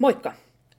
Moikka! 0.00 0.32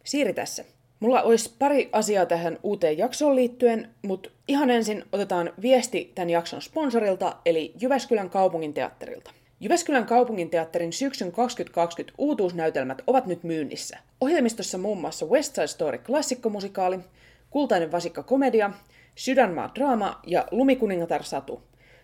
Siiri 0.04 0.34
tässä. 0.34 0.66
Mulla 1.00 1.22
olisi 1.22 1.56
pari 1.60 1.90
asiaa 1.92 2.26
tähän 2.26 2.60
uuteen 2.64 2.98
jaksoon 2.98 3.36
liittyen, 3.36 3.90
mutta 4.02 4.30
ihan 4.48 4.70
ensin 4.70 5.04
otetaan 5.12 5.54
viesti 5.62 6.12
tämän 6.16 6.30
jakson 6.30 6.62
sponsorilta, 6.62 7.36
eli 7.46 7.74
Jyväskylän 7.82 8.30
kaupungin 8.30 8.74
teatterilta. 8.74 9.32
Jyväskylän 9.60 10.06
kaupunginteatterin 10.06 10.94
syksyn 10.94 11.32
2020 11.32 12.14
uutuusnäytelmät 12.18 13.02
ovat 13.08 13.26
nyt 13.26 13.44
myynnissä. 13.44 13.98
Ohjelmistossa 14.22 14.78
muun 14.78 15.02
muassa 15.02 15.26
West 15.26 15.56
Side 15.56 15.68
Story 15.68 15.98
klassikkomusikaali, 15.98 17.00
Kultainen 17.50 17.92
vasikka 17.92 18.24
komedia, 18.24 18.72
Sydänmaa 19.16 19.72
draama 19.76 20.20
ja 20.28 20.48
Lumikuningatar 20.52 21.24
satu. 21.24 21.62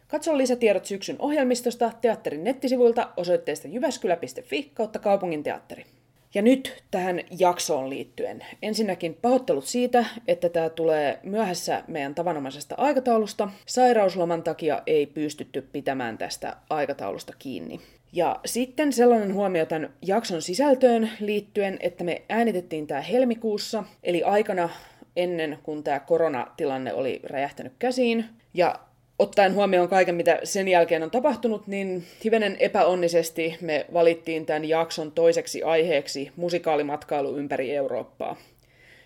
Katso 0.08 0.38
lisätiedot 0.38 0.86
syksyn 0.86 1.16
ohjelmistosta 1.20 1.92
teatterin 2.02 2.44
nettisivuilta 2.44 3.10
osoitteesta 3.18 3.68
jyväskylä.fi 3.68 4.72
kautta 4.74 5.00
kaupunginteatteri. 5.00 5.86
Ja 6.34 6.42
nyt 6.42 6.84
tähän 6.92 7.22
jaksoon 7.40 7.90
liittyen. 7.90 8.46
Ensinnäkin 8.62 9.14
pahoittelut 9.22 9.66
siitä, 9.66 10.06
että 10.28 10.50
tämä 10.50 10.70
tulee 10.70 11.20
myöhässä 11.24 11.84
meidän 11.88 12.16
tavanomaisesta 12.16 12.76
aikataulusta. 12.78 13.50
Sairausloman 13.66 14.44
takia 14.44 14.82
ei 14.88 15.06
pystytty 15.06 15.62
pitämään 15.62 16.18
tästä 16.18 16.56
aikataulusta 16.70 17.34
kiinni. 17.40 17.82
Ja 18.14 18.40
sitten 18.46 18.94
sellainen 18.94 19.34
huomio 19.34 19.66
tämän 19.66 19.94
jakson 20.02 20.42
sisältöön 20.42 21.12
liittyen, 21.20 21.78
että 21.80 22.04
me 22.04 22.22
äänitettiin 22.30 22.88
tämä 22.88 23.02
helmikuussa, 23.02 23.84
eli 24.04 24.24
aikana 24.24 24.70
ennen 25.16 25.58
kuin 25.64 25.84
tämä 25.84 26.00
koronatilanne 26.00 26.94
oli 26.94 27.20
räjähtänyt 27.24 27.74
käsiin. 27.80 28.26
Ja 28.54 28.80
ottaen 29.20 29.54
huomioon 29.54 29.90
kaiken, 29.90 30.16
mitä 30.16 30.40
sen 30.44 30.68
jälkeen 30.68 31.04
on 31.04 31.12
tapahtunut, 31.12 31.68
niin 31.68 32.04
hivenen 32.24 32.58
epäonnisesti 32.60 33.58
me 33.62 33.86
valittiin 33.94 34.46
tämän 34.46 34.66
jakson 34.66 35.12
toiseksi 35.12 35.64
aiheeksi 35.64 36.32
musikaalimatkailu 36.36 37.38
ympäri 37.38 37.76
Eurooppaa. 37.76 38.36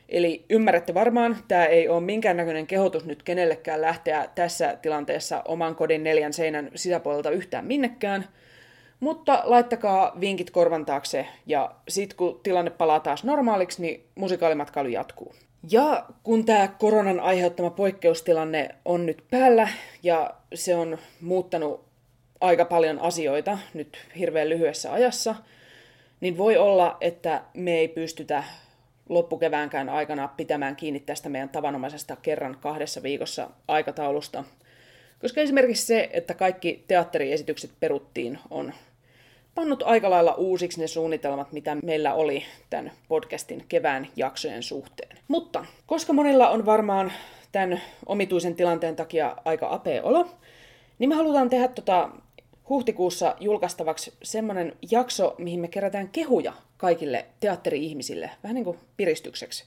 Eli 0.09 0.45
ymmärrätte 0.49 0.93
varmaan, 0.93 1.37
tämä 1.47 1.65
ei 1.65 1.87
ole 1.87 2.01
minkäännäköinen 2.01 2.67
kehotus 2.67 3.05
nyt 3.05 3.23
kenellekään 3.23 3.81
lähteä 3.81 4.29
tässä 4.35 4.77
tilanteessa 4.81 5.41
oman 5.47 5.75
kodin 5.75 6.03
neljän 6.03 6.33
seinän 6.33 6.71
sisäpuolelta 6.75 7.29
yhtään 7.29 7.65
minnekään, 7.65 8.25
mutta 8.99 9.41
laittakaa 9.45 10.17
vinkit 10.19 10.51
korvan 10.51 10.85
taakse 10.85 11.25
ja 11.45 11.71
sitten 11.87 12.17
kun 12.17 12.39
tilanne 12.43 12.71
palaa 12.71 12.99
taas 12.99 13.23
normaaliksi, 13.23 13.81
niin 13.81 14.03
musikaalimatkailu 14.15 14.89
jatkuu. 14.89 15.33
Ja 15.69 16.05
kun 16.23 16.45
tämä 16.45 16.67
koronan 16.67 17.19
aiheuttama 17.19 17.69
poikkeustilanne 17.69 18.69
on 18.85 19.05
nyt 19.05 19.23
päällä 19.31 19.69
ja 20.03 20.33
se 20.53 20.75
on 20.75 20.97
muuttanut 21.21 21.85
aika 22.41 22.65
paljon 22.65 22.99
asioita 22.99 23.57
nyt 23.73 23.97
hirveän 24.19 24.49
lyhyessä 24.49 24.93
ajassa, 24.93 25.35
niin 26.21 26.37
voi 26.37 26.57
olla, 26.57 26.97
että 27.01 27.41
me 27.53 27.79
ei 27.79 27.87
pystytä 27.87 28.43
loppukeväänkään 29.09 29.89
aikana 29.89 30.27
pitämään 30.27 30.75
kiinni 30.75 30.99
tästä 30.99 31.29
meidän 31.29 31.49
tavanomaisesta 31.49 32.15
kerran 32.15 32.57
kahdessa 32.61 33.03
viikossa 33.03 33.49
aikataulusta. 33.67 34.43
Koska 35.19 35.41
esimerkiksi 35.41 35.85
se, 35.85 36.09
että 36.13 36.33
kaikki 36.33 36.83
teatteriesitykset 36.87 37.71
peruttiin, 37.79 38.39
on 38.49 38.73
pannut 39.55 39.83
aika 39.83 40.09
lailla 40.09 40.33
uusiksi 40.33 40.81
ne 40.81 40.87
suunnitelmat, 40.87 41.51
mitä 41.51 41.77
meillä 41.83 42.13
oli 42.13 42.43
tämän 42.69 42.91
podcastin 43.07 43.65
kevään 43.69 44.07
jaksojen 44.15 44.63
suhteen. 44.63 45.17
Mutta 45.27 45.65
koska 45.85 46.13
monilla 46.13 46.49
on 46.49 46.65
varmaan 46.65 47.11
tämän 47.51 47.81
omituisen 48.05 48.55
tilanteen 48.55 48.95
takia 48.95 49.35
aika 49.45 49.67
apea 49.71 50.03
olo, 50.03 50.27
niin 50.99 51.09
me 51.09 51.15
halutaan 51.15 51.49
tehdä 51.49 51.67
tota 51.67 52.09
huhtikuussa 52.69 53.35
julkaistavaksi 53.39 54.13
semmoinen 54.23 54.73
jakso, 54.91 55.35
mihin 55.37 55.59
me 55.59 55.67
kerätään 55.67 56.09
kehuja 56.09 56.53
kaikille 56.77 57.25
teatteri-ihmisille, 57.39 58.29
vähän 58.43 58.55
niin 58.55 58.65
kuin 58.65 58.77
piristykseksi. 58.97 59.65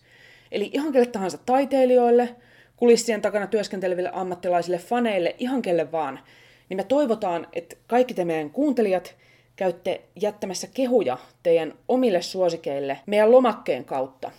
Eli 0.53 0.71
ihan 0.73 0.93
kelle 0.93 1.07
tahansa 1.07 1.39
taiteilijoille, 1.47 2.35
kulissien 2.77 3.23
takana 3.23 3.47
työskenteleville 3.47 4.11
ammattilaisille, 4.13 4.79
faneille, 4.79 5.35
ihan 5.39 5.63
kelle 5.63 5.93
vaan. 5.93 6.21
Niin 6.69 6.77
me 6.77 6.85
toivotaan, 6.85 7.47
että 7.53 7.77
kaikki 7.87 8.15
te 8.15 8.25
meidän 8.25 8.51
kuuntelijat 8.51 9.15
käytte 9.57 10.01
jättämässä 10.21 10.69
kehuja 10.75 11.19
teidän 11.43 11.75
omille 11.89 12.23
suosikeille 12.23 12.99
meidän 13.07 13.33
lomakkeen 13.33 13.85
kautta. 13.85 14.31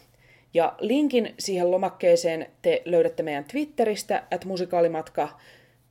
Ja 0.53 0.73
linkin 0.79 1.33
siihen 1.39 1.71
lomakkeeseen 1.71 2.47
te 2.61 2.81
löydätte 2.85 3.23
meidän 3.23 3.45
Twitteristä, 3.45 4.23
at 4.31 4.45
musikaalimatka, 4.45 5.29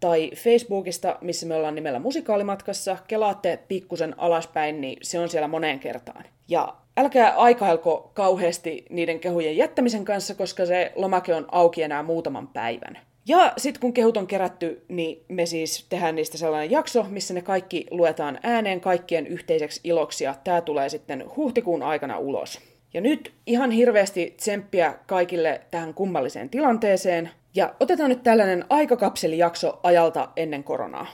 tai 0.01 0.31
Facebookista, 0.35 1.19
missä 1.21 1.47
me 1.47 1.55
ollaan 1.55 1.75
nimellä 1.75 1.99
musikaalimatkassa. 1.99 2.97
Kelaatte 3.09 3.59
pikkusen 3.69 4.15
alaspäin, 4.19 4.81
niin 4.81 4.99
se 5.03 5.19
on 5.19 5.29
siellä 5.29 5.49
moneen 5.49 5.81
kertaan. 5.81 6.25
Ja 6.49 6.75
älkää 6.97 7.35
aikailko 7.37 8.11
kauheasti 8.15 8.85
niiden 8.91 9.21
kehujen 9.21 9.57
jättämisen 9.57 10.05
kanssa, 10.05 10.35
koska 10.35 10.67
se 10.67 10.93
lomake 10.97 11.35
on 11.35 11.47
auki 11.53 11.83
enää 11.83 12.03
muutaman 12.03 12.49
päivän. 12.49 12.99
Ja 13.27 13.53
sitten 13.57 13.81
kun 13.81 13.93
kehut 13.93 14.17
on 14.17 14.27
kerätty, 14.27 14.85
niin 14.89 15.25
me 15.29 15.47
siis 15.47 15.87
tehdään 15.89 16.15
niistä 16.15 16.39
sellainen 16.39 16.71
jakso, 16.71 17.07
missä 17.09 17.35
ne 17.35 17.43
kaikki 17.43 17.87
luetaan 17.91 18.39
ääneen 18.43 18.81
kaikkien 18.81 19.27
yhteiseksi 19.27 19.81
iloksi, 19.85 20.25
ja 20.25 20.35
tämä 20.45 20.61
tulee 20.61 20.89
sitten 20.89 21.25
huhtikuun 21.37 21.83
aikana 21.83 22.19
ulos. 22.19 22.61
Ja 22.95 23.01
nyt 23.01 23.33
ihan 23.47 23.71
hirveästi 23.71 24.35
tsemppiä 24.37 24.95
kaikille 25.07 25.61
tähän 25.71 25.95
kummalliseen 25.95 26.51
tilanteeseen, 26.51 27.31
ja 27.55 27.75
otetaan 27.81 28.11
nyt 28.11 28.23
tällainen 28.23 28.65
aikakapselijakso 28.71 29.81
ajalta 29.83 30.29
ennen 30.37 30.65
koronaa. 30.65 31.07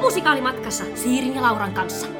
Musikaalimatkassa 0.00 0.84
Siirin 0.94 1.34
ja 1.34 1.42
Lauran 1.42 1.74
kanssa. 1.74 2.17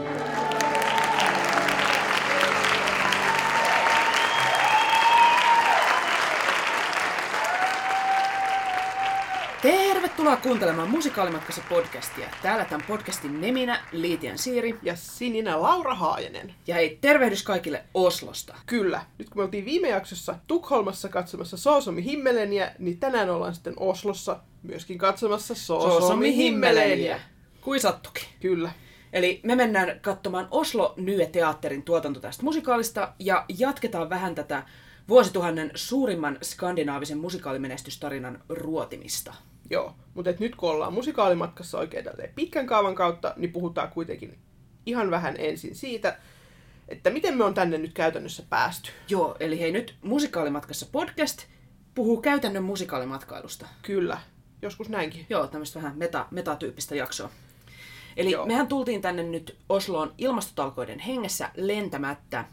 Tervetuloa 10.18 10.42
kuuntelemaan 10.42 10.90
Musikaalimatkassa 10.90 11.62
podcastia. 11.68 12.28
Täällä 12.42 12.64
tämän 12.64 12.86
podcastin 12.88 13.40
neminä 13.40 13.80
Liitian 13.92 14.38
Siiri. 14.38 14.78
Ja 14.82 14.96
Sininä 14.96 15.62
Laura 15.62 15.94
Haajanen. 15.94 16.54
Ja 16.66 16.74
hei, 16.74 16.98
tervehdys 17.00 17.42
kaikille 17.42 17.84
Oslosta. 17.94 18.56
Kyllä. 18.66 19.02
Nyt 19.18 19.30
kun 19.30 19.40
me 19.40 19.44
oltiin 19.44 19.64
viime 19.64 19.88
jaksossa 19.88 20.34
Tukholmassa 20.46 21.08
katsomassa 21.08 21.56
Soosomi 21.56 22.04
Himmeleniä, 22.04 22.74
niin 22.78 22.98
tänään 22.98 23.30
ollaan 23.30 23.54
sitten 23.54 23.74
Oslossa 23.76 24.40
myöskin 24.62 24.98
katsomassa 24.98 25.54
Soosomi 25.54 26.36
Himmeleniä. 26.36 27.20
Kui 27.60 27.80
sattukin. 27.80 28.28
Kyllä. 28.40 28.72
Eli 29.12 29.40
me 29.42 29.54
mennään 29.54 30.00
katsomaan 30.00 30.48
Oslo 30.50 30.94
Nye 30.96 31.26
Teatterin 31.26 31.82
tuotanto 31.82 32.20
tästä 32.20 32.42
musikaalista 32.42 33.12
ja 33.18 33.44
jatketaan 33.58 34.10
vähän 34.10 34.34
tätä 34.34 34.62
vuosituhannen 35.08 35.70
suurimman 35.74 36.38
skandinaavisen 36.42 37.18
musikaalimenestystarinan 37.18 38.42
ruotimista. 38.48 39.34
Joo, 39.70 39.94
mutta 40.14 40.30
nyt 40.38 40.56
kun 40.56 40.70
ollaan 40.70 40.92
musikaalimatkassa 40.92 41.78
oikein 41.78 42.04
pitkän 42.34 42.66
kaavan 42.66 42.94
kautta, 42.94 43.34
niin 43.36 43.52
puhutaan 43.52 43.88
kuitenkin 43.88 44.38
ihan 44.86 45.10
vähän 45.10 45.34
ensin 45.38 45.74
siitä, 45.74 46.18
että 46.88 47.10
miten 47.10 47.36
me 47.36 47.44
on 47.44 47.54
tänne 47.54 47.78
nyt 47.78 47.92
käytännössä 47.92 48.42
päästy. 48.50 48.90
Joo, 49.08 49.36
eli 49.40 49.60
hei 49.60 49.72
nyt 49.72 49.94
musikaalimatkassa 50.02 50.86
podcast 50.92 51.46
puhuu 51.94 52.20
käytännön 52.20 52.64
musikaalimatkailusta. 52.64 53.66
Kyllä, 53.82 54.20
joskus 54.62 54.88
näinkin. 54.88 55.26
Joo, 55.30 55.46
tämmöistä 55.46 55.78
vähän 55.82 55.98
meta, 55.98 56.26
metatyyppistä 56.30 56.94
jaksoa. 56.94 57.30
Eli 58.18 58.30
Joo. 58.30 58.46
mehän 58.46 58.66
tultiin 58.66 59.02
tänne 59.02 59.22
nyt 59.22 59.56
Osloon 59.68 60.14
ilmastotalkoiden 60.18 60.98
hengessä 60.98 61.50
lentämättä. 61.56 62.44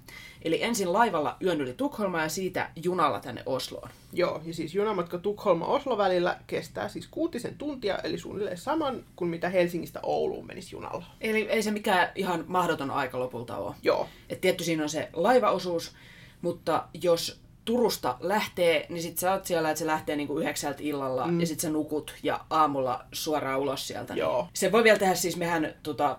Eli 0.42 0.64
ensin 0.64 0.94
laivalla 0.94 1.38
yön 1.44 1.62
yli 1.62 1.74
Tukholma 1.74 2.22
ja 2.22 2.30
siitä 2.30 2.70
junalla 2.84 3.20
tänne 3.20 3.44
Osloon. 3.46 3.90
Joo, 4.14 4.42
ja 4.46 4.54
siis 4.54 4.76
junamatka 4.76 5.18
Tukholma-Oslo 5.18 5.98
välillä 5.98 6.40
kestää 6.48 6.90
siis 6.90 7.08
kuutisen 7.12 7.58
tuntia, 7.58 7.98
eli 7.98 8.18
suunnilleen 8.18 8.58
saman 8.58 9.04
kuin 9.16 9.30
mitä 9.30 9.50
Helsingistä 9.50 10.00
Ouluun 10.04 10.48
menisi 10.48 10.76
junalla. 10.76 11.06
Eli 11.22 11.50
ei 11.50 11.64
se 11.64 11.72
mikään 11.72 12.10
ihan 12.16 12.44
mahdoton 12.48 12.92
aika 12.92 13.20
lopulta 13.20 13.58
ole. 13.58 13.76
Joo. 13.84 14.08
Et 14.30 14.42
tietty 14.42 14.64
siinä 14.64 14.84
on 14.84 14.90
se 14.90 15.10
laivaosuus, 15.14 15.96
mutta 16.42 16.84
jos 17.02 17.45
Turusta 17.66 18.18
lähtee, 18.20 18.86
niin 18.90 19.02
sit 19.02 19.18
sä 19.18 19.32
oot 19.32 19.46
siellä, 19.46 19.70
että 19.70 19.80
se 19.80 19.86
lähtee 19.86 20.16
niinku 20.16 20.40
yhdeksältä 20.40 20.80
illalla 20.82 21.28
mm. 21.28 21.40
ja 21.40 21.48
sit 21.48 21.60
sä 21.60 21.70
nukut 21.70 22.16
ja 22.24 22.46
aamulla 22.50 23.06
suoraan 23.12 23.60
ulos 23.60 23.88
sieltä. 23.88 24.14
Joo. 24.14 24.48
Se 24.54 24.72
voi 24.72 24.84
vielä 24.84 25.00
tehdä, 25.00 25.16
siis 25.16 25.38
mehän 25.38 25.74
tota, 25.84 26.18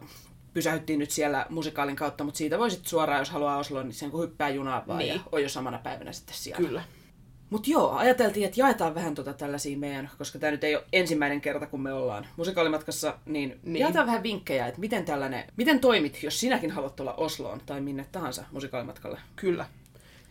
pysähyttiin 0.55 0.99
nyt 0.99 1.11
siellä 1.11 1.47
musikaalin 1.49 1.97
kautta, 1.97 2.25
mutta 2.25 2.39
siitä 2.39 2.59
voisit 2.59 2.87
suoraan, 2.87 3.19
jos 3.19 3.31
haluaa 3.31 3.59
Osloon, 3.59 3.87
niin 3.87 3.95
sen 3.95 4.11
kun 4.11 4.23
hyppää 4.23 4.49
junaan 4.49 4.83
vaan 4.87 4.99
niin. 4.99 5.15
ja 5.15 5.21
on 5.33 5.43
jo 5.43 5.49
samana 5.49 5.79
päivänä 5.79 6.13
sitten 6.13 6.37
siellä. 6.37 6.67
Kyllä. 6.67 6.83
Mutta 7.51 7.71
joo, 7.71 7.91
ajateltiin, 7.93 8.47
että 8.47 8.61
jaetaan 8.61 8.95
vähän 8.95 9.15
tota 9.15 9.33
tällaisia 9.33 9.79
meidän, 9.79 10.11
koska 10.19 10.39
tämä 10.39 10.51
nyt 10.51 10.65
ei 10.65 10.77
ole 10.77 10.85
ensimmäinen 10.93 11.41
kerta, 11.41 11.67
kun 11.67 11.81
me 11.81 11.93
ollaan 11.93 12.27
musikaalimatkassa, 12.37 13.19
niin, 13.27 13.61
niin. 13.63 13.81
jaetaan 13.81 14.07
vähän 14.07 14.23
vinkkejä, 14.23 14.67
että 14.67 14.81
miten 14.81 15.05
tällainen, 15.05 15.45
miten 15.57 15.81
toimit, 15.81 16.23
jos 16.23 16.41
sinäkin 16.41 16.71
haluat 16.71 16.97
tulla 16.97 17.15
Osloon 17.15 17.61
tai 17.67 17.81
minne 17.81 18.07
tahansa 18.13 18.45
musikaalimatkalle. 18.53 19.19
Kyllä. 19.37 19.67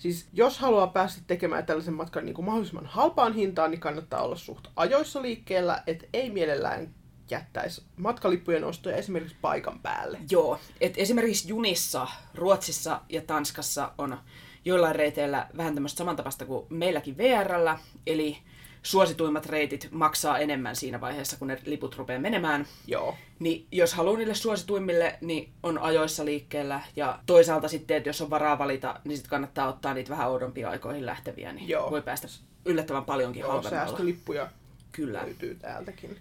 Siis 0.06 0.28
jos 0.34 0.60
haluaa 0.60 0.88
päästä 0.88 1.22
tekemään 1.28 1.66
tällaisen 1.66 1.94
matkan 1.94 2.25
niin 2.25 2.34
kuin 2.34 2.46
mahdollisimman 2.46 2.86
halpaan 2.86 3.34
hintaan, 3.34 3.72
niin 3.72 3.80
kannattaa 3.80 4.22
olla 4.22 4.36
suht 4.36 4.68
ajoissa 4.75 5.22
liikkeellä, 5.22 5.84
että 5.88 6.06
ei 6.13 6.30
mielellään 6.30 6.96
jättäisi 7.31 7.84
matkalippujen 7.98 8.63
ostoja 8.63 8.96
esimerkiksi 8.96 9.38
paikan 9.42 9.80
päälle. 9.80 10.19
Joo, 10.31 10.60
et 10.81 10.94
esimerkiksi 10.98 11.50
junissa, 11.50 12.07
Ruotsissa 12.36 13.02
ja 13.10 13.22
Tanskassa 13.22 13.92
on 13.98 14.18
joillain 14.66 14.96
reiteillä 14.96 15.48
vähän 15.57 15.74
tämmöistä 15.74 15.98
samantapaista 15.98 16.46
kuin 16.46 16.66
meilläkin 16.69 17.18
VRllä, 17.18 17.80
eli 18.07 18.38
suosituimmat 18.85 19.45
reitit 19.45 19.87
maksaa 19.91 20.37
enemmän 20.39 20.75
siinä 20.75 21.01
vaiheessa, 21.01 21.37
kun 21.37 21.47
ne 21.47 21.57
liput 21.65 21.97
rupeaa 21.97 22.19
menemään. 22.19 22.67
Joo. 22.87 23.15
Niin 23.39 23.67
jos 23.71 23.93
haluaa 23.93 24.17
niille 24.17 24.35
suosituimmille, 24.35 25.17
niin 25.21 25.49
on 25.63 25.77
ajoissa 25.77 26.25
liikkeellä. 26.25 26.81
Ja 26.95 27.19
toisaalta 27.25 27.67
sitten, 27.67 27.97
että 27.97 28.09
jos 28.09 28.21
on 28.21 28.29
varaa 28.29 28.57
valita, 28.57 28.99
niin 29.03 29.17
sitten 29.17 29.29
kannattaa 29.29 29.67
ottaa 29.67 29.93
niitä 29.93 30.09
vähän 30.09 30.29
oudompia 30.29 30.69
aikoihin 30.69 31.05
lähteviä, 31.05 31.53
niin 31.53 31.69
Joo. 31.69 31.91
voi 31.91 32.01
päästä 32.01 32.27
yllättävän 32.65 33.05
paljonkin 33.05 33.39
Joo, 33.39 33.51
halvemmalla. 33.51 33.85
säästölippuja 33.85 34.49
Kyllä. 34.91 35.21
löytyy 35.23 35.55
täältäkin. 35.55 36.17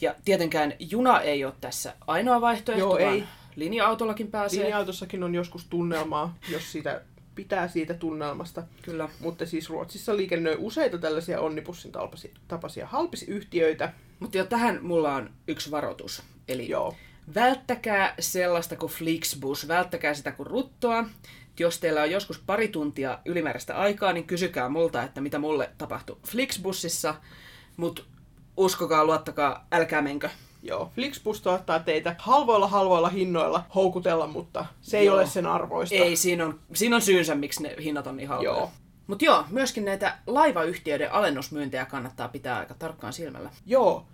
Ja 0.00 0.14
tietenkään 0.24 0.74
juna 0.78 1.20
ei 1.20 1.44
ole 1.44 1.54
tässä 1.60 1.94
ainoa 2.06 2.40
vaihtoehto, 2.40 2.84
Joo, 2.84 2.98
ei. 2.98 3.24
linja-autollakin 3.56 4.30
pääsee. 4.30 4.64
Linja-autossakin 4.64 5.22
on 5.22 5.34
joskus 5.34 5.64
tunnelmaa, 5.64 6.34
jos 6.48 6.72
siitä 6.72 7.02
pitää 7.36 7.68
siitä 7.68 7.94
tunnelmasta. 7.94 8.62
Kyllä. 8.82 9.08
Mutta 9.20 9.46
siis 9.46 9.70
Ruotsissa 9.70 10.16
liikennöi 10.16 10.56
useita 10.58 10.98
tällaisia 10.98 11.40
onnipussin 11.40 11.92
tapaisia 12.48 12.86
halpisyhtiöitä. 12.86 13.92
Mutta 14.20 14.38
jo 14.38 14.44
tähän 14.44 14.78
mulla 14.82 15.14
on 15.14 15.30
yksi 15.48 15.70
varoitus. 15.70 16.22
Eli 16.48 16.68
Joo. 16.68 16.96
välttäkää 17.34 18.14
sellaista 18.20 18.76
kuin 18.76 18.92
Flixbus, 18.92 19.68
välttäkää 19.68 20.14
sitä 20.14 20.32
kuin 20.32 20.46
ruttoa. 20.46 21.04
Jos 21.60 21.80
teillä 21.80 22.02
on 22.02 22.10
joskus 22.10 22.38
pari 22.38 22.68
tuntia 22.68 23.18
ylimääräistä 23.24 23.76
aikaa, 23.76 24.12
niin 24.12 24.26
kysykää 24.26 24.68
multa, 24.68 25.02
että 25.02 25.20
mitä 25.20 25.38
mulle 25.38 25.70
tapahtui 25.78 26.16
Flixbussissa. 26.28 27.14
Mutta 27.76 28.02
uskokaa, 28.56 29.04
luottakaa, 29.04 29.66
älkää 29.72 30.02
menkö. 30.02 30.30
Joo, 30.66 30.90
Flixbus 30.94 31.40
tuottaa 31.40 31.78
teitä 31.78 32.16
halvoilla 32.18 32.68
halvoilla 32.68 33.08
hinnoilla 33.08 33.64
houkutella, 33.74 34.26
mutta 34.26 34.66
se 34.80 34.98
ei 34.98 35.06
Joo. 35.06 35.14
ole 35.14 35.26
sen 35.26 35.46
arvoista. 35.46 35.94
Ei, 35.94 36.16
siinä 36.16 36.44
on, 36.44 36.60
siinä 36.74 36.96
on 36.96 37.02
syynsä, 37.02 37.34
miksi 37.34 37.62
ne 37.62 37.76
hinnat 37.82 38.06
on 38.06 38.16
niin 38.16 38.28
halpoja. 38.28 38.50
Joo. 38.50 38.70
Mutta 39.06 39.24
joo, 39.24 39.44
myöskin 39.50 39.84
näitä 39.84 40.18
laivayhtiöiden 40.26 41.12
alennusmyyntejä 41.12 41.84
kannattaa 41.84 42.28
pitää 42.28 42.58
aika 42.58 42.74
tarkkaan 42.74 43.12
silmällä. 43.12 43.50
Joo, 43.66 44.06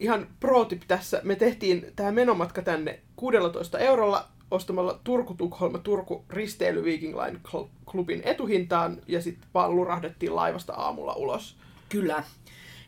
ihan 0.00 0.26
pro 0.40 0.64
tip 0.64 0.82
tässä. 0.88 1.20
Me 1.24 1.36
tehtiin 1.36 1.92
tämä 1.96 2.12
menomatka 2.12 2.62
tänne 2.62 3.00
16 3.16 3.78
eurolla 3.78 4.28
ostamalla 4.50 5.00
Turku-Tukholma-Turku 5.04 6.24
risteily 6.30 6.84
Viking 6.84 7.16
Line 7.20 7.40
klubin 7.84 8.22
etuhintaan 8.24 8.98
ja 9.08 9.22
sitten 9.22 9.48
vaan 9.54 9.76
lurahdettiin 9.76 10.36
laivasta 10.36 10.72
aamulla 10.72 11.14
ulos. 11.14 11.56
Kyllä. 11.88 12.24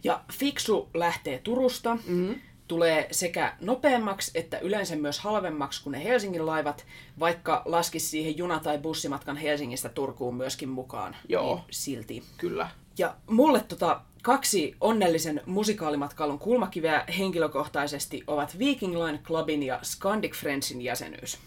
Ja 0.04 0.20
fiksu 0.32 0.88
lähtee 0.94 1.38
Turusta, 1.38 1.94
mm-hmm. 1.94 2.34
Tulee 2.69 3.09
sekä 3.11 3.56
nopeammaksi 3.61 4.31
että 4.35 4.59
yleensä 4.59 4.97
myös 4.97 5.20
halvemmaksi 5.20 5.82
kuin 5.82 5.93
ne 5.93 6.05
Helsingin 6.05 6.47
laivat, 6.47 6.87
vaikka 7.20 7.62
laskisi 7.64 8.06
siihen 8.06 8.38
juna- 8.38 8.61
tai 8.61 8.79
bussimatkan 8.79 9.37
Helsingistä 9.37 9.88
Turkuun 9.88 10.35
myöskin 10.35 10.69
mukaan. 10.69 11.17
Joo. 11.29 11.55
Niin 11.55 11.64
silti. 11.70 12.23
Kyllä. 12.37 12.70
Ja 12.99 13.14
mulle 13.31 13.61
tota, 13.61 14.00
kaksi 14.23 14.76
onnellisen 14.81 15.41
musikaalimatkailun 15.47 16.38
kulmakiveä 16.38 17.05
henkilökohtaisesti 17.19 18.25
ovat 18.26 18.59
Viking 18.59 19.05
Line 19.05 19.19
Clubin 19.19 19.62
ja 19.62 19.79
Scandic 19.82 20.35
Friendsin 20.35 20.82
jäsenyys. 20.82 21.38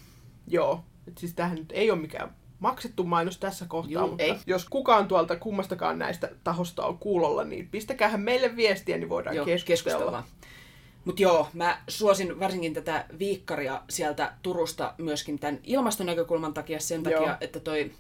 Joo. 0.47 0.83
Et 1.07 1.17
siis 1.17 1.33
tämähän 1.33 1.57
nyt 1.57 1.71
ei 1.71 1.91
ole 1.91 1.99
mikään 1.99 2.35
maksettu 2.59 3.03
mainos 3.03 3.37
tässä 3.37 3.65
kohtaa, 3.67 3.91
Juu, 3.91 4.07
mutta 4.07 4.23
ei. 4.23 4.35
jos 4.47 4.69
kukaan 4.69 5.07
tuolta 5.07 5.35
kummastakaan 5.35 5.99
näistä 5.99 6.29
tahosta 6.43 6.85
on 6.85 6.97
kuulolla, 6.97 7.43
niin 7.43 7.67
pistäkäähän 7.67 8.21
meille 8.21 8.55
viestiä, 8.55 8.97
niin 8.97 9.09
voidaan 9.09 9.35
Joo, 9.35 9.45
keskustella. 9.45 10.23
Mutta 11.05 11.21
joo, 11.21 11.47
mä 11.53 11.81
suosin 11.87 12.39
varsinkin 12.39 12.73
tätä 12.73 13.05
viikkaria 13.19 13.81
sieltä 13.89 14.33
Turusta 14.41 14.93
myöskin 14.97 15.39
tämän 15.39 15.59
ilmastonäkökulman 15.63 16.53
takia 16.53 16.79
sen 16.79 17.03
Joo. 17.03 17.19
takia, 17.19 17.37
että 17.41 17.59
toi 17.59 17.91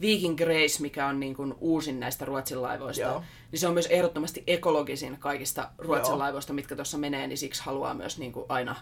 Viking 0.00 0.38
Grace, 0.38 0.80
mikä 0.82 1.06
on 1.06 1.20
niin 1.20 1.36
kuin 1.36 1.54
uusin 1.60 2.00
näistä 2.00 2.24
Ruotsin 2.24 2.62
laivoista, 2.62 3.02
Joo. 3.02 3.22
niin 3.52 3.60
se 3.60 3.68
on 3.68 3.74
myös 3.74 3.86
ehdottomasti 3.86 4.44
ekologisin 4.46 5.16
kaikista 5.18 5.70
Ruotsin 5.78 6.12
Joo. 6.12 6.18
laivoista, 6.18 6.52
mitkä 6.52 6.76
tuossa 6.76 6.98
menee, 6.98 7.26
niin 7.26 7.38
siksi 7.38 7.62
haluaa 7.64 7.94
myös 7.94 8.18
niin 8.18 8.32
kuin 8.32 8.46
aina 8.48 8.76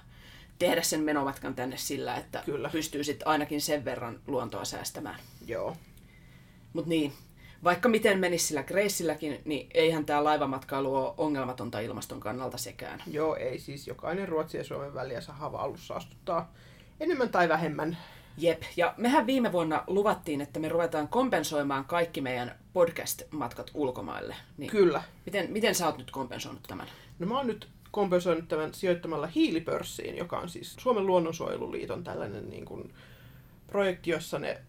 tehdä 0.59 0.83
sen 0.83 1.01
menomatkan 1.01 1.55
tänne 1.55 1.77
sillä, 1.77 2.17
että 2.17 2.43
Kyllä. 2.45 2.69
pystyy 2.69 3.05
sitten 3.05 3.29
ainakin 3.29 3.61
sen 3.61 3.85
verran 3.85 4.21
luontoa 4.27 4.65
säästämään. 4.65 5.21
Joo. 5.47 5.77
Mutta 6.73 6.89
niin, 6.89 7.13
vaikka 7.65 7.89
miten 7.89 8.19
menisi 8.19 8.47
sillä 8.47 8.63
Graceilläkin, 8.63 9.41
niin 9.45 9.67
eihän 9.75 10.05
tämä 10.05 10.25
laivamatkailu 10.25 10.97
ole 10.97 11.15
ongelmatonta 11.17 11.81
ilmaston 11.81 12.21
kannalta 12.21 12.59
sekään. 12.59 13.03
Joo, 13.07 13.37
ei 13.37 13.59
siis 13.59 13.87
jokainen 13.87 14.29
Ruotsin 14.29 14.59
ja 14.59 14.65
Suomen 14.65 14.95
väliä 14.95 15.21
saa 15.21 15.51
alus 15.55 15.87
saastuttaa 15.87 16.53
enemmän 17.01 17.29
tai 17.29 17.49
vähemmän. 17.49 17.99
Jep, 18.39 18.63
ja 18.77 18.95
mehän 18.97 19.27
viime 19.27 19.53
vuonna 19.53 19.85
luvattiin, 19.87 20.41
että 20.41 20.61
me 20.61 20.69
ruvetaan 20.69 21.09
kompensoimaan 21.09 21.85
kaikki 21.85 22.21
meidän 22.21 22.59
podcast-matkat 22.73 23.71
ulkomaille. 23.75 24.37
Niin 24.57 24.71
Kyllä. 24.71 25.03
miten, 25.27 25.51
miten 25.51 25.75
sä 25.75 25.87
oot 25.87 25.99
nyt 25.99 26.11
kompensoinut 26.11 26.63
tämän? 26.63 26.87
No 27.19 27.27
mä 27.27 27.37
oon 27.37 27.47
nyt 27.47 27.69
kompensoinut 27.91 28.49
tämän 28.49 28.75
sijoittamalla 28.75 29.27
hiilipörssiin, 29.27 30.17
joka 30.17 30.39
on 30.39 30.49
siis 30.49 30.77
Suomen 30.81 31.07
luonnonsuojeluliiton 31.07 32.05
tällainen 32.05 32.51
niin 32.51 32.65
kuin 32.65 32.95
projekti, 33.67 34.11
jossa 34.11 34.39
ne 34.39 34.61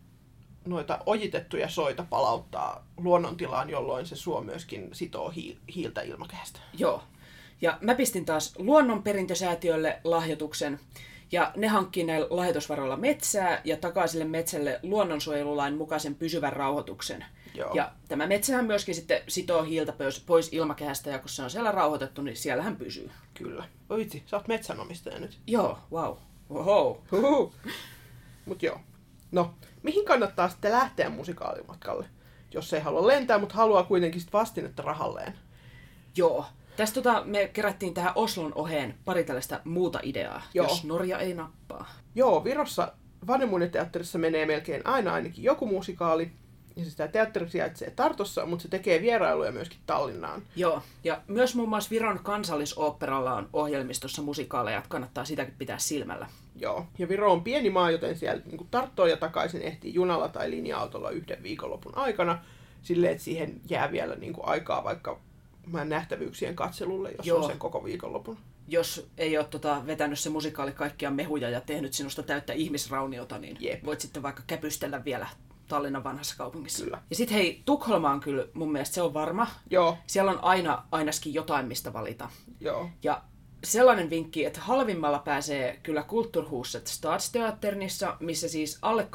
noita 0.66 1.00
ojitettuja 1.06 1.70
soita 1.70 2.06
palauttaa 2.10 2.88
luonnontilaan, 2.98 3.70
jolloin 3.70 4.06
se 4.06 4.16
suo 4.16 4.42
myöskin 4.42 4.90
sitoo 4.92 5.30
hiil- 5.30 5.74
hiiltä 5.76 6.02
ilmakehästä. 6.02 6.60
Joo. 6.78 7.04
Ja 7.62 7.78
mä 7.82 7.96
pistin 7.96 8.26
taas 8.26 8.54
luonnonperintösäätiölle 8.58 10.00
lahjoituksen, 10.04 10.80
ja 11.32 11.52
ne 11.56 11.68
hankkii 11.68 12.04
näillä 12.04 12.28
lahjoitusvaroilla 12.30 12.98
metsää 12.98 13.62
ja 13.64 13.78
takaa 13.78 14.08
sille 14.08 14.26
metsälle 14.26 14.80
luonnonsuojelulain 14.84 15.76
mukaisen 15.76 16.16
pysyvän 16.16 16.54
rauhoituksen. 16.54 17.26
Joo. 17.54 17.74
Ja 17.74 17.92
tämä 18.08 18.28
metsähän 18.28 18.66
myöskin 18.66 18.96
sitten 18.96 19.22
sitoo 19.28 19.64
hiiltä 19.64 19.94
pois- 20.26 20.50
ilmakehästä, 20.52 21.10
ja 21.10 21.20
kun 21.20 21.30
se 21.30 21.44
on 21.44 21.50
siellä 21.50 21.72
rauhoitettu, 21.72 22.22
niin 22.22 22.38
siellähän 22.38 22.76
pysyy. 22.76 23.12
Kyllä. 23.34 23.66
Oi 23.90 23.98
vitsi, 23.98 24.24
sä 24.26 24.38
oot 24.38 24.48
metsänomistaja 24.48 25.20
nyt. 25.20 25.38
Joo, 25.48 25.78
wow. 25.92 26.16
Oho. 26.50 27.02
Huhu. 27.12 27.54
Mut 28.46 28.64
joo. 28.64 28.80
No, 29.32 29.54
mihin 29.84 30.06
kannattaa 30.06 30.50
sitten 30.50 30.72
lähteä 30.72 31.10
musikaalimatkalle? 31.10 32.06
Jos 32.54 32.74
ei 32.74 32.82
halua 32.82 33.08
lentää, 33.08 33.38
mutta 33.38 33.56
haluaa 33.56 33.84
kuitenkin 33.84 34.22
sit 34.22 34.34
vastinetta 34.34 34.82
rahalleen. 34.84 35.34
Joo. 36.18 36.46
Tästä 36.78 36.94
tota, 36.94 37.24
me 37.26 37.48
kerättiin 37.54 37.94
tähän 37.94 38.14
Oslon 38.16 38.54
oheen 38.56 38.96
pari 39.06 39.24
tällaista 39.24 39.60
muuta 39.64 40.00
ideaa, 40.04 40.42
Joo. 40.54 40.68
jos 40.68 40.84
Norja 40.84 41.20
ei 41.20 41.34
nappaa. 41.34 41.90
Joo, 42.16 42.44
Virossa 42.44 42.94
Vannemuinen 43.28 43.72
teatterissa 43.72 44.18
menee 44.18 44.46
melkein 44.46 44.88
aina 44.88 45.14
ainakin 45.14 45.44
joku 45.44 45.66
musikaali. 45.66 46.32
Ja 46.76 46.84
siis 46.84 46.96
tämä 46.96 47.08
teatteri 47.08 47.50
sijaitsee 47.50 47.90
Tartossa, 47.90 48.46
mutta 48.46 48.64
se 48.64 48.70
tekee 48.70 49.02
vierailuja 49.02 49.52
myöskin 49.52 49.80
Tallinnaan. 49.86 50.42
Joo, 50.56 50.82
ja 51.04 51.22
myös 51.28 51.56
muun 51.56 51.70
muassa 51.70 51.90
Viron 51.90 52.20
kansallisoopperalla 52.24 53.34
on 53.34 53.50
ohjelmistossa 53.54 54.22
musikaaleja, 54.22 54.78
että 54.78 54.90
kannattaa 54.90 55.26
sitäkin 55.26 55.56
pitää 55.58 55.78
silmällä. 55.78 56.28
Joo. 56.60 56.86
Ja 56.98 57.10
Viro 57.10 57.32
on 57.32 57.44
pieni 57.44 57.70
maa, 57.70 57.92
joten 57.92 58.18
siellä 58.18 58.42
niin 58.46 58.68
Tarttoon 58.72 59.10
ja 59.10 59.18
takaisin 59.18 59.62
ehtii 59.62 59.94
junalla 59.94 60.28
tai 60.28 60.52
linja-autolla 60.52 61.10
yhden 61.10 61.44
viikonlopun 61.44 61.98
aikana. 61.98 62.40
Silleen, 62.82 63.12
että 63.12 63.24
siihen 63.24 63.62
jää 63.70 63.92
vielä 63.92 64.16
niin 64.16 64.34
kuin 64.34 64.48
aikaa 64.48 64.84
vaikka 64.84 65.20
mä 65.68 65.86
nähtävyyksien 65.86 66.56
katselulle, 66.56 67.12
jos 67.18 67.28
Joo. 67.28 67.40
on 67.40 67.50
sen 67.50 67.60
koko 67.60 67.84
viikonlopun. 67.84 68.38
Jos 68.68 69.10
ei 69.18 69.38
ole 69.38 69.46
tota, 69.46 69.82
vetänyt 69.88 70.20
se 70.20 70.30
musikaali 70.30 70.72
kaikkia 70.72 71.12
mehuja 71.12 71.50
ja 71.50 71.62
tehnyt 71.62 71.94
sinusta 71.94 72.24
täyttä 72.24 72.54
ihmisrauniota, 72.54 73.38
niin 73.38 73.58
Jep. 73.60 73.86
voit 73.86 74.02
sitten 74.02 74.24
vaikka 74.24 74.44
käpystellä 74.48 75.06
vielä 75.06 75.28
Tallinnan 75.68 76.04
vanhassa 76.04 76.36
kaupungissa. 76.38 76.84
Kyllä. 76.84 77.02
Ja 77.10 77.16
sitten 77.16 77.38
hei, 77.38 77.62
Tukholma 77.66 78.12
on 78.12 78.20
kyllä 78.20 78.46
mun 78.54 78.72
mielestä 78.72 78.96
se 78.96 79.02
on 79.02 79.14
varma. 79.14 79.48
Joo, 79.70 79.98
Siellä 80.08 80.32
on 80.32 80.40
aina 80.44 80.84
ainakin 80.92 81.34
jotain, 81.34 81.68
mistä 81.68 81.94
valita. 81.94 82.30
joo. 82.60 82.90
Ja 83.04 83.22
sellainen 83.64 84.10
vinkki, 84.10 84.46
että 84.46 84.62
halvimmalla 84.62 85.20
pääsee 85.20 85.80
kyllä 85.84 86.04
Kulturhuset 86.04 86.88
Stadsteaternissa, 86.88 88.18
missä 88.20 88.48
siis 88.50 88.78
alle 88.82 89.08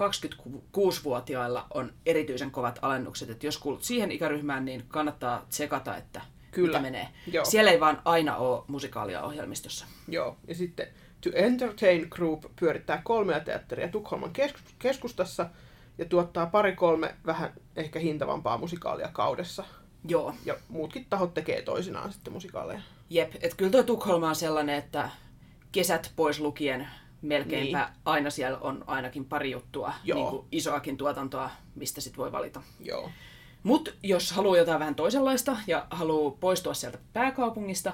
26-vuotiailla 0.76 1.66
on 1.74 1.92
erityisen 2.06 2.50
kovat 2.50 2.78
alennukset. 2.82 3.30
Että 3.30 3.46
jos 3.46 3.58
kuulut 3.58 3.82
siihen 3.84 4.12
ikäryhmään, 4.12 4.64
niin 4.64 4.84
kannattaa 4.88 5.46
tsekata, 5.48 5.96
että 5.96 6.20
Kyllä. 6.50 6.68
mitä 6.68 6.82
menee. 6.82 7.08
Joo. 7.32 7.44
Siellä 7.44 7.70
ei 7.70 7.80
vaan 7.80 8.02
aina 8.04 8.36
ole 8.36 8.62
musikaalia 8.66 9.22
ohjelmistossa. 9.22 9.86
Joo, 10.08 10.36
ja 10.48 10.54
sitten 10.54 10.86
To 11.20 11.30
Entertain 11.34 12.06
Group 12.10 12.44
pyörittää 12.60 13.00
kolmea 13.04 13.40
teatteria 13.40 13.88
Tukholman 13.88 14.32
kes- 14.32 14.54
keskustassa 14.78 15.46
ja 15.98 16.04
tuottaa 16.04 16.46
pari-kolme 16.46 17.14
vähän 17.26 17.52
ehkä 17.76 17.98
hintavampaa 17.98 18.58
musikaalia 18.58 19.08
kaudessa. 19.12 19.64
Joo, 20.08 20.34
Ja 20.44 20.56
muutkin 20.68 21.06
tahot 21.10 21.34
tekee 21.34 21.62
toisinaan 21.62 22.12
sitten 22.12 22.32
musikaaleja. 22.32 22.80
Jep. 23.10 23.34
Että 23.34 23.56
kyllä 23.56 23.70
tuo 23.70 23.82
Tukholma 23.82 24.28
on 24.28 24.36
sellainen, 24.36 24.74
että 24.74 25.10
kesät 25.72 26.12
pois 26.16 26.40
lukien 26.40 26.88
melkeinpä 27.22 27.78
niin. 27.78 27.98
aina 28.04 28.30
siellä 28.30 28.58
on 28.58 28.84
ainakin 28.86 29.24
pari 29.24 29.50
juttua, 29.50 29.92
Joo. 30.04 30.18
niin 30.18 30.30
kuin 30.30 30.46
isoakin 30.52 30.96
tuotantoa, 30.96 31.50
mistä 31.74 32.00
sit 32.00 32.16
voi 32.16 32.32
valita. 32.32 32.62
Joo. 32.80 33.10
Mutta 33.62 33.90
jos 34.02 34.32
haluaa 34.32 34.56
jotain 34.56 34.80
vähän 34.80 34.94
toisenlaista 34.94 35.56
ja 35.66 35.86
haluaa 35.90 36.36
poistua 36.40 36.74
sieltä 36.74 36.98
pääkaupungista, 37.12 37.92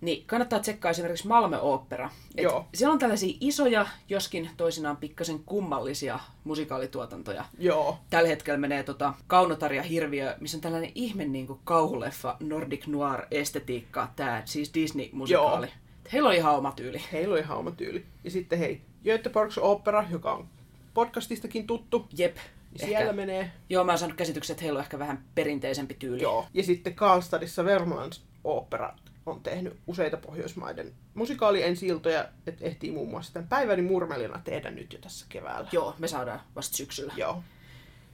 niin 0.00 0.26
kannattaa 0.26 0.60
tsekkaa 0.60 0.90
esimerkiksi 0.90 1.28
Malmö 1.28 1.58
Opera. 1.58 2.10
Et 2.36 2.42
Joo. 2.42 2.66
Siellä 2.74 2.92
on 2.92 2.98
tällaisia 2.98 3.36
isoja, 3.40 3.86
joskin 4.08 4.50
toisinaan 4.56 4.96
pikkasen 4.96 5.38
kummallisia 5.46 6.18
musikaalituotantoja. 6.44 7.44
Joo. 7.58 7.98
Tällä 8.10 8.28
hetkellä 8.28 8.58
menee 8.58 8.82
tota 8.82 9.14
Kaunotar 9.26 9.72
ja 9.72 9.82
Hirviö, 9.82 10.36
missä 10.40 10.56
on 10.56 10.60
tällainen 10.60 10.92
ihme 10.94 11.24
niin 11.24 11.46
kuin 11.46 11.60
kauhuleffa, 11.64 12.36
Nordic 12.40 12.86
Noir 12.86 13.20
estetiikka, 13.30 14.08
tämä 14.16 14.42
siis 14.44 14.74
Disney-musikaali. 14.74 15.66
Joo. 15.66 15.74
Heillä 16.12 16.28
on 16.28 16.34
ihan 16.34 16.54
oma 16.54 16.72
tyyli. 16.72 17.02
Heillä 17.12 17.32
on 17.32 17.40
ihan 17.40 17.58
oma 17.58 17.70
tyyli. 17.70 18.04
Ja 18.24 18.30
sitten 18.30 18.58
hei, 18.58 18.80
Göteborgs 19.04 19.58
Opera, 19.58 20.04
joka 20.10 20.32
on 20.32 20.48
podcastistakin 20.94 21.66
tuttu, 21.66 22.06
Jep. 22.18 22.36
niin 22.36 22.88
siellä 22.88 23.12
menee. 23.12 23.50
Joo, 23.68 23.84
mä 23.84 23.92
oon 23.92 23.98
saanut 23.98 24.16
käsityksen, 24.16 24.54
että 24.54 24.62
heillä 24.62 24.78
on 24.78 24.84
ehkä 24.84 24.98
vähän 24.98 25.24
perinteisempi 25.34 25.94
tyyli. 25.94 26.22
Joo. 26.22 26.46
Ja 26.54 26.62
sitten 26.62 26.94
Karlstadissa 26.94 27.64
Vermlands 27.64 28.24
Opera 28.44 28.94
on 29.26 29.42
tehnyt 29.42 29.76
useita 29.86 30.16
Pohjoismaiden 30.16 30.92
musikaaliensiltoja, 31.14 32.28
että 32.46 32.64
ehtii 32.64 32.90
muun 32.90 33.10
muassa 33.10 33.32
tämän 33.32 33.48
Päiväni 33.48 33.82
murmelina 33.82 34.40
tehdä 34.44 34.70
nyt 34.70 34.92
jo 34.92 34.98
tässä 34.98 35.26
keväällä. 35.28 35.68
Joo, 35.72 35.94
me 35.98 36.08
saadaan 36.08 36.40
vasta 36.56 36.76
syksyllä. 36.76 37.12
Joo. 37.16 37.42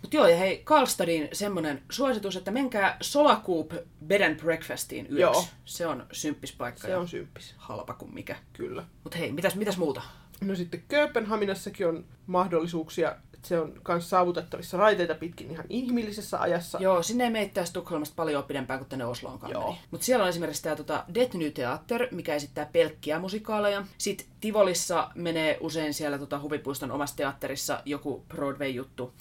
Mut 0.03 0.15
joo, 0.15 0.29
ja 0.29 0.37
hei, 0.37 0.61
Karlstadin 0.65 1.29
semmonen 1.33 1.83
suositus, 1.91 2.37
että 2.37 2.51
menkää 2.51 2.97
Solacoop 3.01 3.73
Bed 4.07 4.21
and 4.21 4.41
Breakfastiin 4.41 5.07
yöksi. 5.07 5.21
Joo. 5.21 5.45
Se 5.65 5.87
on 5.87 6.07
symppis 6.13 6.53
paikka 6.53 6.81
Se 6.89 6.97
on 6.97 7.09
symppis. 7.09 7.55
halpa 7.57 7.95
kuin 7.95 8.15
mikä. 8.15 8.37
Kyllä. 8.53 8.85
Mut 9.05 9.19
hei, 9.19 9.33
mitäs, 9.33 9.55
mitäs 9.55 9.77
muuta? 9.77 10.03
No 10.41 10.55
sitten 10.55 10.83
Kööpenhaminassakin 10.89 11.87
on 11.87 12.05
mahdollisuuksia, 12.27 13.17
se 13.47 13.61
on 13.61 13.73
myös 13.89 14.11
saavutettavissa 14.11 14.77
raiteita 14.77 15.15
pitkin 15.15 15.51
ihan 15.51 15.65
inhimillisessä 15.69 16.41
ajassa. 16.41 16.79
Joo, 16.81 17.03
sinne 17.03 17.25
ei 17.25 17.31
mene 17.31 17.51
Tukholmasta 17.73 18.17
paljon 18.17 18.45
pidempään 18.45 18.79
kuin 18.79 18.89
tänne 18.89 19.05
Osloonkaan 19.05 19.53
Joo. 19.53 19.77
Mutta 19.91 20.07
siellä 20.07 20.23
on 20.23 20.29
esimerkiksi 20.29 20.63
tämä 20.63 20.77
tota, 20.77 21.05
Det 21.15 21.35
Ny 21.35 21.51
Theater, 21.51 22.09
mikä 22.11 22.35
esittää 22.35 22.69
pelkkiä 22.73 23.19
musikaaleja. 23.19 23.85
Sitten 23.99 24.27
Tivolissa 24.41 25.11
menee 25.15 25.59
usein 25.61 25.95
siellä 25.95 26.19
tota, 26.19 26.41
huvipuiston 26.41 26.91
omassa 26.91 27.17
teatterissa 27.17 27.83
joku 27.85 28.25
Broadway-juttu. 28.29 29.13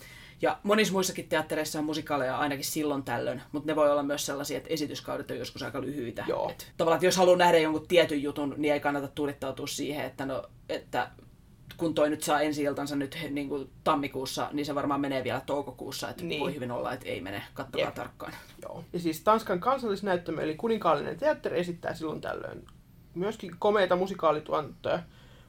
Ja 0.41 0.60
monissa 0.63 0.94
muissakin 0.94 1.29
teattereissa 1.29 1.79
on 1.79 1.86
musikaaleja 1.86 2.38
ainakin 2.38 2.65
silloin 2.65 3.03
tällöin, 3.03 3.41
mutta 3.51 3.72
ne 3.72 3.75
voi 3.75 3.91
olla 3.91 4.03
myös 4.03 4.25
sellaisia, 4.25 4.58
että 4.58 4.70
esityskaudet 4.70 5.32
on 5.32 5.38
joskus 5.38 5.63
aika 5.63 5.82
lyhyitä. 5.82 6.24
Joo. 6.27 6.50
Et, 6.50 6.72
tavallaan, 6.77 6.98
että 6.98 7.05
jos 7.05 7.17
haluaa 7.17 7.38
nähdä 7.38 7.58
jonkun 7.58 7.88
tietyn 7.88 8.24
jutun, 8.24 8.53
niin 8.58 8.74
ei 8.74 8.79
kannata 8.79 9.08
tuudittautua 9.08 9.67
siihen, 9.67 10.05
että, 10.05 10.25
no, 10.25 10.44
että 10.70 11.10
kun 11.77 11.94
toi 11.96 12.10
nyt 12.10 12.24
saa 12.24 12.41
ensi 12.41 12.63
iltansa 12.63 12.96
nyt 12.96 13.17
niin 13.29 13.50
kuin 13.50 13.70
tammikuussa, 13.84 14.50
niin 14.53 14.65
se 14.65 14.75
varmaan 14.75 15.01
menee 15.01 15.24
vielä 15.24 15.41
toukokuussa, 15.46 16.10
että 16.10 16.24
Niin. 16.24 16.39
voi 16.41 16.55
hyvin 16.55 16.72
olla, 16.72 16.94
että 16.94 17.05
ei 17.10 17.22
mene, 17.22 17.44
katsokaa 17.53 17.86
Jep. 17.88 17.96
tarkkaan. 17.96 18.34
Joo. 18.62 18.84
Ja 18.94 19.00
siis 19.00 19.22
Tanskan 19.22 19.60
kansallisnäyttämö, 19.60 20.41
eli 20.41 20.55
kuninkaallinen 20.55 21.17
teatteri, 21.17 21.60
esittää 21.60 21.94
silloin 21.94 22.22
tällöin 22.22 22.65
myöskin 23.15 23.51
komeita 23.60 23.96
musikaalituotantoja, 23.96 25.00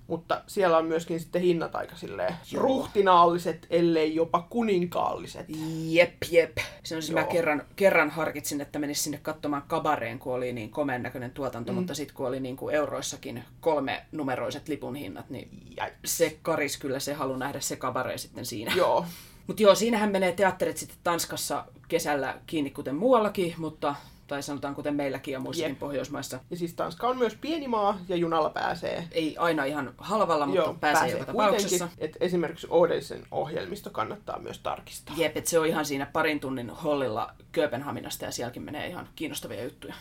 mutta 0.06 0.42
siellä 0.46 0.78
on 0.78 0.86
myöskin 0.86 1.20
sitten 1.20 1.42
hinnat 1.42 1.74
aika 1.74 1.96
silleen 1.96 2.34
Joo. 2.52 2.62
ruhtinaalliset, 2.62 3.66
ellei 3.70 4.14
jopa 4.14 4.46
kuninkaalliset. 4.50 5.46
Jep, 5.88 6.16
jep. 6.30 6.58
Se 6.82 6.96
on 6.96 7.02
siis 7.02 7.14
mä 7.14 7.24
kerran, 7.24 7.62
kerran 7.76 8.10
harkitsin, 8.10 8.60
että 8.60 8.78
menis 8.78 9.04
sinne 9.04 9.18
katsomaan 9.22 9.62
kabareen, 9.66 10.18
kun 10.18 10.34
oli 10.34 10.52
niin 10.52 10.70
komeen 10.70 11.02
näköinen 11.02 11.30
tuotanto, 11.30 11.72
mm. 11.72 11.78
mutta 11.78 11.94
sitten 11.94 12.16
kun 12.16 12.26
oli 12.26 12.40
niin 12.40 12.56
kuin 12.56 12.74
euroissakin 12.74 13.44
kolme 13.60 14.04
numeroiset 14.12 14.68
lipun 14.68 14.94
hinnat, 14.94 15.30
niin 15.30 15.48
Jäi. 15.76 15.92
se 16.04 16.38
karis 16.42 16.76
kyllä 16.76 17.00
se 17.00 17.14
halu 17.14 17.36
nähdä 17.36 17.60
se 17.60 17.76
kabaree 17.76 18.18
sitten 18.18 18.46
siinä. 18.46 18.72
Joo. 18.76 19.06
Mutta 19.46 19.62
joo, 19.62 19.74
siinähän 19.74 20.10
menee 20.10 20.32
teatterit 20.32 20.76
sitten 20.76 20.98
Tanskassa 21.04 21.64
kesällä 21.88 22.38
kiinni 22.46 22.70
kuten 22.70 22.94
muuallakin, 22.94 23.54
mutta 23.58 23.94
tai 24.26 24.42
sanotaan 24.42 24.74
kuten 24.74 24.94
meilläkin 24.94 25.32
ja 25.32 25.40
muissakin 25.40 25.70
Jep. 25.70 25.78
Pohjoismaissa. 25.78 26.40
Ja 26.50 26.56
siis 26.56 26.74
Tanska 26.74 27.08
on 27.08 27.18
myös 27.18 27.34
pieni 27.40 27.68
maa 27.68 27.98
ja 28.08 28.16
junalla 28.16 28.50
pääsee. 28.50 29.08
Ei 29.10 29.36
aina 29.38 29.64
ihan 29.64 29.94
halvalla, 29.98 30.46
mutta 30.46 30.62
Joo, 30.62 30.74
pääsee, 30.74 31.10
joka 31.10 31.24
tapauksessa. 31.24 31.88
Että 31.98 32.18
esimerkiksi 32.20 32.66
Odelsen 32.70 33.26
ohjelmisto 33.30 33.90
kannattaa 33.90 34.38
myös 34.38 34.58
tarkistaa. 34.58 35.14
Jep, 35.18 35.36
et 35.36 35.46
se 35.46 35.58
on 35.58 35.66
ihan 35.66 35.84
siinä 35.84 36.06
parin 36.12 36.40
tunnin 36.40 36.70
hollilla 36.70 37.34
Kööpenhaminasta 37.52 38.24
ja 38.24 38.30
sielläkin 38.30 38.62
menee 38.62 38.86
ihan 38.86 39.08
kiinnostavia 39.16 39.64
juttuja. 39.64 39.94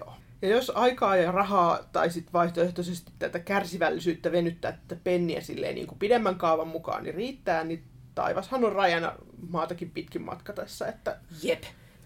Joo. 0.00 0.14
Ja 0.42 0.48
jos 0.48 0.72
aikaa 0.74 1.16
ja 1.16 1.32
rahaa 1.32 1.78
tai 1.92 2.10
sitten 2.10 2.32
vaihtoehtoisesti 2.32 3.12
tätä 3.18 3.38
kärsivällisyyttä 3.38 4.32
venyttää 4.32 4.72
tätä 4.72 5.00
penniä 5.04 5.40
silleen 5.40 5.74
niin 5.74 5.86
kuin 5.86 5.98
pidemmän 5.98 6.36
kaavan 6.36 6.68
mukaan, 6.68 7.02
niin 7.02 7.14
riittää, 7.14 7.64
niin 7.64 7.84
taivashan 8.14 8.64
on 8.64 8.72
rajana 8.72 9.12
maatakin 9.48 9.90
pitkin 9.90 10.22
matka 10.22 10.52
tässä, 10.52 10.86
että 10.86 11.18
Jep. 11.42 11.62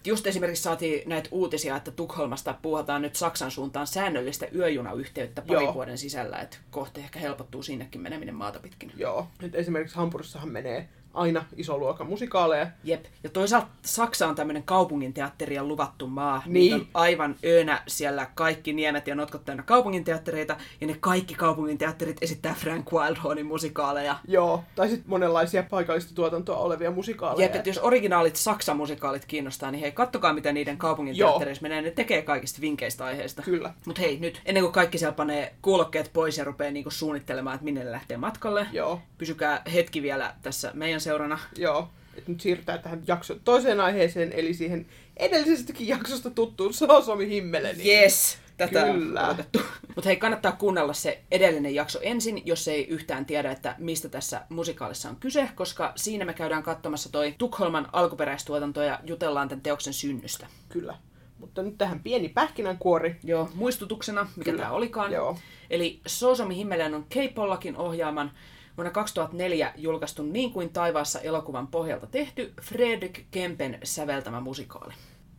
Just 0.07 0.27
esimerkiksi 0.27 0.63
saatiin 0.63 1.09
näitä 1.09 1.29
uutisia, 1.33 1.77
että 1.77 1.91
Tukholmasta 1.91 2.55
puhutaan 2.63 3.03
nyt 3.03 3.17
Saksan 3.17 3.51
suuntaan 3.51 3.87
säännöllistä 3.87 4.47
yöjunayhteyttä 4.55 5.43
parin 5.43 5.63
Joo. 5.65 5.75
vuoden 5.75 5.99
sisällä, 5.99 6.39
että 6.39 6.57
kohta 6.71 7.01
ehkä 7.01 7.19
helpottuu 7.19 7.63
sinnekin 7.63 8.01
meneminen 8.01 8.35
maata 8.35 8.59
pitkin. 8.59 8.93
joo, 8.97 9.27
että 9.43 9.59
esimerkiksi 9.59 9.97
Hampurissahan 9.97 10.49
menee 10.49 10.89
aina 11.15 11.45
iso 11.57 11.79
luokan 11.79 12.07
musikaaleja. 12.07 12.67
Jep. 12.85 13.05
Ja 13.25 13.31
toisaalta 13.31 13.67
Saksa 13.83 14.29
on 14.29 14.35
tämmöinen 14.35 14.63
kaupunginteatterien 14.63 15.69
luvattu 15.69 16.07
maa. 16.07 16.43
Niin. 16.47 16.53
Niitä 16.53 16.77
on 16.77 16.87
aivan 16.95 17.37
öönä 17.45 17.83
siellä 17.87 18.27
kaikki 18.35 18.73
niemet 18.73 19.07
ja 19.07 19.15
notkot 19.15 19.45
täynnä 19.45 19.63
kaupunginteattereita. 19.63 20.57
Ja 20.81 20.87
ne 20.87 20.97
kaikki 21.01 21.35
kaupunginteatterit 21.35 22.17
esittää 22.21 22.55
Frank 22.55 22.93
Wildhornin 22.93 23.47
musikaaleja. 23.47 24.17
Joo, 24.29 24.65
tai 24.75 24.89
sitten 24.89 25.11
monenlaisia 25.11 25.63
paikallista 25.63 26.15
tuotantoa 26.15 26.57
olevia 26.57 26.91
musikaaleja. 26.91 27.45
Jep, 27.45 27.55
että 27.55 27.69
jos 27.69 27.79
originaalit 27.83 28.37
Saksan 28.37 28.77
musikaalit 28.77 29.25
kiinnostaa, 29.25 29.71
niin 29.71 29.81
hei, 29.81 29.93
kattokaa 29.93 30.33
mitä 30.33 30.53
niiden 30.53 30.79
kaupungin 30.79 31.17
Joo. 31.17 31.31
teattereissa 31.31 31.63
menee. 31.63 31.83
Ne 31.83 31.91
tekee 31.91 32.23
kaikista 32.23 32.61
vinkeistä 32.61 33.05
aiheista. 33.05 33.43
Kyllä. 33.43 33.75
Mutta 33.87 34.01
hei, 34.01 34.19
nyt 34.19 34.41
ennen 34.47 34.63
kuin 34.63 34.73
kaikki 34.73 34.99
siellä 34.99 35.15
panee 35.15 35.55
kuulokkeet 35.63 36.11
pois 36.13 36.39
ja 36.39 36.45
rupeaa 36.45 36.71
niinku 36.73 36.91
suunnittelemaan, 36.91 37.55
että 37.55 37.65
minne 37.65 37.85
ne 37.85 37.93
lähtee 37.93 38.17
matkalle, 38.17 38.67
Joo, 38.73 39.01
pysykää 39.19 39.63
hetki 39.75 40.03
vielä 40.03 40.35
tässä 40.43 40.71
meidän 40.75 41.01
seurana. 41.05 41.39
joo. 41.57 41.89
Et 42.17 42.29
nyt 42.29 42.41
siirrytään 42.41 42.83
tähän 42.83 43.03
jakson 43.07 43.41
toiseen 43.45 43.81
aiheeseen, 43.81 44.33
eli 44.33 44.55
siihen 44.55 44.87
edellisestäkin 45.17 45.89
jaksosta 45.89 46.31
tuttuun 46.31 46.75
Soosomi 46.75 47.29
Himmeleniin. 47.29 48.01
Yes! 48.01 48.39
Tätä 48.57 48.83
Kyllä. 48.83 49.21
on 49.21 49.27
odotettu. 49.27 49.59
Mutta 49.95 50.09
hei, 50.09 50.17
kannattaa 50.17 50.53
kuunnella 50.53 50.93
se 50.93 51.23
edellinen 51.31 51.75
jakso 51.75 51.99
ensin, 52.03 52.43
jos 52.45 52.69
ei 52.69 52.89
yhtään 52.89 53.27
tiedä, 53.27 53.51
että 53.53 53.75
mistä 53.79 54.09
tässä 54.09 54.43
musikaalissa 54.49 55.09
on 55.09 55.17
kyse, 55.17 55.49
koska 55.55 55.93
siinä 55.97 56.25
me 56.25 56.35
käydään 56.35 56.63
katsomassa 56.63 57.13
toi 57.13 57.35
Tukholman 57.39 57.89
alkuperäistuotanto 57.93 58.83
ja 58.83 59.01
jutellaan 59.05 59.49
tämän 59.49 59.63
teoksen 59.63 59.93
synnystä. 59.93 60.47
Kyllä. 60.69 60.97
Mutta 61.39 61.63
nyt 61.63 61.79
tähän 61.79 62.01
pieni 62.01 62.29
pähkinänkuori. 62.29 63.17
Joo, 63.25 63.51
muistutuksena, 63.55 64.29
mikä 64.37 64.51
Kyllä. 64.51 64.63
tämä 64.63 64.75
olikaan. 64.75 65.13
Joo. 65.13 65.39
Eli 65.71 66.01
Soosomi 66.07 66.57
Himmelen 66.57 66.95
on 66.95 67.07
Kay 67.15 67.29
Pollakin 67.29 67.77
ohjaaman 67.77 68.31
vuonna 68.77 68.91
2004 68.91 69.73
julkaistun 69.77 70.33
Niin 70.33 70.53
kuin 70.53 70.71
taivaassa 70.71 71.21
elokuvan 71.21 71.67
pohjalta 71.67 72.07
tehty 72.07 72.55
Fredrik 72.63 73.27
Kempen 73.31 73.79
säveltämä 73.85 74.41
musikaali. 74.41 74.95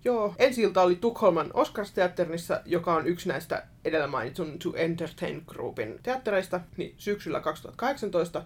Joo, 0.05 0.35
ensi 0.37 0.61
ilta 0.61 0.81
oli 0.81 0.95
Tukholman 0.95 1.51
Oscarsteatterissa, 1.53 2.61
joka 2.65 2.95
on 2.95 3.07
yksi 3.07 3.29
näistä 3.29 3.67
edellä 3.85 4.07
mainitun 4.07 4.59
To 4.59 4.73
Entertain 4.75 5.43
Groupin 5.47 5.99
teattereista, 6.03 6.59
niin 6.77 6.95
syksyllä 6.97 7.39
2018. 7.39 8.43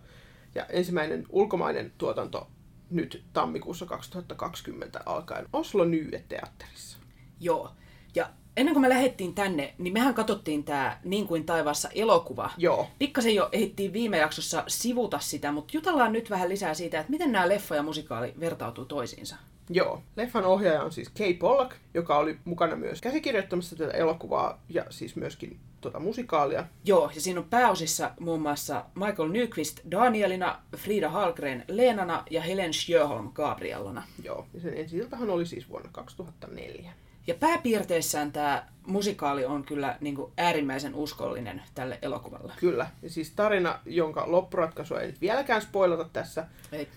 Ja 0.55 0.65
ensimmäinen 0.65 1.25
ulkomainen 1.29 1.93
tuotanto 1.97 2.47
nyt 2.89 3.23
tammikuussa 3.33 3.85
2020 3.85 5.01
alkaen 5.05 5.45
Oslo 5.53 5.85
Nye 5.85 6.23
teatterissa. 6.29 6.97
Joo. 7.39 7.71
Ja 8.15 8.29
ennen 8.59 8.73
kuin 8.73 8.81
me 8.81 8.89
lähdettiin 8.89 9.33
tänne, 9.35 9.73
niin 9.77 9.93
mehän 9.93 10.13
katsottiin 10.13 10.63
tämä 10.63 10.99
Niin 11.03 11.27
kuin 11.27 11.45
taivaassa 11.45 11.89
elokuva. 11.95 12.49
Joo, 12.57 12.87
Pikkasen 12.99 13.35
jo 13.35 13.49
ehdittiin 13.51 13.93
viime 13.93 14.17
jaksossa 14.17 14.63
sivuta 14.67 15.19
sitä, 15.19 15.51
mutta 15.51 15.77
jutellaan 15.77 16.13
nyt 16.13 16.29
vähän 16.29 16.49
lisää 16.49 16.73
siitä, 16.73 16.99
että 16.99 17.11
miten 17.11 17.31
nämä 17.31 17.49
leffa 17.49 17.75
ja 17.75 17.83
musikaali 17.83 18.33
vertautuu 18.39 18.85
toisiinsa. 18.85 19.35
joo. 19.69 20.03
Leffan 20.15 20.45
ohjaaja 20.45 20.83
on 20.83 20.91
siis 20.91 21.09
Kay 21.09 21.33
Pollack, 21.33 21.75
joka 21.93 22.17
oli 22.17 22.37
mukana 22.45 22.75
myös 22.75 23.01
käsikirjoittamassa 23.01 23.75
tätä 23.75 23.91
elokuvaa 23.91 24.61
ja 24.69 24.85
siis 24.89 25.15
myöskin 25.15 25.59
tota 25.81 25.99
musikaalia. 25.99 26.65
Joo, 26.85 27.11
ja 27.15 27.21
siinä 27.21 27.39
on 27.39 27.49
pääosissa 27.49 28.11
muun 28.19 28.41
muassa 28.41 28.85
Michael 28.95 29.29
Nyqvist 29.29 29.79
Danielina, 29.91 30.59
Frida 30.77 31.09
Hallgren 31.09 31.65
Leenana 31.67 32.23
ja 32.29 32.41
Helen 32.41 32.73
Sjöholm 32.73 33.31
Gabriellana. 33.33 34.03
Joo, 34.23 34.47
ja 34.53 34.61
sen 34.61 34.73
ensi 34.73 35.07
oli 35.27 35.45
siis 35.45 35.69
vuonna 35.69 35.89
2004. 35.91 36.93
Ja 37.29 37.35
pääpiirteissään 37.35 38.31
tämä 38.31 38.65
musikaali 38.85 39.45
on 39.45 39.63
kyllä 39.63 39.97
niin 40.01 40.15
kuin 40.15 40.31
äärimmäisen 40.37 40.95
uskollinen 40.95 41.61
tälle 41.75 41.99
elokuvalle. 42.01 42.53
Kyllä, 42.59 42.87
ja 43.01 43.09
siis 43.09 43.31
tarina, 43.31 43.79
jonka 43.85 44.23
loppuratkaisua 44.31 45.01
ei 45.01 45.07
nyt 45.07 45.21
vieläkään 45.21 45.61
spoilata 45.61 46.09
tässä, 46.13 46.47
Ei. 46.71 46.87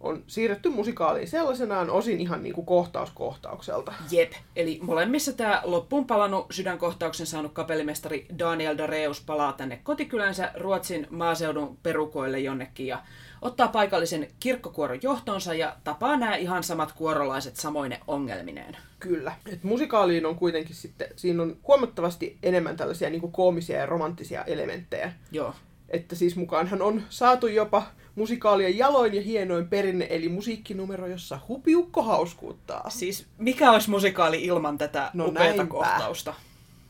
on 0.00 0.24
siirretty 0.26 0.68
musikaaliin 0.68 1.28
sellaisenaan 1.28 1.90
osin 1.90 2.20
ihan 2.20 2.42
niin 2.42 2.54
kuin 2.54 2.66
kohtaus 2.66 3.10
kohtaukselta. 3.10 3.92
Jep, 4.10 4.32
eli 4.56 4.78
molemmissa 4.82 5.32
tämä 5.32 5.62
loppuun 5.64 6.06
palannut 6.06 6.46
sydänkohtauksen 6.50 7.26
saanut 7.26 7.52
kapellimestari 7.52 8.26
Daniel 8.38 8.78
Dareus 8.78 9.20
palaa 9.20 9.52
tänne 9.52 9.80
kotikylänsä 9.82 10.50
Ruotsin 10.54 11.06
maaseudun 11.10 11.78
perukoille 11.82 12.38
jonnekin 12.38 12.86
ja 12.86 13.02
ottaa 13.42 13.68
paikallisen 13.68 14.28
kirkkokuoron 14.40 14.98
johtonsa 15.02 15.54
ja 15.54 15.76
tapaa 15.84 16.16
nämä 16.16 16.36
ihan 16.36 16.62
samat 16.64 16.92
kuorolaiset 16.92 17.56
samoine 17.56 18.00
ongelmineen. 18.06 18.76
Kyllä. 19.00 19.32
Et 19.52 19.64
musikaaliin 19.64 20.26
on 20.26 20.36
kuitenkin 20.36 20.76
sitten, 20.76 21.08
siinä 21.16 21.42
on 21.42 21.56
huomattavasti 21.68 22.38
enemmän 22.42 22.76
tällaisia 22.76 23.10
niin 23.10 23.32
koomisia 23.32 23.78
ja 23.78 23.86
romanttisia 23.86 24.44
elementtejä. 24.44 25.12
Joo. 25.32 25.54
Että 25.88 26.14
siis 26.14 26.36
mukaanhan 26.36 26.82
on 26.82 27.02
saatu 27.08 27.46
jopa 27.46 27.82
musikaalien 28.14 28.78
jaloin 28.78 29.14
ja 29.14 29.22
hienoin 29.22 29.68
perinne, 29.68 30.06
eli 30.10 30.28
musiikkinumero, 30.28 31.06
jossa 31.06 31.38
hupiukko 31.48 32.02
hauskuuttaa. 32.02 32.90
Siis 32.90 33.26
mikä 33.38 33.70
olisi 33.72 33.90
musikaali 33.90 34.44
ilman 34.44 34.78
tätä 34.78 35.10
No 35.14 35.26
upeata 35.26 35.56
näinpä. 35.56 35.66
kohtausta? 35.66 36.34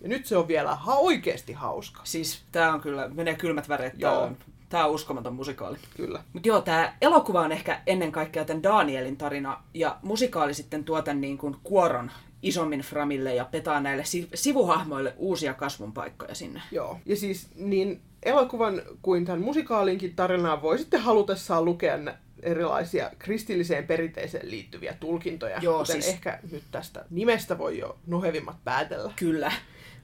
Ja 0.00 0.08
nyt 0.08 0.26
se 0.26 0.36
on 0.36 0.48
vielä 0.48 0.74
ha- 0.74 0.94
oikeasti 0.94 1.52
hauska. 1.52 2.00
Siis 2.04 2.42
tää 2.52 2.72
on 2.72 2.80
kyllä, 2.80 3.08
menee 3.08 3.34
kylmät 3.34 3.68
väreet, 3.68 3.98
tää 3.98 4.10
Joo. 4.12 4.22
on, 4.22 4.36
tää 4.68 4.86
on 4.86 4.94
uskomaton 4.94 5.34
musikaali. 5.34 5.76
Kyllä. 5.96 6.22
Mutta 6.32 6.48
joo, 6.48 6.60
tämä 6.60 6.96
elokuva 7.00 7.40
on 7.40 7.52
ehkä 7.52 7.80
ennen 7.86 8.12
kaikkea 8.12 8.44
tämän 8.44 8.62
Danielin 8.62 9.16
tarina, 9.16 9.62
ja 9.74 9.96
musikaali 10.02 10.54
sitten 10.54 10.84
tuo 10.84 11.02
tämän 11.02 11.20
niin 11.20 11.38
kuin 11.38 11.56
kuoron 11.62 12.10
isommin 12.42 12.80
framille 12.80 13.34
ja 13.34 13.44
petaa 13.44 13.80
näille 13.80 14.04
si- 14.04 14.28
sivuhahmoille 14.34 15.14
uusia 15.16 15.54
kasvun 15.54 15.92
paikkoja 15.92 16.34
sinne. 16.34 16.62
Joo. 16.72 16.98
Ja 17.06 17.16
siis 17.16 17.48
niin 17.54 18.00
elokuvan 18.22 18.82
kuin 19.02 19.24
tämän 19.24 19.40
musikaalinkin 19.40 20.16
tarinaa 20.16 20.62
voi 20.62 20.78
sitten 20.78 21.00
halutessaan 21.00 21.64
lukea 21.64 21.96
nä- 21.96 22.18
erilaisia 22.42 23.10
kristilliseen 23.18 23.86
perinteeseen 23.86 24.50
liittyviä 24.50 24.96
tulkintoja, 25.00 25.58
Joo, 25.62 25.78
kuten 25.78 26.02
siis- 26.02 26.14
ehkä 26.14 26.38
nyt 26.52 26.62
tästä 26.70 27.04
nimestä 27.10 27.58
voi 27.58 27.78
jo 27.78 27.98
nohevimmat 28.06 28.56
päätellä. 28.64 29.12
Kyllä. 29.16 29.52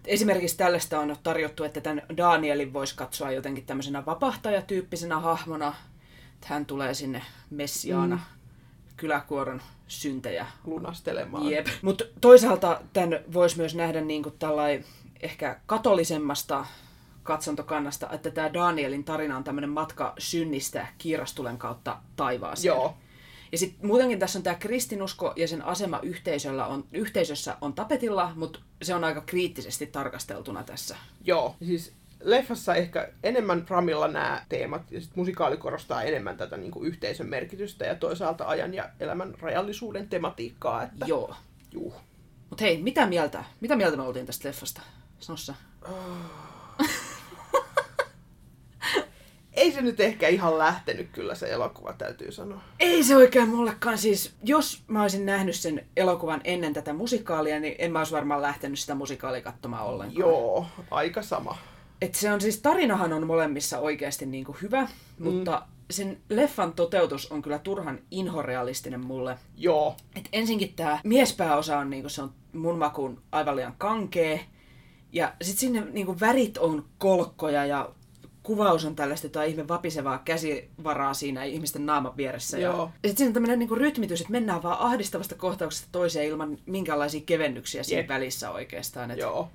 Esimerkiksi 0.06 0.56
tällaista 0.56 1.00
on 1.00 1.16
tarjottu, 1.22 1.64
että 1.64 1.80
tämän 1.80 2.02
Danielin 2.16 2.72
voisi 2.72 2.96
katsoa 2.96 3.32
jotenkin 3.32 3.66
tämmöisenä 3.66 4.06
vapahtajatyyppisenä 4.06 5.20
hahmona. 5.20 5.74
Että 6.34 6.46
hän 6.48 6.66
tulee 6.66 6.94
sinne 6.94 7.22
messiaana 7.50 8.16
mm. 8.16 8.22
kyläkuoron 8.96 9.62
syntejä 9.88 10.46
lunastelemaan. 10.64 11.50
Jep. 11.50 11.66
Mutta 11.82 12.04
toisaalta 12.20 12.80
tämän 12.92 13.20
voisi 13.32 13.56
myös 13.56 13.74
nähdä 13.74 14.00
niin 14.00 14.22
kuin 14.22 14.34
tällai 14.38 14.84
ehkä 15.20 15.60
katolisemmasta 15.66 16.66
katsontokannasta, 17.22 18.10
että 18.10 18.30
tämä 18.30 18.52
Danielin 18.52 19.04
tarina 19.04 19.36
on 19.36 19.44
tämmöinen 19.44 19.70
matka 19.70 20.14
synnistä 20.18 20.86
kiirastulen 20.98 21.58
kautta 21.58 21.98
taivaaseen. 22.16 22.74
Joo. 22.74 22.94
Ja 23.52 23.58
sitten 23.58 23.86
muutenkin 23.86 24.18
tässä 24.18 24.38
on 24.38 24.42
tämä 24.42 24.56
kristinusko 24.56 25.32
ja 25.36 25.48
sen 25.48 25.64
asema 25.64 26.00
yhteisöllä 26.02 26.66
on, 26.66 26.84
yhteisössä 26.92 27.56
on 27.60 27.72
tapetilla, 27.72 28.32
mutta 28.36 28.58
se 28.84 28.94
on 28.94 29.04
aika 29.04 29.20
kriittisesti 29.20 29.86
tarkasteltuna 29.86 30.64
tässä. 30.64 30.96
Joo. 31.24 31.56
Siis 31.66 31.92
leffassa 32.20 32.74
ehkä 32.74 33.08
enemmän 33.22 33.66
Framilla 33.66 34.08
nämä 34.08 34.44
teemat, 34.48 34.92
ja 34.92 35.00
sitten 35.00 35.18
musikaali 35.20 35.56
korostaa 35.56 36.02
enemmän 36.02 36.36
tätä 36.36 36.56
niin 36.56 36.70
kuin 36.70 36.86
yhteisön 36.86 37.28
merkitystä 37.28 37.84
ja 37.84 37.94
toisaalta 37.94 38.44
ajan 38.44 38.74
ja 38.74 38.88
elämän 39.00 39.34
rajallisuuden 39.40 40.08
tematiikkaa. 40.08 40.82
Että... 40.82 41.06
Joo. 41.06 41.34
Juh. 41.72 41.94
Mutta 42.50 42.64
hei, 42.64 42.82
mitä 42.82 43.06
mieltä? 43.06 43.44
Mitä 43.60 43.76
mieltä 43.76 43.96
me 43.96 44.02
oltiin 44.02 44.26
tästä 44.26 44.48
leffasta? 44.48 44.80
Sano 45.20 45.36
sä. 45.36 45.54
Ei 49.54 49.72
se 49.72 49.82
nyt 49.82 50.00
ehkä 50.00 50.28
ihan 50.28 50.58
lähtenyt 50.58 51.08
kyllä 51.12 51.34
se 51.34 51.50
elokuva, 51.50 51.92
täytyy 51.92 52.32
sanoa. 52.32 52.60
Ei 52.80 53.02
se 53.02 53.16
oikein 53.16 53.48
mullekaan. 53.48 53.98
Siis, 53.98 54.34
jos 54.44 54.82
mä 54.86 55.02
olisin 55.02 55.26
nähnyt 55.26 55.56
sen 55.56 55.86
elokuvan 55.96 56.40
ennen 56.44 56.72
tätä 56.72 56.92
musikaalia, 56.92 57.60
niin 57.60 57.74
en 57.78 57.92
mä 57.92 57.98
olisi 57.98 58.12
varmaan 58.12 58.42
lähtenyt 58.42 58.78
sitä 58.78 58.94
musikaalia 58.94 59.40
katsomaan 59.40 59.86
ollenkaan. 59.86 60.18
Joo, 60.18 60.66
aika 60.90 61.22
sama. 61.22 61.58
Et 62.02 62.14
se 62.14 62.32
on 62.32 62.40
siis, 62.40 62.58
tarinahan 62.58 63.12
on 63.12 63.26
molemmissa 63.26 63.78
oikeasti 63.78 64.26
niin 64.26 64.44
kuin 64.44 64.58
hyvä, 64.62 64.82
mm. 65.18 65.28
mutta 65.28 65.62
sen 65.90 66.18
leffan 66.28 66.72
toteutus 66.72 67.32
on 67.32 67.42
kyllä 67.42 67.58
turhan 67.58 67.98
inhorealistinen 68.10 69.06
mulle. 69.06 69.38
Joo, 69.56 69.96
Et 70.16 70.28
ensinkin 70.32 70.74
tämä 70.74 70.98
miespääosa 71.04 71.78
on, 71.78 71.90
niinku, 71.90 72.08
se 72.08 72.22
on 72.22 72.32
mun 72.52 72.78
makuun 72.78 73.22
aivan 73.32 73.56
liian 73.56 73.74
kankee. 73.78 74.40
Ja 75.12 75.32
sitten 75.42 75.60
sinne 75.60 75.84
niinku, 75.92 76.20
värit 76.20 76.58
on 76.58 76.84
kolkkoja 76.98 77.66
ja 77.66 77.90
kuvaus 78.42 78.84
on 78.84 78.96
tällaista 78.96 79.26
jotain 79.26 79.50
ihme 79.50 79.68
vapisevaa 79.68 80.18
käsivaraa 80.18 81.14
siinä 81.14 81.44
ihmisten 81.44 81.86
naaman 81.86 82.16
vieressä. 82.16 82.58
Joo. 82.58 82.78
Ja, 82.84 83.08
sitten 83.08 83.16
siinä 83.16 83.28
on 83.28 83.34
tämmöinen 83.34 83.58
niinku, 83.58 83.74
rytmitys, 83.74 84.20
että 84.20 84.32
mennään 84.32 84.62
vaan 84.62 84.78
ahdistavasta 84.78 85.34
kohtauksesta 85.34 85.88
toiseen 85.92 86.28
ilman 86.28 86.58
minkäänlaisia 86.66 87.20
kevennyksiä 87.26 87.82
siinä 87.82 88.00
Jep. 88.00 88.08
välissä 88.08 88.50
oikeastaan. 88.50 89.10
Et, 89.10 89.18
joo. 89.18 89.50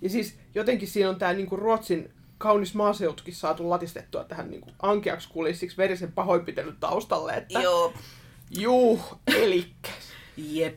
Ja 0.00 0.10
siis 0.10 0.38
jotenkin 0.54 0.88
siinä 0.88 1.10
on 1.10 1.16
tämä 1.16 1.32
niinku 1.32 1.56
Ruotsin 1.56 2.10
kaunis 2.38 2.74
maaseutukin 2.74 3.34
saatu 3.34 3.70
latistettua 3.70 4.24
tähän 4.24 4.50
niinku 4.50 4.70
ankeaksi 4.82 5.28
kulissiksi 5.28 5.76
verisen 5.76 6.12
pahoinpitelyn 6.12 6.76
taustalle, 6.80 7.32
että 7.32 7.60
Joo, 7.60 7.92
juu, 8.50 9.00
elikkäs. 9.26 9.94
Jep. 10.36 10.76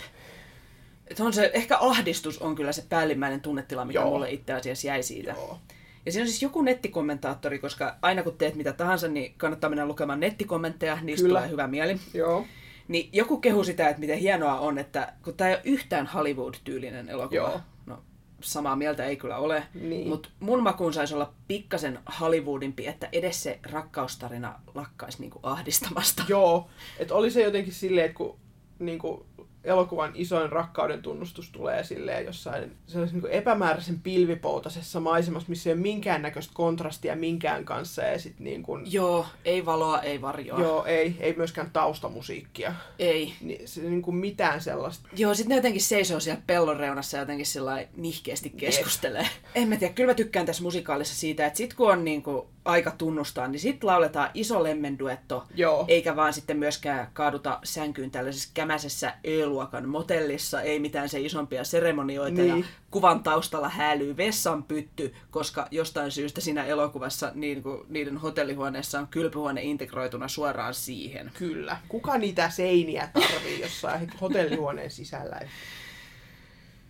Et 1.12 1.20
on 1.20 1.34
se, 1.34 1.52
ehkä 1.54 1.78
ahdistus 1.80 2.40
on 2.40 2.56
kyllä 2.56 2.72
se 2.72 2.86
päällimmäinen 2.90 3.42
tunnetila, 3.42 3.86
mikä 3.86 4.00
Joo. 4.00 4.10
mulle 4.10 4.32
itse 4.32 4.54
asiassa 4.54 4.88
jäi 4.88 5.04
siitä. 5.04 5.32
Joo. 5.32 5.60
Ja 6.06 6.12
siinä 6.12 6.24
on 6.24 6.28
siis 6.28 6.42
joku 6.42 6.62
nettikommentaattori, 6.62 7.60
koska 7.60 7.96
aina 8.02 8.24
kun 8.24 8.38
teet 8.38 8.56
mitä 8.56 8.74
tahansa, 8.74 9.08
niin 9.08 9.34
kannattaa 9.38 9.70
mennä 9.70 9.86
lukemaan 9.86 10.20
nettikommentteja, 10.20 10.98
niistä 11.02 11.26
Kyllä. 11.26 11.40
tulee 11.40 11.52
hyvä 11.52 11.68
mieli. 11.68 11.98
Joo. 12.14 12.46
Niin 12.88 13.10
joku 13.14 13.38
kehu 13.38 13.64
sitä, 13.64 13.90
että 13.90 14.00
miten 14.00 14.18
hienoa 14.18 14.60
on, 14.60 14.78
että 14.78 15.14
kun 15.24 15.34
tämä 15.34 15.50
ei 15.50 15.56
ole 15.56 15.62
yhtään 15.66 16.08
Hollywood-tyylinen 16.08 17.10
elokuva. 17.10 17.36
Joo. 17.36 17.62
No, 17.86 18.04
samaa 18.42 18.76
mieltä 18.76 19.06
ei 19.06 19.16
kyllä 19.16 19.38
ole. 19.38 19.64
Niin. 19.74 20.08
Mutta 20.08 20.30
mun 20.40 20.64
makuun 20.64 20.94
saisi 20.94 21.14
olla 21.14 21.34
pikkasen 21.48 22.00
Hollywoodimpi, 22.20 22.88
että 22.88 23.10
edes 23.12 23.44
se 23.44 23.60
rakkaustarina 23.72 24.60
lakkaisi 24.76 25.22
niinku 25.22 25.40
ahdistamasta. 25.44 26.24
Joo, 26.28 26.70
että 27.00 27.16
oli 27.16 27.32
se 27.32 27.44
jotenkin 27.44 27.74
silleen, 27.74 28.06
että 28.06 28.18
kun 28.18 28.40
niinku, 28.80 29.26
elokuvan 29.64 30.12
isoin 30.16 30.52
rakkauden 30.52 31.02
tunnustus 31.02 31.50
tulee 31.50 31.84
silleen 31.84 32.26
jossain 32.26 32.72
sellaisessa 32.88 33.16
niinku 33.16 33.28
epämääräisen 33.32 34.00
pilvipoutasessa 34.00 35.00
maisemassa, 35.00 35.50
missä 35.50 35.70
ei 35.70 35.74
ole 35.74 35.82
minkäännäköistä 35.82 36.54
kontrastia 36.56 37.16
minkään 37.16 37.66
kanssa 37.66 38.02
ja 38.02 38.20
sit 38.20 38.40
niin 38.40 38.64
kuin, 38.64 38.94
Joo, 38.94 39.26
ei 39.46 39.66
valoa, 39.66 40.02
ei 40.02 40.22
varjoa. 40.22 40.60
joo, 40.60 40.86
ei, 40.86 41.16
ei 41.20 41.34
myöskään 41.38 41.72
taustamusiikkia. 41.74 42.74
Ei. 43.00 43.34
Niin, 43.42 43.68
se, 43.68 43.82
niin 43.82 44.02
kuin 44.02 44.16
mitään 44.16 44.62
sellaista. 44.62 45.10
Joo, 45.16 45.34
sitten 45.34 45.50
ne 45.50 45.56
jotenkin 45.56 45.82
seisoo 45.82 46.20
siellä 46.20 46.42
pellon 46.48 46.78
reunassa 46.78 47.18
ja 47.18 47.22
jotenkin 47.22 47.46
sillä 47.46 47.88
nihkeästi 47.98 48.50
keskustelee. 48.50 49.28
En 49.56 49.68
mä 49.68 49.76
tiedä, 49.78 49.94
kyllä 49.94 50.12
mä 50.12 50.16
tykkään 50.16 50.46
tässä 50.46 50.64
musikaalissa 50.64 51.16
siitä, 51.16 51.46
että 51.46 51.58
sit 51.58 51.74
kun 51.74 51.92
on 51.92 52.06
niinku 52.06 52.50
aika 52.66 52.92
tunnustaa, 52.92 53.48
niin 53.48 53.60
sit 53.60 53.84
lauletaan 53.84 54.30
iso 54.34 54.64
lemmenduetto, 54.64 55.44
Joo. 55.56 55.86
eikä 55.88 56.16
vaan 56.16 56.34
sitten 56.34 56.58
myöskään 56.58 57.08
kaaduta 57.14 57.60
sänkyyn 57.64 58.12
tällaisessa 58.12 58.50
kämäsessä 58.54 59.14
Ö-luokan 59.28 59.90
motellissa, 59.90 60.62
ei 60.62 60.80
mitään 60.80 61.10
se 61.10 61.20
isompia 61.20 61.64
seremonioita 61.64 62.42
Niin. 62.42 62.60
ja 62.60 62.66
kuvan 62.92 63.24
taustalla 63.24 63.70
häälyy 63.70 64.18
vessanpytty, 64.18 65.14
koska 65.32 65.68
jostain 65.72 66.12
syystä 66.12 66.42
siinä 66.42 66.64
elokuvassa 66.66 67.32
niin 67.36 67.64
kuin 67.64 67.82
niiden 67.90 68.18
hotellihuoneessa 68.18 69.00
on 69.00 69.08
kylpyhuone 69.08 69.62
integroituna 69.62 70.28
suoraan 70.28 70.74
siihen. 70.74 71.32
Kyllä. 71.38 71.78
Kuka 71.88 72.18
niitä 72.18 72.50
seiniä 72.50 73.10
tarvii 73.14 73.62
jossain 73.62 74.12
hotellihuoneen 74.22 74.92
sisällä? 74.92 75.40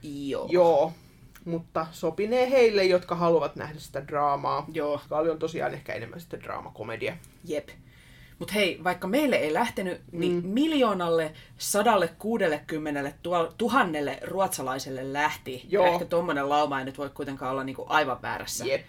Joo. 0.03 0.47
Joo. 0.51 0.93
Mutta 1.45 1.87
sopinee 1.91 2.49
heille, 2.49 2.83
jotka 2.83 3.15
haluavat 3.15 3.55
nähdä 3.55 3.79
sitä 3.79 4.07
draamaa. 4.07 4.65
Joo. 4.73 5.01
Kaali 5.09 5.29
on 5.29 5.39
tosiaan 5.39 5.73
ehkä 5.73 5.93
enemmän 5.93 6.19
sitten 6.19 6.43
draamakomedia. 6.43 7.17
Jep. 7.45 7.69
Mutta 8.39 8.53
hei, 8.53 8.79
vaikka 8.83 9.07
meille 9.07 9.35
ei 9.35 9.53
lähtenyt, 9.53 10.01
niin 10.11 10.43
mm. 10.43 10.49
miljoonalle, 10.49 11.33
sadalle, 11.57 12.09
kuudellekymmenelle, 12.19 13.13
tuhannelle 13.57 14.19
ruotsalaiselle 14.23 15.13
lähti. 15.13 15.65
Joo. 15.69 15.85
Ja 15.85 15.91
ehkä 15.91 16.05
tuommoinen 16.05 16.49
lauma 16.49 16.79
ei 16.79 16.85
nyt 16.85 16.97
voi 16.97 17.09
kuitenkaan 17.09 17.51
olla 17.51 17.63
niinku 17.63 17.85
aivan 17.89 18.21
väärässä. 18.21 18.65
Jep. 18.65 18.81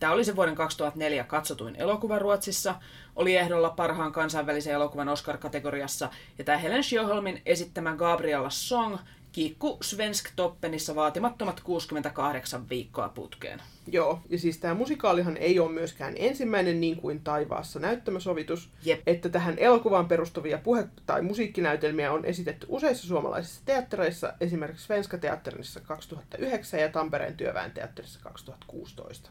Tämä 0.00 0.12
oli 0.12 0.24
se 0.24 0.36
vuoden 0.36 0.54
2004 0.54 1.24
katsotuin 1.24 1.76
elokuva 1.76 2.18
Ruotsissa, 2.18 2.74
oli 3.16 3.36
ehdolla 3.36 3.70
parhaan 3.70 4.12
kansainvälisen 4.12 4.74
elokuvan 4.74 5.08
Oscar-kategoriassa, 5.08 6.08
ja 6.38 6.44
tämä 6.44 6.58
Helen 6.58 6.84
Sjöholmin 6.84 7.42
esittämä 7.46 7.96
Gabriella 7.96 8.50
Song 8.50 8.96
kiikku 9.34 9.78
Svensk 9.82 10.30
Toppenissa 10.36 10.94
vaatimattomat 10.94 11.60
68 11.60 12.68
viikkoa 12.68 13.08
putkeen. 13.08 13.62
Joo, 13.86 14.20
ja 14.28 14.38
siis 14.38 14.58
tämä 14.58 14.74
musikaalihan 14.74 15.36
ei 15.36 15.58
ole 15.58 15.72
myöskään 15.72 16.14
ensimmäinen 16.16 16.80
niin 16.80 16.96
kuin 16.96 17.20
taivaassa 17.20 17.80
näyttämösovitus, 17.80 18.70
Jep. 18.84 19.00
että 19.06 19.28
tähän 19.28 19.58
elokuvaan 19.58 20.08
perustuvia 20.08 20.58
puhe- 20.58 20.88
tai 21.06 21.22
musiikkinäytelmiä 21.22 22.12
on 22.12 22.24
esitetty 22.24 22.66
useissa 22.70 23.06
suomalaisissa 23.06 23.62
teattereissa, 23.64 24.32
esimerkiksi 24.40 24.86
Svenska 24.86 25.18
Teatterissa 25.18 25.80
2009 25.80 26.80
ja 26.80 26.88
Tampereen 26.88 27.36
työväen 27.36 27.70
teatterissa 27.70 28.20
2016. 28.22 29.30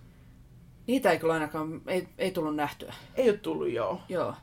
Niitä 0.87 1.11
ei 1.11 1.19
kyllä 1.19 1.33
ainakaan, 1.33 1.81
ei, 1.87 2.07
ei 2.17 2.31
tullut 2.31 2.55
nähtyä. 2.55 2.93
Ei 3.15 3.29
ole 3.29 3.37
tullut 3.37 3.71
joo. 3.71 4.01
Joo. 4.09 4.35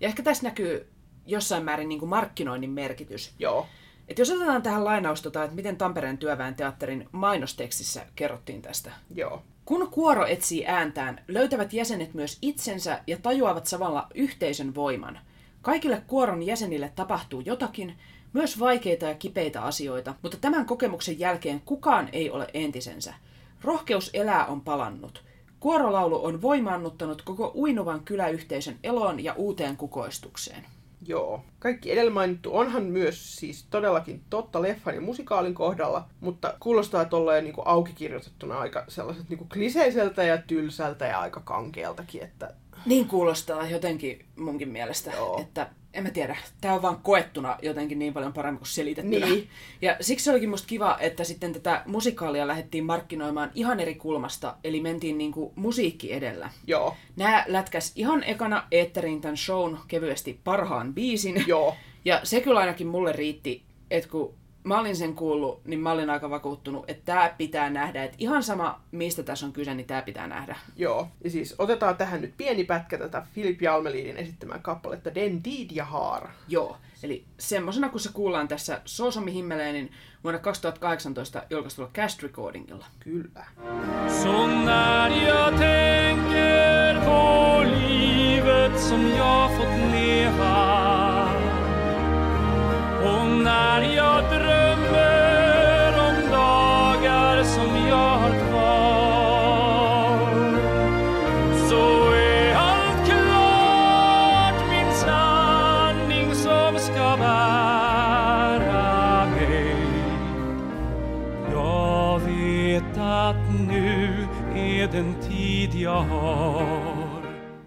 Ja 0.00 0.08
ehkä 0.08 0.22
tässä 0.22 0.44
näkyy 0.44 0.92
jossain 1.26 1.64
määrin 1.64 1.88
niin 1.88 1.98
kuin 2.00 2.08
markkinoinnin 2.08 2.70
merkitys. 2.70 3.34
Joo. 3.38 3.66
Et 4.08 4.18
jos 4.18 4.30
otetaan 4.30 4.62
tähän 4.62 4.84
lainaus, 4.84 5.22
tota, 5.22 5.44
että 5.44 5.56
miten 5.56 5.76
Tampereen 5.76 6.18
työväen 6.18 6.54
teatterin 6.54 7.08
mainostekstissä 7.12 8.06
kerrottiin 8.16 8.62
tästä. 8.62 8.90
Joo. 9.14 9.42
Kun 9.64 9.88
kuoro 9.90 10.26
etsii 10.26 10.66
ääntään, 10.66 11.20
löytävät 11.28 11.72
jäsenet 11.72 12.14
myös 12.14 12.38
itsensä 12.42 13.00
ja 13.06 13.16
tajuavat 13.22 13.66
samalla 13.66 14.06
yhteisön 14.14 14.74
voiman. 14.74 15.18
Kaikille 15.62 16.02
kuoron 16.06 16.42
jäsenille 16.42 16.92
tapahtuu 16.96 17.40
jotakin, 17.40 17.98
myös 18.32 18.60
vaikeita 18.60 19.06
ja 19.06 19.14
kipeitä 19.14 19.62
asioita, 19.62 20.14
mutta 20.22 20.36
tämän 20.40 20.66
kokemuksen 20.66 21.18
jälkeen 21.18 21.60
kukaan 21.64 22.08
ei 22.12 22.30
ole 22.30 22.46
entisensä. 22.54 23.14
Rohkeus 23.62 24.10
elää 24.14 24.46
on 24.46 24.60
palannut. 24.60 25.24
Kuorolaulu 25.60 26.24
on 26.24 26.42
voimaannuttanut 26.42 27.22
koko 27.22 27.52
uinuvan 27.54 28.00
kyläyhteisön 28.00 28.78
eloon 28.82 29.24
ja 29.24 29.34
uuteen 29.34 29.76
kukoistukseen. 29.76 30.66
Joo. 31.06 31.44
Kaikki 31.58 31.92
edellä 31.92 32.10
mainittu 32.10 32.56
onhan 32.56 32.82
myös 32.82 33.36
siis 33.36 33.66
todellakin 33.70 34.22
totta 34.30 34.62
leffan 34.62 34.94
ja 34.94 35.00
musikaalin 35.00 35.54
kohdalla, 35.54 36.08
mutta 36.20 36.54
kuulostaa 36.60 37.04
tolleen 37.04 37.44
niin 37.44 37.54
auki 37.64 37.92
kirjoitettuna 37.92 38.58
aika 38.58 38.84
sellaiset 38.88 39.28
niin 39.28 39.48
kliseiseltä 39.52 40.22
ja 40.22 40.38
tylsältä 40.38 41.06
ja 41.06 41.20
aika 41.20 41.40
kankealtakin, 41.40 42.22
että... 42.22 42.54
Niin 42.86 43.08
kuulostaa 43.08 43.68
jotenkin 43.68 44.24
munkin 44.36 44.68
mielestä, 44.68 45.10
Joo. 45.10 45.40
että 45.40 45.70
en 45.94 46.02
mä 46.02 46.10
tiedä, 46.10 46.36
tämä 46.60 46.74
on 46.74 46.82
vaan 46.82 47.00
koettuna 47.02 47.58
jotenkin 47.62 47.98
niin 47.98 48.12
paljon 48.12 48.32
paremmin 48.32 48.58
kuin 48.58 48.68
selitettynä. 48.68 49.26
Niin. 49.26 49.48
Ja 49.82 49.96
siksi 50.00 50.30
olikin 50.30 50.48
musta 50.48 50.68
kiva, 50.68 50.96
että 51.00 51.24
sitten 51.24 51.52
tätä 51.52 51.82
musikaalia 51.86 52.46
lähdettiin 52.46 52.84
markkinoimaan 52.84 53.50
ihan 53.54 53.80
eri 53.80 53.94
kulmasta, 53.94 54.56
eli 54.64 54.80
mentiin 54.80 55.18
niinku 55.18 55.52
musiikki 55.56 56.12
edellä. 56.12 56.50
Joo. 56.66 56.96
Nää 57.16 57.44
lätkäs 57.48 57.92
ihan 57.96 58.24
ekana 58.24 58.66
eetteriin 58.70 59.20
tämän 59.20 59.36
shown 59.36 59.78
kevyesti 59.88 60.40
parhaan 60.44 60.94
biisin. 60.94 61.44
Joo. 61.46 61.76
Ja 62.04 62.20
se 62.24 62.40
kyllä 62.40 62.60
ainakin 62.60 62.86
mulle 62.86 63.12
riitti, 63.12 63.62
että 63.90 64.10
kun 64.10 64.34
mä 64.68 64.80
olin 64.80 64.96
sen 64.96 65.14
kuullut, 65.14 65.64
niin 65.64 65.80
mä 65.80 65.92
olin 65.92 66.10
aika 66.10 66.30
vakuuttunut, 66.30 66.84
että 66.90 67.02
tämä 67.04 67.34
pitää 67.38 67.70
nähdä. 67.70 68.04
Että 68.04 68.16
ihan 68.20 68.42
sama, 68.42 68.80
mistä 68.90 69.22
tässä 69.22 69.46
on 69.46 69.52
kyse, 69.52 69.74
niin 69.74 69.86
tämä 69.86 70.02
pitää 70.02 70.26
nähdä. 70.26 70.56
Joo. 70.76 71.08
Ja 71.24 71.30
siis 71.30 71.54
otetaan 71.58 71.96
tähän 71.96 72.20
nyt 72.20 72.34
pieni 72.36 72.64
pätkä 72.64 72.98
tätä 72.98 73.26
Philip 73.34 73.62
Jalmelidin 73.62 74.16
esittämää 74.16 74.58
kappaletta 74.58 75.14
Den 75.14 75.44
Did 75.44 75.70
jag 75.70 75.86
har. 75.86 76.28
Joo, 76.48 76.76
eli 77.02 77.24
semmosena 77.38 77.88
kun 77.88 78.00
se 78.00 78.10
kuullaan 78.12 78.48
tässä 78.48 78.80
Sosomi 78.84 79.32
Himmeleenin 79.32 79.92
vuonna 80.24 80.40
2018 80.40 81.42
julkaistulla 81.50 81.90
Cast 81.94 82.22
Recordingilla. 82.22 82.86
Kyllä. 83.00 83.46
När 84.64 85.10
jag 85.28 85.58
tänker 85.58 87.04
på 87.04 87.64
livet 87.64 88.80
som 88.80 89.08
jag 89.08 89.56
fått 89.56 89.92
leva 89.92 90.67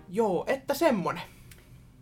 Joo, 0.10 0.44
että 0.48 0.74
semmonen. 0.74 1.24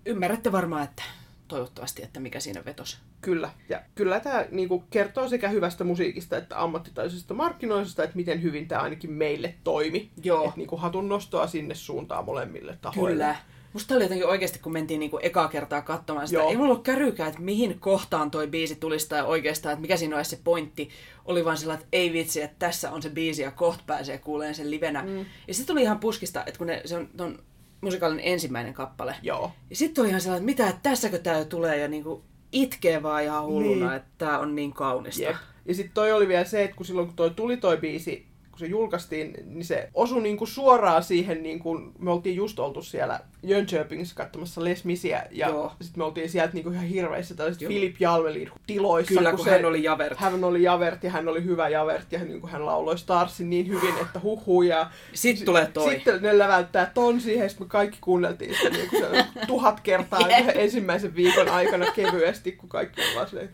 Ymmärrätte 0.06 0.52
varmaan, 0.52 0.84
että 0.84 1.04
toivottavasti, 1.50 2.04
että 2.04 2.20
mikä 2.20 2.40
siinä 2.40 2.66
vetos. 2.66 2.98
Kyllä. 3.22 3.50
Ja 3.70 3.82
kyllä 3.96 4.20
tämä 4.20 4.46
niinku, 4.52 4.84
kertoo 4.90 5.28
sekä 5.28 5.50
hyvästä 5.50 5.84
musiikista 5.84 6.38
että 6.38 6.64
ammattitaitoisesta 6.64 7.34
markkinoisesta, 7.34 8.04
että 8.04 8.16
miten 8.16 8.42
hyvin 8.42 8.68
tämä 8.68 8.82
ainakin 8.82 9.12
meille 9.12 9.56
toimi. 9.64 10.10
Joo. 10.24 10.50
Et, 10.50 10.56
niinku, 10.56 10.78
hatun 10.78 11.10
nostoa 11.10 11.48
sinne 11.48 11.76
suuntaan 11.76 12.26
molemmille 12.26 12.78
tahoille. 12.82 13.24
Kyllä. 13.24 13.36
Musta 13.74 13.96
oli 13.96 14.04
jotenkin 14.04 14.28
oikeasti, 14.28 14.60
kun 14.60 14.72
mentiin 14.72 15.00
niinku 15.00 15.20
ekaa 15.22 15.48
kertaa 15.48 15.82
katsomaan 15.82 16.28
sitä, 16.28 16.40
Joo. 16.40 16.50
ei 16.50 16.58
mulla 16.58 16.72
ollut 16.72 16.84
kärykään, 16.84 17.30
että 17.30 17.42
mihin 17.42 17.80
kohtaan 17.80 18.32
toi 18.32 18.48
biisi 18.48 18.76
tulisi 18.76 19.10
tai 19.10 19.22
oikeastaan, 19.26 19.74
että 19.74 19.82
mikä 19.82 19.98
siinä 19.98 20.16
olisi 20.16 20.30
se 20.30 20.40
pointti. 20.44 20.90
Oli 21.26 21.46
vaan 21.46 21.58
sellainen, 21.58 21.84
että 21.84 21.98
ei 21.98 22.14
vitsi, 22.14 22.42
että 22.42 22.56
tässä 22.60 22.92
on 22.92 23.02
se 23.02 23.10
biisi 23.10 23.42
ja 23.42 23.52
kohta 23.52 23.84
pääsee 23.88 24.18
kuuleen 24.18 24.56
sen 24.56 24.72
livenä. 24.72 25.04
Mm. 25.04 25.26
Ja 25.48 25.54
sitten 25.54 25.68
tuli 25.68 25.82
ihan 25.82 26.00
puskista, 26.00 26.44
että 26.46 26.58
kun 26.58 26.68
ne, 26.68 26.82
se 26.86 26.98
on 26.98 27.10
ton 27.18 27.40
musikaalin 27.82 28.20
ensimmäinen 28.24 28.74
kappale. 28.74 29.15
Joo. 29.22 29.52
Ja 29.70 29.76
sitten 29.76 30.02
oli 30.02 30.10
ihan 30.10 30.22
sellainen, 30.22 30.50
että 30.50 30.63
mitä, 30.63 30.70
että 30.76 30.89
tässäkö 30.89 31.18
tää 31.18 31.46
tulee 31.46 31.78
ja 31.78 31.88
niinku 31.88 32.24
itkee 32.52 33.04
vaan 33.04 33.24
ihan 33.24 33.44
hulluna, 33.46 33.86
Niin. 33.88 33.96
että 33.96 34.10
tää 34.18 34.39
on 34.39 34.56
niin 34.56 34.74
kaunista. 34.74 35.22
Jep. 35.24 35.36
Ja 35.65 35.76
sitten 35.76 35.94
toi 35.94 36.12
oli 36.12 36.28
vielä 36.28 36.44
se, 36.46 36.63
että 36.63 36.76
kun 36.76 36.86
silloin 36.86 37.08
kun 37.08 37.15
toi 37.15 37.30
tuli 37.30 37.58
toi 37.58 37.78
biisi, 37.78 38.26
kun 38.60 38.67
se 38.67 38.72
julkaistiin, 38.72 39.34
niin 39.45 39.65
se 39.65 39.89
osui 39.93 40.22
niinku 40.22 40.45
suoraan 40.45 41.04
siihen, 41.04 41.43
niinku, 41.43 41.80
me 42.00 42.12
oltiin 42.12 42.36
just 42.36 42.60
oltu 42.60 42.82
siellä 42.82 43.19
Jönköpingissa 43.43 44.15
katsomassa 44.15 44.63
Les 44.63 44.86
Misiä, 44.86 45.24
ja 45.32 45.48
sitten 45.82 46.00
me 46.00 46.04
oltiin 46.04 46.30
sieltä 46.30 46.54
niinku 46.54 46.69
ihan 46.69 46.86
hirveissä 46.86 47.36
tällaiset 47.36 47.62
Joo. 47.62 47.69
Philip 47.69 47.95
Jalmelin 48.00 48.52
tiloissa. 48.67 49.13
Kyllä, 49.13 49.32
kun 49.32 49.45
se, 49.45 49.52
hän 49.52 49.65
oli 49.65 49.84
Javert. 49.84 50.19
Hän 50.19 50.43
oli 50.43 50.63
Javert 50.63 51.04
ja 51.04 51.12
hän 51.12 51.28
oli 51.28 51.43
hyvä 51.43 51.69
Javert 51.69 52.12
ja 52.12 52.19
niin 52.19 52.41
kuin 52.41 52.52
hän 52.52 52.65
lauloi 52.65 52.98
Starsin 52.98 53.50
niin 53.50 53.67
hyvin, 53.67 53.93
että 54.02 54.19
huhu 54.19 54.62
ja 54.62 54.91
Sitten 55.13 55.45
tulee 55.45 55.65
toi. 55.65 55.89
sitten 55.89 56.22
ne 56.22 56.38
läväyttää 56.38 56.91
ton 56.93 57.22
siihen, 57.22 57.43
ja 57.43 57.50
sitten 57.50 57.67
me 57.67 57.69
kaikki 57.69 57.98
kuunneltiin 58.02 58.56
sitä 58.56 58.69
niin 58.69 58.89
kuin 58.89 59.02
se 59.02 59.26
tuhat 59.48 59.80
kertaa 59.80 60.19
yhden 60.19 60.60
ensimmäisen 60.60 61.15
viikon 61.15 61.50
aikana 61.50 61.86
kevyesti, 61.91 62.52
kun 62.52 62.69
kaikki 62.69 63.02
on 63.02 63.15
vaan 63.15 63.30
silleen, 63.30 63.50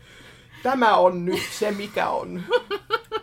tämä 0.62 0.96
on 0.96 1.24
nyt 1.24 1.42
se, 1.52 1.70
mikä 1.70 2.08
on. 2.08 2.42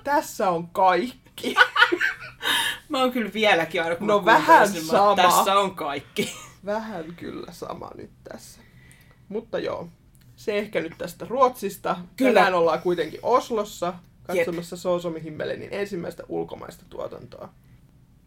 Tässä 0.04 0.50
on 0.50 0.68
kaikki. 0.68 1.23
Mä 2.90 3.00
oon 3.00 3.12
kyllä 3.12 3.34
vieläkin 3.34 3.84
aina, 3.84 3.96
kun 3.96 4.08
No 4.08 4.20
mä 4.20 4.26
vähän 4.26 4.70
sen, 4.70 4.86
mä- 4.86 4.92
sama. 4.92 5.16
Tässä 5.16 5.60
on 5.60 5.76
kaikki. 5.76 6.34
Vähän 6.66 7.06
kyllä 7.16 7.52
sama 7.52 7.90
nyt 7.96 8.12
tässä. 8.24 8.62
Mutta 9.30 9.60
joo, 9.60 9.88
se 10.36 10.58
ehkä 10.58 10.82
nyt 10.82 10.94
tästä 10.98 11.26
Ruotsista. 11.30 11.98
Kyllä. 12.16 12.34
Tänään 12.34 12.54
ollaan 12.54 12.82
kuitenkin 12.82 13.20
Oslossa 13.24 13.94
katsomassa 14.24 14.78
Soosomi 14.78 15.24
Himmelenin 15.24 15.70
ensimmäistä 15.72 16.24
ulkomaista 16.30 16.86
tuotantoa. 16.90 17.50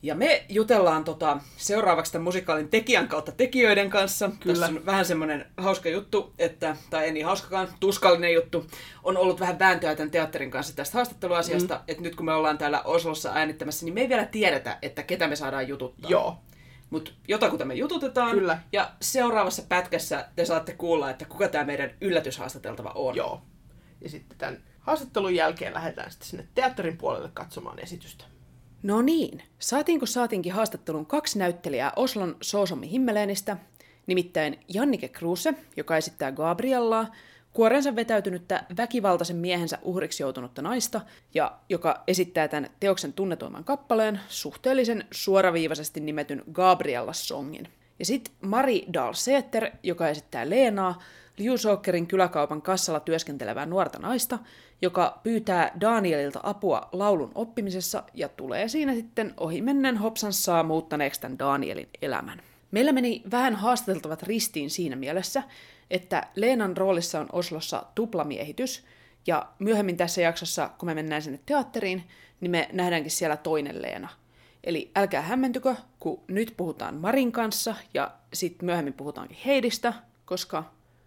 Ja 0.07 0.14
me 0.14 0.45
jutellaan 0.49 1.05
tota, 1.05 1.38
seuraavaksi 1.57 2.12
tämän 2.12 2.25
musikaalin 2.25 2.69
tekijän 2.69 3.09
kautta 3.09 3.33
tekijöiden 3.33 3.90
kanssa. 3.90 4.31
Kyllä. 4.40 4.55
Tässä 4.61 4.79
on 4.79 4.87
vähän 4.87 5.05
semmoinen 5.05 5.47
hauska 5.57 5.88
juttu, 5.88 6.35
että, 6.38 6.77
tai 6.90 7.05
ei 7.05 7.12
niin 7.12 7.27
hauskakaan, 7.27 7.69
tuskallinen 7.81 8.35
juttu. 8.35 8.66
On 9.03 9.16
ollut 9.16 9.40
vähän 9.40 9.59
vääntöä 9.59 9.97
tämän 9.97 10.11
teatterin 10.11 10.51
kanssa 10.51 10.77
tästä 10.77 10.99
haastatteluasiasta, 10.99 11.75
mm. 11.75 11.81
että 11.88 12.03
nyt 12.03 12.16
kun 12.16 12.27
me 12.27 12.33
ollaan 12.33 12.59
täällä 12.59 12.83
Oslossa 12.83 13.33
äänittämässä, 13.35 13.85
niin 13.85 13.95
me 13.95 14.01
ei 14.01 14.09
vielä 14.09 14.25
tiedetä, 14.25 14.79
että 14.83 15.03
ketä 15.03 15.29
me 15.29 15.37
saadaan 15.37 15.69
jututtaa. 15.69 16.11
Joo, 16.11 16.38
Mutta 16.90 17.11
jotakuta 17.29 17.64
me 17.64 17.75
jututetaan. 17.75 18.31
Kyllä. 18.31 18.59
Ja 18.73 18.90
seuraavassa 19.01 19.62
pätkässä 19.69 20.29
te 20.37 20.45
saatte 20.45 20.73
kuulla, 20.73 21.11
että 21.11 21.25
kuka 21.25 21.49
tämä 21.49 21.64
meidän 21.64 21.90
yllätyshaastateltava 22.01 22.92
on. 22.95 23.16
joo. 23.16 23.42
Ja 24.01 24.09
sitten 24.09 24.38
tämän 24.38 24.62
haastattelun 24.81 25.35
jälkeen 25.35 25.75
lähdetään 25.75 26.11
sitten 26.11 26.29
sinne 26.29 26.49
teatterin 26.55 26.97
puolelle 26.97 27.31
katsomaan 27.35 27.79
esitystä. 27.79 28.25
No 28.87 29.03
niin, 29.03 29.42
saatiinko 29.59 30.07
saatinkin 30.07 30.53
haastattelun 30.53 31.07
kaksi 31.07 31.38
näyttelijää 31.38 31.92
Oslon 31.96 32.37
Soosomi 32.40 32.90
Himmeleenistä, 32.90 33.57
nimittäin 34.07 34.59
Jannike 34.68 35.09
Kruse, 35.09 35.55
joka 35.77 35.96
esittää 35.96 36.33
Gabriellaa, 36.33 37.12
kuorensa 37.53 37.96
vetäytynyttä 37.96 38.64
väkivaltaisen 38.77 39.37
miehensä 39.37 39.79
uhriksi 39.83 40.22
joutunutta 40.22 40.62
naista, 40.62 41.01
ja 41.35 41.59
joka 41.68 42.03
esittää 42.07 42.49
tämän 42.49 42.70
teoksen 42.81 43.12
tunnetuimman 43.12 43.64
kappaleen, 43.64 44.20
suhteellisen 44.29 45.05
suoraviivaisesti 45.11 46.01
nimetyn 46.01 46.44
Gabriella-songin. 46.53 47.68
Ja 47.99 48.05
sitten 48.05 48.35
Mari 48.40 48.87
Dahlseter, 48.92 49.70
joka 49.83 50.09
esittää 50.09 50.51
Leenaa, 50.51 51.03
Liusåkerin 51.37 52.07
kyläkaupan 52.07 52.62
kassalla 52.62 53.01
työskentelevää 53.01 53.66
nuorta 53.66 53.99
naista, 53.99 54.38
joka 54.83 55.20
pyytää 55.22 55.72
Danielilta 55.81 56.40
apua 56.42 56.88
laulun 56.92 57.33
oppimisessa 57.35 58.03
ja 58.14 58.29
tulee 58.29 58.68
siinä 58.68 58.94
sitten 58.94 59.35
ohimennen 59.37 59.96
hopsansaa 59.96 60.62
muuttaneeksi 60.62 61.20
tämän 61.20 61.38
Danielin 61.38 61.88
elämän. 62.03 62.42
Meillä 62.70 62.92
meni 62.92 63.22
vähän 63.31 63.55
haastateltavat 63.55 64.22
ristiin 64.22 64.70
siinä 64.70 64.96
mielessä, 64.96 65.42
että 65.90 66.27
Leenan 66.35 66.77
roolissa 66.77 67.20
on 67.20 67.29
Oslossa 67.33 67.83
tuplamiehitys, 67.94 68.85
ja 69.27 69.46
myöhemmin 69.59 69.96
tässä 69.96 70.20
jaksossa, 70.20 70.70
kun 70.79 70.87
me 70.87 70.94
mennään 70.94 71.22
sinne 71.22 71.40
teatteriin, 71.46 72.03
niin 72.40 72.51
me 72.51 72.68
nähdäänkin 72.72 73.11
siellä 73.11 73.37
toinen 73.37 73.83
Leena. 73.83 74.09
Eli 74.64 74.90
älkää 74.96 75.22
hämmentykö, 75.22 75.75
kun 75.99 76.22
nyt 76.29 76.55
puhutaan 76.57 76.94
Marin 76.94 77.33
kanssa 77.33 77.75
ja 77.94 78.11
sitten 78.33 78.66
myöhemmin 78.66 78.92
puhutaankin 78.92 79.38
Heidistä, 79.46 79.92
koska 80.25 80.64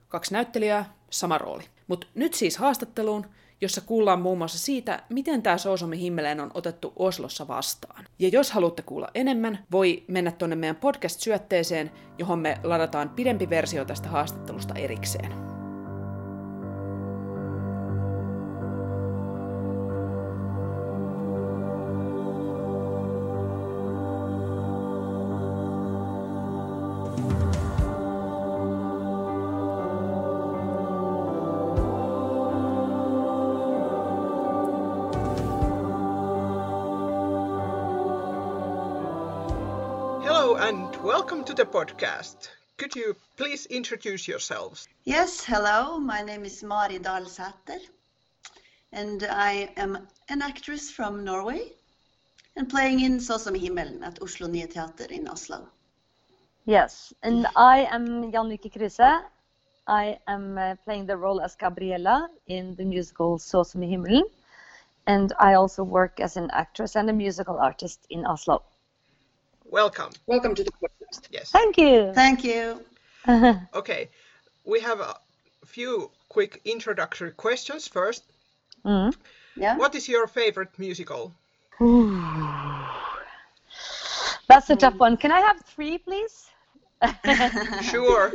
kaksi 0.09 0.33
näyttelijää, 0.33 0.93
sama 1.09 1.37
rooli. 1.37 1.63
Mutta 1.87 2.07
nyt 2.15 2.33
siis 2.33 2.57
haastatteluun 2.57 3.25
jossa 3.61 3.81
kuullaan 3.81 4.21
muun 4.21 4.37
muassa 4.37 4.59
siitä, 4.59 5.03
miten 5.09 5.41
tämä 5.41 5.57
Soosomi 5.57 5.99
Himmeleen 5.99 6.39
on 6.39 6.51
otettu 6.53 6.93
Oslossa 6.95 7.47
vastaan. 7.47 8.05
Ja 8.19 8.29
jos 8.29 8.51
haluatte 8.51 8.81
kuulla 8.81 9.07
enemmän, 9.13 9.65
voi 9.71 10.03
mennä 10.07 10.31
tuonne 10.31 10.55
meidän 10.55 10.75
podcast-syötteeseen, 10.75 11.91
johon 12.17 12.39
me 12.39 12.57
ladataan 12.63 13.09
pidempi 13.09 13.49
versio 13.49 13.85
tästä 13.85 14.09
haastattelusta 14.09 14.73
erikseen. 14.73 15.48
The 41.59 41.65
podcast. 41.65 42.47
Could 42.77 42.95
you 42.95 43.17
please 43.35 43.65
introduce 43.65 44.29
yourselves? 44.29 44.87
Yes, 45.03 45.43
hello. 45.43 45.99
My 45.99 46.21
name 46.21 46.45
is 46.45 46.63
Mari 46.63 46.99
Dalsater, 46.99 47.81
and 48.93 49.27
I 49.29 49.69
am 49.75 50.07
an 50.29 50.41
actress 50.41 50.89
from 50.89 51.25
Norway 51.25 51.73
and 52.55 52.69
playing 52.69 53.01
in 53.01 53.19
Så 53.19 53.37
som 53.39 53.55
himmelen 53.55 54.03
at 54.03 54.21
Oslo 54.21 54.47
Nye 54.47 54.67
Teater 54.67 55.11
in 55.11 55.27
Oslo. 55.27 55.67
Yes, 56.63 57.13
and 57.23 57.45
I 57.57 57.89
am 57.91 58.31
Jannike 58.31 58.71
Kruse. 58.71 59.19
I 59.85 60.17
am 60.27 60.57
uh, 60.57 60.75
playing 60.85 61.07
the 61.07 61.17
role 61.17 61.41
as 61.41 61.57
Gabriella 61.57 62.29
in 62.47 62.75
the 62.75 62.85
musical 62.85 63.37
Så 63.37 63.65
som 63.65 63.81
himmelen, 63.81 64.23
and 65.07 65.33
I 65.37 65.55
also 65.55 65.83
work 65.83 66.21
as 66.21 66.37
an 66.37 66.49
actress 66.51 66.95
and 66.95 67.09
a 67.09 67.13
musical 67.13 67.57
artist 67.59 68.05
in 68.09 68.25
Oslo. 68.25 68.63
Welcome. 69.71 70.09
Welcome 70.25 70.55
to 70.55 70.63
the 70.63 70.71
podcast. 70.71 71.27
Yes. 71.29 71.51
Thank 71.51 71.77
you. 71.77 72.11
Thank 72.15 72.43
you. 72.43 72.83
okay, 73.75 74.09
we 74.65 74.79
have 74.79 74.99
a 74.99 75.15
few 75.63 76.09
quick 76.27 76.59
introductory 76.65 77.31
questions 77.31 77.87
first. 77.87 78.23
Mm. 78.83 79.13
Yeah. 79.55 79.77
What 79.77 79.93
is 79.93 80.09
your 80.09 80.25
favorite 80.25 80.79
musical? 80.79 81.35
That's 84.47 84.69
a 84.71 84.75
tough 84.75 84.95
one. 84.97 85.17
Can 85.17 85.31
I 85.31 85.39
have 85.39 85.61
three, 85.61 85.99
please? 85.99 86.49
sure. 87.81 88.33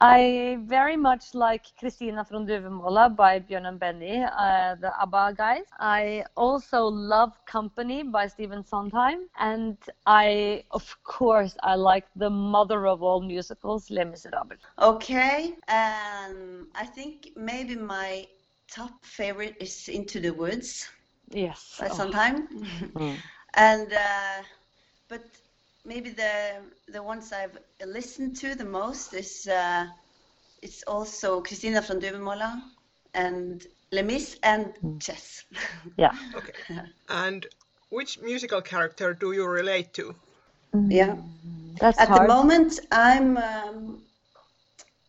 I 0.00 0.56
very 0.60 0.96
much 0.96 1.34
like 1.34 1.62
Kristina 1.80 2.24
från 2.24 2.46
Duvemåla 2.46 3.08
by 3.10 3.40
Björn 3.40 3.66
and 3.66 3.78
Benny, 3.78 4.24
uh, 4.24 4.74
the 4.80 4.90
ABBA 5.02 5.32
guys. 5.32 5.66
I 5.78 6.24
also 6.34 6.88
love 6.90 7.32
Company 7.52 8.02
by 8.02 8.28
Stephen 8.28 8.64
Sondheim, 8.64 9.28
and 9.38 9.76
I, 10.06 10.62
of 10.70 10.96
course, 11.02 11.56
I 11.62 11.74
like 11.76 12.06
the 12.16 12.30
mother 12.30 12.86
of 12.86 13.02
all 13.02 13.20
musicals, 13.20 13.90
Les 13.90 14.04
Miserables. 14.04 14.58
Okay, 14.78 15.54
um, 15.68 16.66
I 16.74 16.86
think 16.86 17.28
maybe 17.36 17.76
my 17.76 18.26
top 18.74 19.04
favorite 19.04 19.56
is 19.60 19.88
Into 19.88 20.20
the 20.20 20.30
Woods 20.30 20.88
Yes. 21.30 21.76
by 21.78 21.88
Oh. 21.90 21.94
Sondheim, 21.94 22.48
Mm. 22.94 23.16
and 23.54 23.92
uh, 23.92 24.42
but 25.08 25.20
maybe 25.90 26.10
the 26.10 26.32
the 26.92 27.02
ones 27.02 27.32
I've 27.32 27.58
listened 27.84 28.36
to 28.40 28.54
the 28.54 28.64
most 28.64 29.14
is 29.14 29.46
uh, 29.48 29.86
it's 30.62 30.82
also 30.86 31.40
Christina 31.40 31.82
från 31.82 32.00
Duvemåla 32.00 32.60
and 33.14 33.66
Les 33.90 34.02
Mis 34.02 34.38
and 34.42 34.72
Chess. 35.00 35.44
Yeah. 35.98 36.14
Okay. 36.36 36.52
And 37.08 37.46
which 37.90 38.20
musical 38.22 38.62
character 38.62 39.14
do 39.14 39.32
you 39.32 39.46
relate 39.48 39.92
to? 39.94 40.14
yeah. 40.88 41.16
That's 41.80 41.98
At 41.98 42.08
hard. 42.08 42.22
the 42.22 42.34
moment, 42.34 42.80
I'm 42.92 43.36
um, 43.36 44.02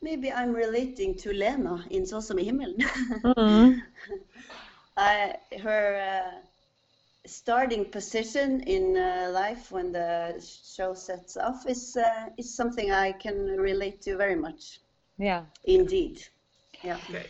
maybe 0.02 0.32
I'm 0.32 0.54
relating 0.56 1.17
to 1.17 1.34
Lena 1.34 1.84
in 1.89 2.06
Så 2.06 2.22
som 2.22 2.39
i 2.39 2.44
himmelen. 2.44 2.82
Mm. 3.24 3.82
I, 4.98 5.36
her 5.63 5.96
uh, 5.96 6.51
starting 7.32 7.86
position 7.86 8.62
in 8.62 8.98
uh, 8.98 9.30
life 9.32 9.72
when 9.72 9.91
the 9.91 10.36
show 10.76 10.94
sets 10.94 11.38
off 11.38 11.65
is 11.67 11.98
uh, 11.98 12.30
is 12.38 12.54
something 12.54 12.91
I 12.91 13.13
can 13.13 13.38
relate 13.58 14.02
to 14.02 14.17
very 14.17 14.36
much. 14.36 14.82
Yeah. 15.17 15.46
Indeed. 15.63 16.24
Yeah. 16.84 16.98
Okay. 17.10 17.28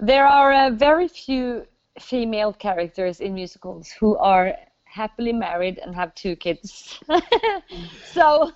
There 0.00 0.26
are 0.26 0.52
uh, 0.52 0.70
very 0.70 1.08
few 1.08 1.66
female 2.00 2.52
characters 2.52 3.20
in 3.20 3.34
musicals 3.34 3.90
who 3.90 4.16
are 4.16 4.54
happily 4.84 5.32
married 5.32 5.78
and 5.78 5.94
have 5.94 6.14
two 6.14 6.34
kids. 6.36 6.98
so 8.04 8.52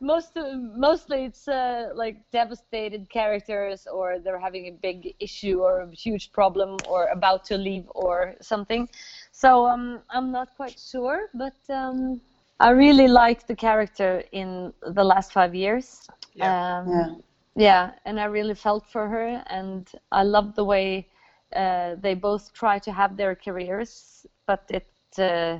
most 0.00 0.36
mostly 0.76 1.24
it's 1.24 1.48
uh, 1.48 1.88
like 1.94 2.16
devastated 2.30 3.08
characters 3.08 3.86
or 3.90 4.18
they're 4.18 4.38
having 4.38 4.66
a 4.66 4.70
big 4.70 5.14
issue 5.20 5.60
or 5.60 5.80
a 5.80 5.90
huge 5.94 6.32
problem 6.32 6.76
or 6.88 7.06
about 7.06 7.44
to 7.44 7.56
leave 7.56 7.84
or 7.94 8.34
something. 8.40 8.88
So 9.36 9.66
um, 9.68 10.00
I'm 10.10 10.32
not 10.32 10.48
quite 10.56 10.78
sure, 10.78 11.28
but 11.34 11.56
um, 11.70 12.20
I 12.60 12.70
really 12.70 13.08
like 13.08 13.46
the 13.46 13.56
character 13.56 14.24
in 14.32 14.72
the 14.82 15.04
last 15.04 15.32
five 15.32 15.54
years. 15.54 16.08
Yeah. 16.34 16.54
Um, 16.80 16.86
Yeah. 16.86 17.16
yeah, 17.56 17.92
and 18.06 18.20
I 18.20 18.24
really 18.26 18.54
felt 18.54 18.86
for 18.86 19.08
her, 19.08 19.42
and 19.48 19.90
I 20.12 20.22
love 20.24 20.54
the 20.54 20.64
way 20.64 21.08
uh, 21.54 21.96
they 22.00 22.14
both 22.14 22.52
try 22.54 22.78
to 22.80 22.92
have 22.92 23.16
their 23.16 23.34
careers, 23.36 24.26
but 24.46 24.64
it 24.70 24.86
uh, 25.18 25.58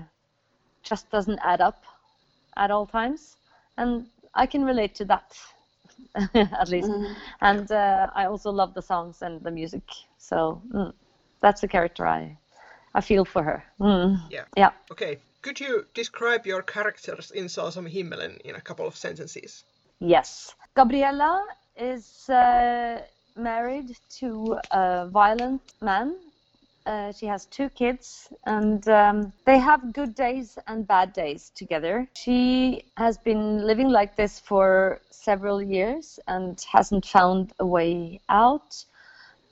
just 0.82 1.10
doesn't 1.10 1.40
add 1.44 1.60
up 1.60 1.84
at 2.56 2.70
all 2.70 2.86
times, 2.86 3.36
and 3.76 4.06
I 4.34 4.46
can 4.46 4.64
relate 4.64 4.94
to 4.96 5.04
that 5.06 5.36
at 6.34 6.68
least. 6.68 6.92
And 7.40 7.70
uh, 7.70 8.08
I 8.14 8.26
also 8.26 8.50
love 8.50 8.74
the 8.74 8.82
songs 8.82 9.22
and 9.22 9.42
the 9.42 9.50
music, 9.50 9.84
so 10.18 10.62
mm, 10.72 10.92
that's 11.40 11.60
the 11.62 11.68
character 11.68 12.06
I 12.06 12.38
I 12.96 13.00
feel 13.02 13.24
for 13.24 13.42
her. 13.42 13.62
Mm. 13.78 14.18
Yeah. 14.30 14.44
Yeah. 14.56 14.70
Okay. 14.90 15.18
Could 15.42 15.60
you 15.60 15.84
describe 15.94 16.46
your 16.46 16.62
characters 16.62 17.30
in 17.30 17.48
Så 17.48 17.70
som 17.70 17.86
himmelen 17.86 18.38
in 18.44 18.54
a 18.54 18.60
couple 18.60 18.86
of 18.86 18.96
sentences? 18.96 19.64
Yes. 20.00 20.54
Gabriella 20.74 21.46
is 21.76 22.28
uh, 22.28 23.02
married 23.36 23.96
to 24.20 24.58
a 24.70 25.08
violent 25.12 25.60
man. 25.80 26.16
Uh, 26.86 27.12
she 27.12 27.26
has 27.26 27.46
two 27.46 27.68
kids, 27.70 28.28
and 28.46 28.88
um, 28.88 29.32
they 29.44 29.58
have 29.58 29.92
good 29.92 30.14
days 30.14 30.58
and 30.66 30.86
bad 30.86 31.12
days 31.12 31.50
together. 31.54 32.08
She 32.14 32.84
has 32.96 33.18
been 33.18 33.66
living 33.66 33.88
like 33.88 34.16
this 34.16 34.38
for 34.38 35.00
several 35.10 35.60
years 35.60 36.20
and 36.28 36.64
hasn't 36.72 37.04
found 37.04 37.52
a 37.58 37.66
way 37.66 38.20
out. 38.28 38.84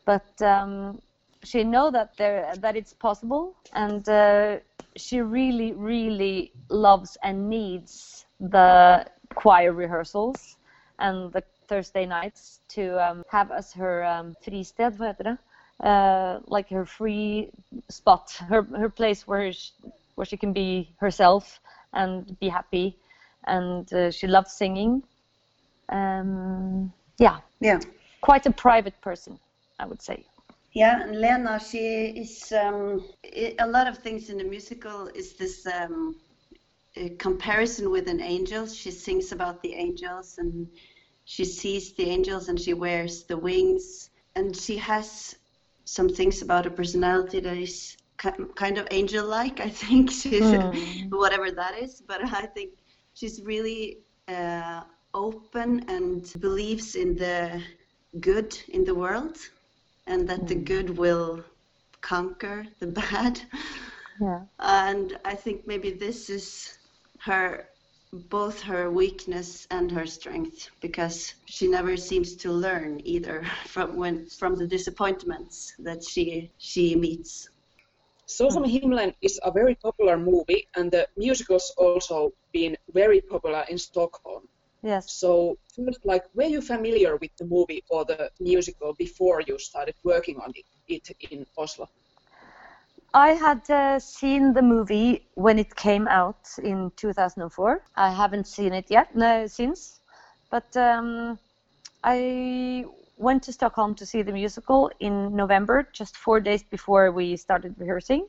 But 0.07 0.43
um, 0.43 1.01
she 1.45 1.65
know 1.65 1.91
that 1.91 2.17
there 2.17 2.55
that 2.61 2.77
it's 2.77 2.93
possible, 2.93 3.55
and 3.73 4.09
uh, 4.09 4.59
she 4.97 5.21
really, 5.21 5.73
really 5.73 6.53
loves 6.71 7.17
and 7.23 7.49
needs 7.49 8.27
the 8.41 9.07
choir 9.35 9.73
rehearsals 9.73 10.57
and 10.99 11.33
the 11.33 11.43
Thursday 11.69 12.07
nights 12.07 12.61
to 12.69 12.99
um, 13.03 13.23
have 13.31 13.51
as 13.51 13.73
her 13.73 14.05
um, 14.05 14.35
fristed, 14.43 14.97
vad 14.97 15.09
heter 15.09 15.25
det? 15.25 15.39
Uh, 15.81 16.41
like 16.47 16.69
her 16.69 16.87
free 16.87 17.51
spot, 17.89 18.31
her 18.49 18.63
her 18.77 18.89
place 18.89 19.27
where 19.27 19.53
she, 19.53 19.73
where 20.15 20.27
she 20.27 20.37
can 20.37 20.53
be 20.53 20.89
herself 21.01 21.61
and 21.93 22.39
be 22.41 22.49
happy, 22.49 22.97
and 23.47 23.93
uh, 23.93 24.11
she 24.11 24.27
loves 24.27 24.53
singing. 24.53 25.03
Um, 25.89 26.93
yeah, 27.19 27.39
Yeah. 27.61 27.81
quite 28.21 28.47
a 28.47 28.53
private 28.53 29.01
person, 29.01 29.39
I 29.79 29.87
would 29.87 30.03
say. 30.03 30.25
Yeah, 30.75 31.03
and 31.03 31.21
Lena, 31.21 31.61
she 31.61 32.07
is 32.09 32.53
um, 32.53 33.05
a 33.33 33.67
lot 33.67 33.87
of 33.87 33.99
things 33.99 34.29
in 34.29 34.39
the 34.39 34.45
musical 34.45 35.07
is 35.15 35.35
this 35.35 35.65
um, 35.69 36.17
comparison 37.19 37.93
with 37.93 38.09
an 38.09 38.21
angel. 38.21 38.67
She 38.67 38.91
sings 38.91 39.31
about 39.31 39.63
the 39.63 39.73
angels 39.75 40.35
and 40.39 40.67
she 41.27 41.45
sees 41.45 41.93
the 41.93 42.11
angels 42.11 42.49
and 42.49 42.59
she 42.59 42.75
wears 42.75 43.23
the 43.23 43.37
wings 43.37 44.11
and 44.35 44.57
she 44.57 44.77
has 44.79 45.37
some 45.85 46.09
things 46.09 46.43
about 46.43 46.65
her 46.65 46.73
personality 46.73 47.39
that 47.39 47.57
is 47.57 47.97
kind 48.17 48.77
of 48.77 48.89
angel-like. 48.91 49.61
I 49.61 49.69
think 49.69 50.11
she's 50.23 50.51
whatever 51.11 51.53
that 51.53 51.79
is, 51.81 52.03
but 52.05 52.21
I 52.33 52.47
think 52.47 52.71
she's 53.15 53.41
really 53.43 53.99
uh, 54.27 54.83
open 55.15 55.85
and 55.89 56.33
believes 56.41 56.97
in 56.97 57.15
the 57.15 57.63
good 58.19 58.59
in 58.69 58.85
the 58.85 58.95
world 58.95 59.39
and 60.07 60.29
that 60.29 60.47
the 60.47 60.55
hmm. 60.55 60.65
good 60.65 60.99
will 60.99 61.45
conquer 62.01 62.67
the 62.81 62.87
bad. 63.03 63.41
Yeah. 64.21 64.43
And 64.59 65.19
I 65.25 65.35
think 65.35 65.67
maybe 65.67 65.91
this 65.91 66.31
is 66.31 66.79
her 67.21 67.69
both 68.31 68.63
her 68.63 68.91
weakness 68.91 69.67
and 69.71 69.91
her 69.91 70.07
strength 70.07 70.71
because 70.81 71.35
she 71.47 71.67
never 71.67 71.97
seems 71.97 72.37
to 72.37 72.53
learn 72.53 73.01
either 73.05 73.45
from 73.67 73.97
when 73.97 74.27
from 74.27 74.55
the 74.55 74.67
disappointments 74.67 75.75
that 75.79 76.05
she 76.05 76.51
she 76.59 76.95
meets. 76.95 77.49
So 78.27 78.51
from 78.51 78.65
Himlen 78.65 79.15
is 79.21 79.39
a 79.43 79.51
very 79.51 79.75
popular 79.75 80.17
movie, 80.17 80.67
and 80.77 80.91
the 80.91 81.07
musical's 81.17 81.71
also 81.77 82.33
been 82.53 82.77
very 82.93 83.21
popular 83.21 83.65
in 83.69 83.77
Stockholm. 83.77 84.49
Yes. 84.85 85.11
So 85.11 85.57
first, 85.75 86.05
like, 86.05 86.25
were 86.35 86.45
you 86.57 86.61
familiar 86.61 87.17
with 87.17 87.31
the 87.39 87.47
movie 87.47 87.83
or 87.89 88.05
the 88.05 88.31
musical 88.39 88.93
before 88.93 89.41
you 89.41 89.59
started 89.59 89.95
working 90.05 90.39
on 90.41 90.53
it, 90.55 90.67
it 90.89 91.17
in 91.31 91.47
Oslo? 91.57 91.89
I 93.15 93.31
had 93.31 93.71
uh, 93.71 93.99
seen 93.99 94.53
the 94.53 94.61
movie 94.61 95.27
when 95.37 95.59
it 95.59 95.75
came 95.75 96.07
out 96.07 96.49
in 96.63 96.93
2004. 96.97 97.81
I 97.97 98.11
haven't 98.11 98.47
seen 98.47 98.75
it 98.75 98.91
yet 98.91 99.17
no, 99.17 99.47
since, 99.47 100.01
but 100.51 100.77
um, 100.77 101.39
I 102.03 102.85
went 103.17 103.43
to 103.45 103.53
Stockholm 103.53 103.95
to 103.95 104.05
see 104.05 104.21
the 104.21 104.33
musical 104.33 104.91
in 105.01 105.35
November, 105.35 105.89
just 105.93 106.17
four 106.17 106.41
days 106.41 106.63
before 106.63 107.11
we 107.11 107.37
started 107.37 107.75
rehearsing. 107.79 108.27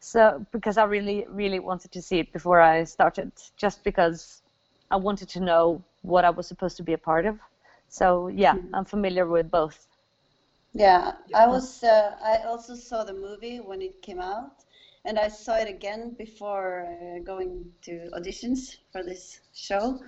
So 0.00 0.44
because 0.50 0.78
I 0.78 0.84
really, 0.84 1.26
really 1.28 1.60
wanted 1.60 1.92
to 1.92 2.02
see 2.02 2.18
it 2.18 2.32
before 2.32 2.60
I 2.60 2.84
started, 2.84 3.30
just 3.56 3.84
because 3.84 4.42
I 4.90 4.96
wanted 4.96 5.28
to 5.30 5.40
know 5.40 5.82
what 6.02 6.24
I 6.24 6.30
was 6.30 6.46
supposed 6.48 6.76
to 6.78 6.82
be 6.82 6.92
a 6.94 6.98
part 6.98 7.26
of. 7.26 7.36
So 7.88 8.28
yeah, 8.28 8.56
I'm 8.72 8.84
familiar 8.84 9.26
with 9.26 9.50
both. 9.50 9.86
Yeah, 10.74 11.12
I 11.34 11.46
was. 11.46 11.82
Uh, 11.82 12.16
I 12.22 12.38
also 12.46 12.74
saw 12.74 13.04
the 13.04 13.12
movie 13.14 13.58
when 13.60 13.80
it 13.82 14.02
came 14.02 14.20
out, 14.20 14.64
and 15.04 15.18
I 15.18 15.28
saw 15.28 15.56
it 15.56 15.68
again 15.68 16.14
before 16.18 16.86
uh, 16.86 17.18
going 17.24 17.72
to 17.82 18.10
auditions 18.14 18.76
for 18.92 19.02
this 19.02 19.40
show. 19.54 19.98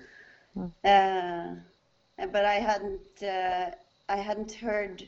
Uh, 0.85 1.55
but 2.33 2.45
I 2.45 2.55
hadn't. 2.55 3.23
Uh, 3.23 3.71
I 4.09 4.17
hadn't 4.17 4.53
heard 4.53 5.03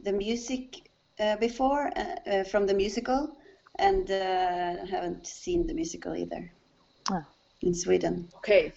the 0.00 0.12
music 0.12 0.90
uh, 1.20 1.36
before 1.36 1.90
uh, 1.96 2.30
uh, 2.30 2.44
from 2.44 2.66
the 2.66 2.74
musical, 2.74 3.36
and 3.78 4.10
uh, 4.10 4.86
haven't 4.86 5.26
seen 5.26 5.66
the 5.66 5.74
musical 5.74 6.14
either 6.16 6.50
Ah. 7.10 7.24
in 7.62 7.74
Sweden. 7.74 8.28
Okay. 8.36 8.72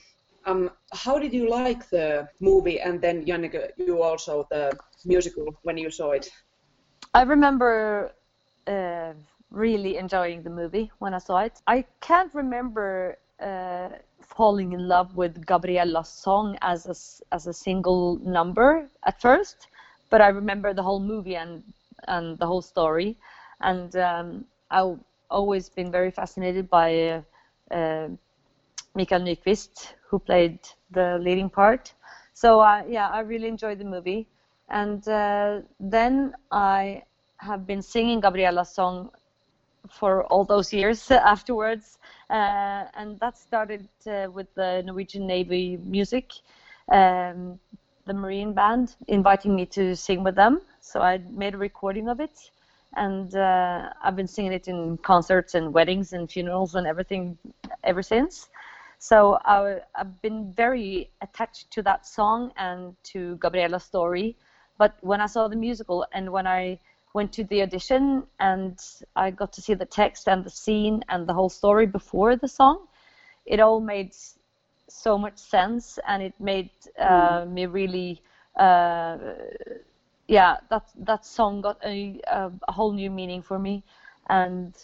Um, 0.45 0.71
how 0.93 1.19
did 1.19 1.33
you 1.33 1.49
like 1.49 1.89
the 1.89 2.27
movie, 2.39 2.79
and 2.79 3.01
then 3.01 3.25
Janneke, 3.25 3.71
you 3.77 4.01
also 4.01 4.47
the 4.49 4.71
musical 5.03 5.55
when 5.63 5.77
you 5.77 5.89
saw 5.89 6.11
it? 6.11 6.27
I 7.13 7.23
remember 7.23 8.11
uh, 8.67 9.13
really 9.51 9.97
enjoying 9.97 10.43
the 10.43 10.49
movie 10.49 10.91
when 10.99 11.13
I 11.13 11.19
saw 11.19 11.39
it. 11.39 11.61
I 11.67 11.85
can't 12.01 12.33
remember 12.33 13.17
uh, 13.41 13.89
falling 14.21 14.73
in 14.73 14.87
love 14.87 15.15
with 15.15 15.45
Gabriella's 15.45 16.09
song 16.09 16.57
as 16.61 16.85
a, 16.87 16.95
as 17.35 17.47
a 17.47 17.53
single 17.53 18.17
number 18.23 18.87
at 19.05 19.21
first, 19.21 19.67
but 20.09 20.21
I 20.21 20.27
remember 20.27 20.73
the 20.73 20.83
whole 20.83 20.99
movie 20.99 21.35
and 21.35 21.63
and 22.07 22.37
the 22.39 22.47
whole 22.47 22.61
story, 22.61 23.17
and 23.61 23.95
um, 23.95 24.45
I've 24.71 24.99
always 25.29 25.69
been 25.69 25.91
very 25.91 26.11
fascinated 26.11 26.69
by 26.69 26.87
uh, 27.09 27.21
uh, 27.73 28.07
Mikael 28.95 29.21
Nyqvist, 29.21 29.93
who 30.09 30.19
played 30.19 30.59
the 30.91 31.17
leading 31.21 31.49
part. 31.49 31.93
So 32.33 32.59
uh, 32.59 32.83
yeah, 32.87 33.09
I 33.09 33.19
really 33.21 33.47
enjoyed 33.47 33.79
the 33.79 33.85
movie. 33.85 34.27
And 34.69 35.05
uh, 35.07 35.61
then 35.79 36.33
I 36.51 37.03
have 37.37 37.65
been 37.67 37.81
singing 37.81 38.21
Gabriella's 38.21 38.73
song 38.73 39.09
for 39.89 40.23
all 40.25 40.45
those 40.45 40.71
years 40.71 41.11
afterwards, 41.33 41.97
uh, 42.29 42.85
and 42.95 43.19
that 43.19 43.37
started 43.37 43.87
uh, 44.07 44.27
with 44.31 44.53
the 44.55 44.83
Norwegian 44.85 45.27
Navy 45.27 45.77
music, 45.83 46.31
um, 46.91 47.59
the 48.05 48.13
Marine 48.13 48.53
band 48.53 48.95
inviting 49.07 49.55
me 49.55 49.65
to 49.67 49.95
sing 49.95 50.23
with 50.23 50.35
them. 50.35 50.61
So 50.81 51.01
I 51.01 51.17
made 51.29 51.55
a 51.55 51.57
recording 51.57 52.09
of 52.09 52.19
it, 52.19 52.51
and 52.95 53.35
uh, 53.35 53.89
I've 54.03 54.15
been 54.15 54.27
singing 54.27 54.53
it 54.53 54.67
in 54.67 54.97
concerts 54.97 55.55
and 55.55 55.73
weddings 55.73 56.13
and 56.13 56.29
funerals 56.29 56.75
and 56.75 56.87
everything 56.87 57.37
ever 57.83 58.03
since. 58.03 58.49
So 59.01 59.39
I, 59.45 59.79
I've 59.95 60.21
been 60.21 60.53
very 60.53 61.09
attached 61.21 61.71
to 61.71 61.81
that 61.81 62.05
song 62.05 62.51
and 62.55 62.95
to 63.05 63.35
Gabriela's 63.37 63.83
story. 63.83 64.37
But 64.77 64.93
when 65.01 65.19
I 65.19 65.25
saw 65.25 65.47
the 65.47 65.55
musical 65.55 66.05
and 66.13 66.31
when 66.31 66.45
I 66.45 66.79
went 67.15 67.33
to 67.33 67.43
the 67.45 67.63
audition 67.63 68.27
and 68.39 68.79
I 69.15 69.31
got 69.31 69.53
to 69.53 69.61
see 69.61 69.73
the 69.73 69.87
text 69.87 70.27
and 70.27 70.43
the 70.43 70.51
scene 70.51 71.03
and 71.09 71.25
the 71.25 71.33
whole 71.33 71.49
story 71.49 71.87
before 71.87 72.35
the 72.35 72.47
song, 72.47 72.85
it 73.47 73.59
all 73.59 73.79
made 73.81 74.13
so 74.87 75.17
much 75.17 75.39
sense 75.39 75.97
and 76.07 76.21
it 76.21 76.35
made 76.39 76.69
uh, 76.99 77.43
me 77.47 77.65
really 77.65 78.21
uh, 78.59 79.17
yeah 80.27 80.57
that 80.69 80.83
that 80.95 81.25
song 81.25 81.61
got 81.61 81.79
a, 81.83 82.21
a, 82.27 82.51
a 82.67 82.71
whole 82.71 82.91
new 82.91 83.09
meaning 83.09 83.41
for 83.41 83.57
me 83.57 83.83
and 84.29 84.75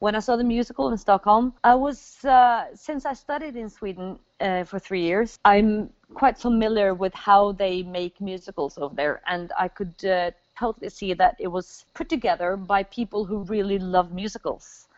when 0.00 0.14
I 0.14 0.18
saw 0.20 0.36
the 0.36 0.44
musical 0.44 0.88
in 0.88 0.98
Stockholm, 0.98 1.52
I 1.62 1.74
was 1.74 2.24
uh, 2.24 2.64
since 2.74 3.04
I 3.04 3.12
studied 3.12 3.54
in 3.54 3.68
Sweden 3.68 4.18
uh, 4.40 4.64
for 4.64 4.78
three 4.78 5.02
years. 5.02 5.38
I'm 5.44 5.90
quite 6.14 6.38
familiar 6.38 6.94
with 6.94 7.14
how 7.14 7.52
they 7.52 7.82
make 7.82 8.20
musicals 8.20 8.78
over 8.78 8.94
there, 8.94 9.20
and 9.26 9.52
I 9.58 9.68
could 9.68 9.94
uh, 10.04 10.30
totally 10.58 10.88
see 10.88 11.12
that 11.14 11.36
it 11.38 11.48
was 11.48 11.84
put 11.94 12.08
together 12.08 12.56
by 12.56 12.82
people 12.84 13.24
who 13.26 13.44
really 13.44 13.78
love 13.78 14.10
musicals. 14.12 14.88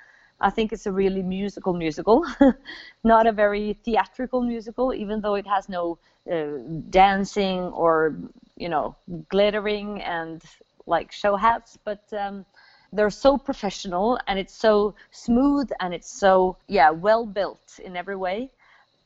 I 0.41 0.51
think 0.51 0.73
it's 0.73 0.87
a 0.87 0.93
really 0.93 1.23
musical 1.23 1.73
musical, 1.73 2.25
not 3.05 3.27
a 3.27 3.33
very 3.33 3.75
theatrical 3.85 4.41
musical, 4.43 4.95
even 4.95 5.21
though 5.21 5.35
it 5.35 5.47
has 5.49 5.69
no 5.69 5.99
uh, 6.33 6.59
dancing 6.91 7.61
or 7.83 8.15
you 8.57 8.69
know 8.69 8.95
glittering 9.29 10.01
and 10.03 10.41
like 10.87 11.11
show 11.11 11.35
hats, 11.35 11.77
but. 11.85 12.05
Um, 12.13 12.47
they're 12.93 13.11
so 13.11 13.39
professional 13.39 14.19
and 14.27 14.39
it's 14.39 14.55
so 14.55 14.95
smooth 15.11 15.71
and 15.81 15.95
it's 15.95 16.11
so 16.11 16.57
yeah 16.69 16.91
well 16.91 17.27
built 17.27 17.81
in 17.85 17.97
every 17.97 18.17
way. 18.17 18.51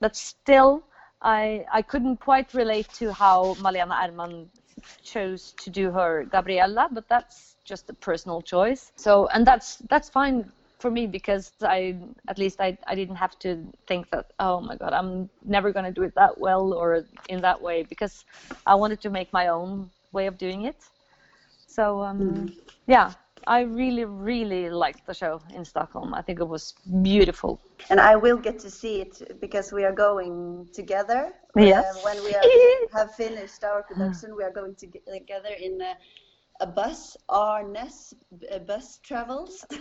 But 0.00 0.16
still 0.16 0.82
i 1.22 1.64
i 1.72 1.80
couldn't 1.80 2.18
quite 2.18 2.52
relate 2.52 2.88
to 2.92 3.10
how 3.12 3.56
malena 3.62 3.94
Erdman 3.94 4.46
chose 5.02 5.54
to 5.56 5.70
do 5.70 5.90
her 5.90 6.24
gabriella 6.30 6.88
but 6.92 7.08
that's 7.08 7.56
just 7.64 7.88
a 7.88 7.94
personal 7.94 8.42
choice. 8.42 8.92
So 8.96 9.26
and 9.28 9.46
that's 9.46 9.76
that's 9.88 10.10
fine 10.10 10.50
for 10.78 10.90
me 10.90 11.06
because 11.06 11.52
i 11.62 11.96
at 12.28 12.36
least 12.38 12.60
i, 12.60 12.76
I 12.86 12.94
didn't 12.94 13.16
have 13.16 13.38
to 13.38 13.66
think 13.88 14.10
that 14.10 14.26
oh 14.38 14.60
my 14.60 14.76
god 14.76 14.92
i'm 14.92 15.30
never 15.42 15.72
going 15.72 15.86
to 15.86 15.90
do 15.90 16.02
it 16.02 16.14
that 16.16 16.38
well 16.38 16.74
or 16.74 17.06
in 17.30 17.40
that 17.40 17.62
way 17.62 17.82
because 17.82 18.26
i 18.66 18.74
wanted 18.74 19.00
to 19.00 19.08
make 19.08 19.32
my 19.32 19.48
own 19.48 19.90
way 20.12 20.26
of 20.26 20.38
doing 20.38 20.64
it. 20.64 20.76
So 21.66 22.02
um, 22.02 22.52
yeah 22.86 23.12
I 23.46 23.60
really, 23.60 24.04
really 24.04 24.70
liked 24.70 25.06
the 25.06 25.14
show 25.14 25.40
in 25.54 25.64
Stockholm. 25.64 26.14
I 26.14 26.22
think 26.22 26.40
it 26.40 26.48
was 26.48 26.74
beautiful. 27.02 27.60
And 27.90 28.00
I 28.00 28.16
will 28.16 28.36
get 28.38 28.58
to 28.60 28.70
see 28.70 29.00
it 29.00 29.40
because 29.40 29.72
we 29.72 29.84
are 29.84 29.92
going 29.92 30.68
together. 30.72 31.32
Yes. 31.54 31.84
Uh, 31.96 32.00
when 32.02 32.24
we 32.24 32.34
are, 32.34 32.42
have 32.98 33.14
finished 33.14 33.62
our 33.62 33.82
production, 33.82 34.34
we 34.36 34.42
are 34.42 34.50
going 34.50 34.74
to 34.76 34.86
get 34.86 35.06
together 35.06 35.50
in 35.60 35.80
a, 35.80 35.94
a 36.60 36.66
bus, 36.66 37.16
Arnes 37.28 38.14
uh, 38.52 38.58
bus 38.58 38.98
travels. 39.04 39.64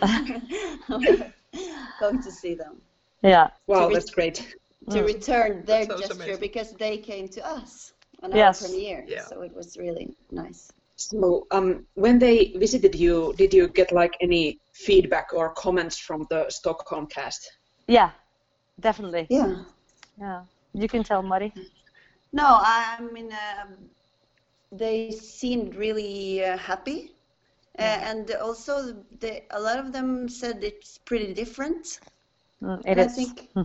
going 2.00 2.22
to 2.22 2.30
see 2.30 2.54
them. 2.54 2.80
Yeah. 3.22 3.48
Wow, 3.66 3.88
To 3.88 3.94
that's 3.94 4.10
great. 4.10 4.56
To 4.90 5.02
return 5.02 5.64
their 5.64 5.86
sounds 5.86 6.00
gesture 6.02 6.14
amazing. 6.22 6.40
because 6.40 6.72
they 6.74 6.98
came 6.98 7.26
to 7.28 7.44
us 7.44 7.92
on 8.22 8.30
Yes. 8.32 8.62
our 8.62 8.68
premiere. 8.68 9.04
Yeah. 9.08 9.24
So 9.24 9.42
it 9.42 9.52
was 9.54 9.76
really 9.76 10.14
nice. 10.30 10.70
So, 10.96 11.46
um, 11.52 11.86
when 11.94 12.18
they 12.18 12.52
visited 12.56 12.94
you, 12.94 13.34
did 13.36 13.54
you 13.54 13.68
get 13.68 13.92
like 13.92 14.14
any 14.20 14.60
feedback 14.74 15.28
or 15.34 15.52
comments 15.54 15.98
from 15.98 16.26
the 16.30 16.46
Stockholm 16.50 17.06
cast? 17.06 17.46
Yeah, 17.88 18.10
definitely. 18.80 19.30
Yeah. 19.30 19.64
Yeah. 20.18 20.44
You 20.74 20.88
can 20.88 21.04
tell, 21.04 21.22
Mari. 21.22 21.54
No, 22.32 22.58
I 22.60 23.00
mean, 23.12 23.32
um, 23.32 23.90
they 24.72 25.10
seemed 25.10 25.74
really 25.76 26.44
uh, 26.44 26.56
happy. 26.58 27.12
Uh, 27.78 27.82
and 27.82 28.30
also, 28.42 29.04
they, 29.20 29.46
a 29.50 29.60
lot 29.60 29.78
of 29.78 29.92
them 29.92 30.28
said 30.28 30.62
it's 30.64 30.98
pretty 30.98 31.32
different. 31.34 32.00
Mm, 32.62 32.82
And 32.84 32.98
it 32.98 32.98
I 33.00 33.06
think, 33.08 33.50
Hmm. 33.54 33.62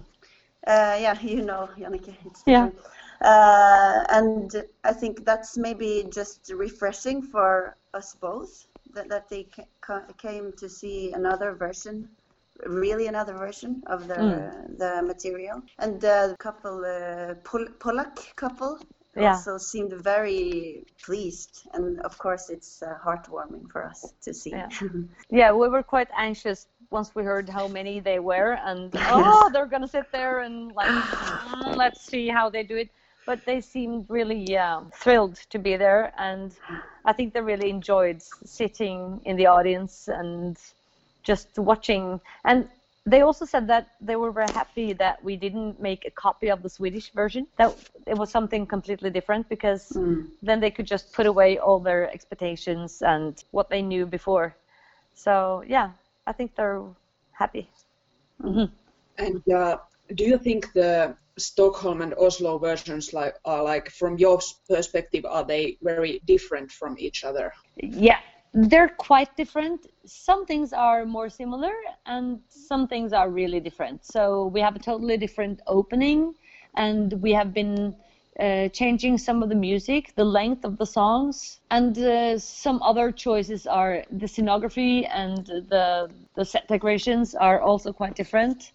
uh, 0.67 0.97
yeah, 0.99 1.19
you 1.21 1.41
know, 1.43 1.69
Janneke, 1.77 2.15
it's 2.25 2.43
Yeah. 2.45 2.67
different. 2.67 2.75
Uh, 3.21 4.03
and 4.09 4.63
I 4.83 4.93
think 4.93 5.25
that's 5.25 5.57
maybe 5.57 6.05
just 6.11 6.51
refreshing 6.55 7.21
for 7.21 7.75
us 7.93 8.15
both 8.15 8.67
that, 8.93 9.09
that 9.09 9.29
they 9.29 9.43
ca- 9.55 9.67
ca- 9.81 10.05
came 10.17 10.53
to 10.57 10.69
see 10.69 11.11
another 11.13 11.53
version, 11.53 12.09
really 12.65 13.07
another 13.07 13.33
version 13.33 13.81
of 13.87 14.07
the 14.07 14.15
Mm. 14.15 14.77
the 14.77 15.01
material. 15.03 15.61
And 15.79 16.01
the 16.01 16.35
couple, 16.39 16.83
uh, 16.85 17.35
Pol- 17.43 17.73
Polak 17.79 18.35
couple, 18.35 18.79
Yeah. 19.15 19.31
also 19.31 19.57
seemed 19.57 19.93
very 19.93 20.85
pleased. 21.05 21.67
And 21.73 21.99
of 22.01 22.17
course, 22.17 22.49
it's 22.49 22.81
uh, 22.81 22.95
heartwarming 23.05 23.69
for 23.71 23.83
us 23.85 24.13
to 24.21 24.33
see. 24.33 24.51
Yeah. 24.51 24.69
Yeah, 25.29 25.51
we 25.53 25.67
were 25.69 25.83
quite 25.83 26.09
anxious 26.17 26.67
once 26.91 27.15
we 27.15 27.23
heard 27.23 27.49
how 27.49 27.67
many 27.67 27.99
they 27.99 28.19
were, 28.19 28.53
and 28.63 28.91
oh, 29.09 29.49
they're 29.53 29.67
gonna 29.67 29.87
sit 29.87 30.11
there 30.11 30.39
and 30.39 30.71
like, 30.73 30.89
"Mm, 30.89 31.75
let's 31.77 32.01
see 32.01 32.27
how 32.29 32.49
they 32.49 32.63
do 32.63 32.77
it. 32.77 32.89
But 33.25 33.45
they 33.45 33.61
seemed 33.61 34.05
really 34.09 34.57
uh, 34.57 34.81
thrilled 34.93 35.35
to 35.51 35.59
be 35.59 35.77
there, 35.77 36.11
and 36.17 36.51
I 37.05 37.13
think 37.13 37.33
they 37.33 37.41
really 37.41 37.69
enjoyed 37.69 38.21
sitting 38.21 39.21
in 39.25 39.35
the 39.35 39.45
audience 39.45 40.07
and 40.07 40.57
just 41.23 41.57
watching. 41.57 42.19
And 42.45 42.67
they 43.05 43.21
also 43.21 43.45
said 43.45 43.67
that 43.67 43.87
they 43.99 44.15
were 44.15 44.31
very 44.31 44.51
happy 44.53 44.93
that 44.93 45.23
we 45.23 45.35
didn't 45.35 45.79
make 45.81 46.05
a 46.05 46.11
copy 46.11 46.49
of 46.49 46.61
the 46.61 46.69
Swedish 46.69 47.11
version. 47.11 47.47
That 47.57 47.75
it 48.05 48.17
was 48.17 48.29
something 48.31 48.65
completely 48.65 49.09
different 49.09 49.49
because 49.49 49.97
then 50.41 50.59
they 50.59 50.71
could 50.71 50.85
just 50.85 51.13
put 51.13 51.25
away 51.25 51.57
all 51.57 51.79
their 51.79 52.11
expectations 52.11 53.01
and 53.01 53.43
what 53.51 53.69
they 53.69 53.81
knew 53.81 54.05
before. 54.05 54.55
So 55.13 55.63
yeah, 55.67 55.91
I 56.27 56.31
think 56.31 56.55
they're 56.55 56.83
happy. 57.31 57.69
And 59.17 59.41
uh, 59.49 59.77
do 60.15 60.23
you 60.25 60.37
think 60.37 60.73
the 60.73 61.15
Stockholm 61.45 62.01
and 62.01 62.13
Oslo 62.13 62.57
versions 62.57 63.13
like 63.13 63.35
are 63.45 63.63
like 63.63 63.89
from 63.89 64.17
your 64.17 64.39
perspective 64.69 65.25
are 65.25 65.43
they 65.43 65.77
very 65.81 66.21
different 66.25 66.71
from 66.71 66.95
each 66.99 67.23
other? 67.23 67.51
Yeah, 67.77 68.19
they're 68.53 68.89
quite 68.89 69.35
different. 69.37 69.87
Some 70.05 70.45
things 70.45 70.73
are 70.73 71.05
more 71.05 71.29
similar, 71.29 71.73
and 72.05 72.39
some 72.49 72.87
things 72.87 73.13
are 73.13 73.29
really 73.29 73.59
different. 73.59 74.05
So 74.05 74.47
we 74.47 74.59
have 74.61 74.75
a 74.75 74.79
totally 74.79 75.17
different 75.17 75.61
opening, 75.67 76.35
and 76.75 77.13
we 77.21 77.31
have 77.33 77.53
been 77.53 77.95
uh, 78.39 78.69
changing 78.69 79.17
some 79.17 79.43
of 79.43 79.49
the 79.49 79.55
music, 79.55 80.13
the 80.15 80.23
length 80.23 80.63
of 80.65 80.77
the 80.77 80.85
songs, 80.85 81.59
and 81.69 81.97
uh, 81.97 82.37
some 82.39 82.81
other 82.81 83.11
choices 83.11 83.67
are 83.67 84.03
the 84.11 84.25
scenography 84.25 85.07
and 85.11 85.45
the 85.45 86.09
the 86.35 86.45
set 86.45 86.67
decorations 86.67 87.35
are 87.35 87.59
also 87.61 87.91
quite 87.91 88.15
different. 88.15 88.71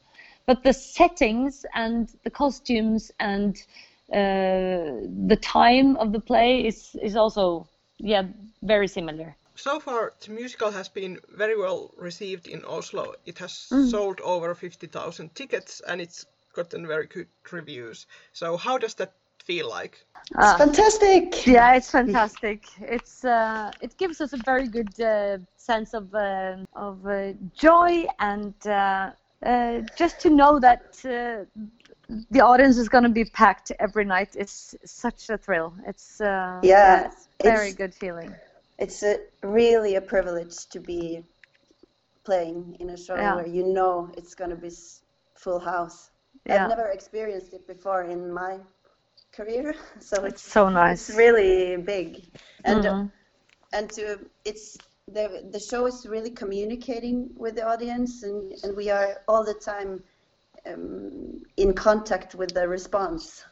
But 0.47 0.63
the 0.63 0.73
settings 0.73 1.67
and 1.75 2.09
the 2.25 2.31
costumes 2.31 3.11
and 3.19 3.57
uh, 4.13 5.03
the 5.27 5.39
time 5.43 5.97
of 5.97 6.13
the 6.13 6.21
play 6.21 6.65
is 6.65 6.97
is 7.03 7.17
also 7.17 7.67
yeah 7.99 8.23
very 8.63 8.89
similar. 8.89 9.35
So 9.57 9.81
far, 9.81 10.13
the 10.21 10.33
musical 10.33 10.71
has 10.71 10.89
been 10.89 11.19
very 11.31 11.57
well 11.59 11.91
received 11.97 12.47
in 12.47 12.63
Oslo. 12.65 13.15
It 13.25 13.39
has 13.39 13.53
sold 13.53 14.21
over 14.21 14.55
50,000 14.55 15.35
tickets 15.35 15.81
and 15.89 16.01
it's 16.01 16.27
gotten 16.53 16.87
very 16.87 17.07
good 17.07 17.29
reviews. 17.51 18.07
So, 18.33 18.59
how 18.59 18.77
does 18.77 18.95
that 18.97 19.15
feel 19.43 19.69
like? 19.71 20.05
It's 20.39 20.53
fantastic. 20.59 21.47
Yeah, 21.47 21.75
it's 21.75 21.91
fantastic. 21.91 22.67
It's 22.81 23.25
uh, 23.25 23.73
it 23.81 23.97
gives 23.97 24.21
us 24.21 24.33
a 24.33 24.39
very 24.39 24.69
good 24.69 25.01
uh, 25.01 25.39
sense 25.57 25.95
of 25.95 26.15
uh, 26.15 26.57
of 26.75 27.07
uh, 27.07 27.33
joy 27.55 28.07
and 28.19 28.55
uh, 29.47 29.81
just 30.03 30.21
to 30.25 30.29
know 30.31 30.53
that 30.61 30.83
uh, 31.05 31.45
the 32.35 32.41
audience 32.41 32.77
is 32.79 32.89
going 32.89 33.05
to 33.05 33.15
be 33.23 33.25
packed 33.25 33.73
every 33.87 34.05
night 34.05 34.31
is 34.37 34.75
such 34.85 35.31
a 35.31 35.37
thrill. 35.45 35.73
It's 35.87 36.21
uh, 36.21 36.61
Yeah, 36.63 37.07
it's 37.07 37.29
very 37.43 37.69
it's- 37.71 37.75
good 37.83 37.95
feeling. 37.95 38.33
It's 38.79 39.03
a, 39.03 39.15
really 39.43 39.95
a 39.97 40.01
privilege 40.15 40.57
to 40.75 40.81
be 40.81 41.25
playing 42.25 42.77
in 42.81 42.91
a 42.91 42.97
show 42.97 43.17
Yeah. 43.17 43.35
where 43.37 43.47
you 43.59 43.65
know 43.77 44.11
it's 44.19 44.35
going 44.35 44.51
to 44.51 44.57
be 44.69 44.71
full 45.35 45.61
house. 45.61 46.11
Yeah. 46.45 46.65
I've 46.65 46.69
never 46.77 46.89
experienced 46.99 47.53
it 47.55 47.67
before 47.67 48.03
in 48.05 48.21
my 48.43 48.59
career, 49.33 49.75
so 50.01 50.17
It's 50.25 50.35
it's 50.35 50.53
so 50.53 50.69
nice. 50.69 51.09
it's 51.09 51.17
really 51.19 51.77
big, 51.95 52.09
and 52.65 52.85
Mhm. 52.85 53.11
and 53.77 53.91
to 53.97 54.05
it's 54.45 54.77
the 55.13 55.49
the 55.53 55.61
show 55.61 55.87
is 55.87 56.07
really 56.07 56.31
communicating 56.31 57.31
with 57.37 57.55
the 57.55 57.67
audience, 57.67 58.23
and 58.25 58.53
and 58.65 58.77
we 58.77 58.91
are 58.91 59.23
all 59.29 59.45
the 59.45 59.55
time 59.55 60.03
um, 60.67 61.43
in 61.57 61.73
contact 61.75 62.35
with 62.35 62.53
the 62.55 62.67
response 62.69 63.45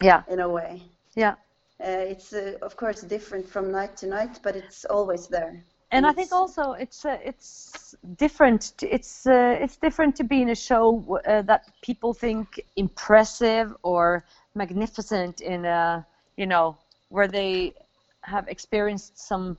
Yeah, 0.00 0.22
in 0.28 0.40
a 0.40 0.48
way. 0.48 0.82
yeah. 1.14 1.34
Uh, 1.80 2.06
it's 2.12 2.32
uh, 2.32 2.54
of 2.62 2.76
course 2.76 3.02
different 3.02 3.46
from 3.48 3.70
night 3.70 3.96
to 3.98 4.06
night, 4.06 4.40
but 4.42 4.56
it's 4.56 4.84
always 4.86 5.28
there. 5.28 5.62
and 5.90 6.06
I 6.06 6.12
think 6.12 6.32
also 6.32 6.72
it's 6.72 7.04
uh, 7.04 7.18
it's 7.24 7.94
different. 8.16 8.72
To, 8.78 8.86
it's 8.88 9.26
uh, 9.26 9.58
it's 9.60 9.76
different 9.76 10.16
to 10.16 10.24
be 10.24 10.40
in 10.42 10.48
a 10.50 10.54
show 10.54 11.20
uh, 11.26 11.42
that 11.42 11.62
people 11.82 12.14
think 12.14 12.60
impressive 12.76 13.74
or 13.82 14.24
magnificent 14.54 15.40
in 15.40 15.64
a 15.66 16.06
you 16.36 16.46
know 16.46 16.76
where 17.10 17.28
they 17.28 17.74
have 18.22 18.48
experienced 18.48 19.18
some 19.18 19.56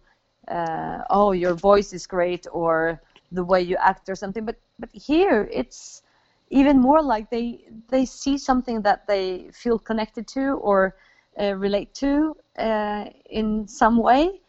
uh, 0.48 1.04
oh 1.10 1.32
your 1.32 1.54
voice 1.54 1.94
is 1.94 2.08
great 2.08 2.48
or 2.52 3.02
the 3.32 3.44
way 3.44 3.62
you 3.62 3.78
act 3.78 4.10
or 4.10 4.16
something. 4.16 4.46
But 4.46 4.58
but 4.80 4.90
here 4.94 5.50
it's 5.52 6.02
even 6.50 6.80
more 6.80 7.02
like 7.02 7.30
they 7.30 7.66
they 7.90 8.06
see 8.06 8.38
something 8.38 8.82
that 8.84 9.08
they 9.08 9.50
feel 9.52 9.80
connected 9.80 10.28
to 10.28 10.54
or 10.62 10.96
uh, 11.40 11.54
relate 11.56 11.94
to 11.96 12.36
uh, 12.58 13.06
in 13.30 13.68
some 13.68 13.98
way 13.98 14.42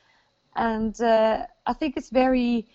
and 0.56 1.00
uh, 1.00 1.46
I 1.66 1.72
think 1.74 1.96
it's 1.96 2.10
very 2.10 2.66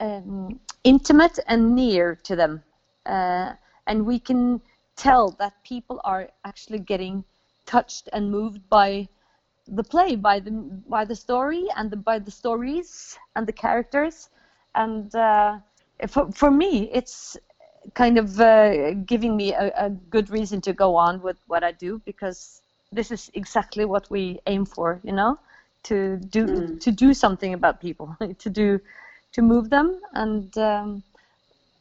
um, 0.00 0.60
intimate 0.84 1.38
and 1.46 1.74
near 1.74 2.16
to 2.24 2.36
them, 2.36 2.62
uh, 3.06 3.54
and 3.86 4.06
we 4.06 4.18
can 4.18 4.60
tell 4.96 5.30
that 5.38 5.54
people 5.64 6.00
are 6.04 6.28
actually 6.44 6.78
getting 6.78 7.24
touched 7.66 8.08
and 8.12 8.30
moved 8.30 8.68
by 8.68 9.08
the 9.74 9.84
play, 9.84 10.16
by 10.16 10.40
the 10.40 10.50
by 10.88 11.04
the 11.04 11.16
story 11.16 11.66
and 11.76 11.90
the, 11.90 11.96
by 11.96 12.18
the 12.18 12.30
stories 12.30 13.18
and 13.36 13.46
the 13.46 13.52
characters, 13.52 14.28
and 14.74 15.14
uh, 15.14 15.58
for 16.08 16.30
for 16.32 16.50
me, 16.50 16.90
it's 16.92 17.36
kind 17.94 18.18
of 18.18 18.40
uh, 18.40 18.94
giving 19.06 19.36
me 19.36 19.52
a, 19.54 19.72
a 19.76 19.90
good 19.90 20.30
reason 20.30 20.60
to 20.62 20.72
go 20.72 20.96
on 20.96 21.22
with 21.22 21.36
what 21.46 21.64
I 21.64 21.72
do 21.72 22.00
because 22.04 22.62
this 22.92 23.10
is 23.10 23.30
exactly 23.34 23.84
what 23.84 24.10
we 24.10 24.40
aim 24.46 24.64
for, 24.64 25.00
you 25.04 25.12
know 25.12 25.38
to 25.84 26.16
do 26.18 26.76
to 26.80 26.90
do 26.90 27.14
something 27.14 27.54
about 27.54 27.80
people 27.80 28.16
to 28.38 28.50
do 28.50 28.80
to 29.32 29.42
move 29.42 29.70
them. 29.70 30.00
And 30.12 30.56
um, 30.58 31.02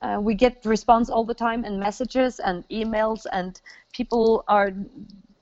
uh, 0.01 0.19
we 0.21 0.35
get 0.35 0.65
response 0.65 1.09
all 1.09 1.25
the 1.25 1.33
time 1.33 1.63
and 1.65 1.79
messages 1.79 2.39
and 2.39 2.67
emails 2.69 3.25
and 3.31 3.59
people 3.93 4.43
are 4.47 4.71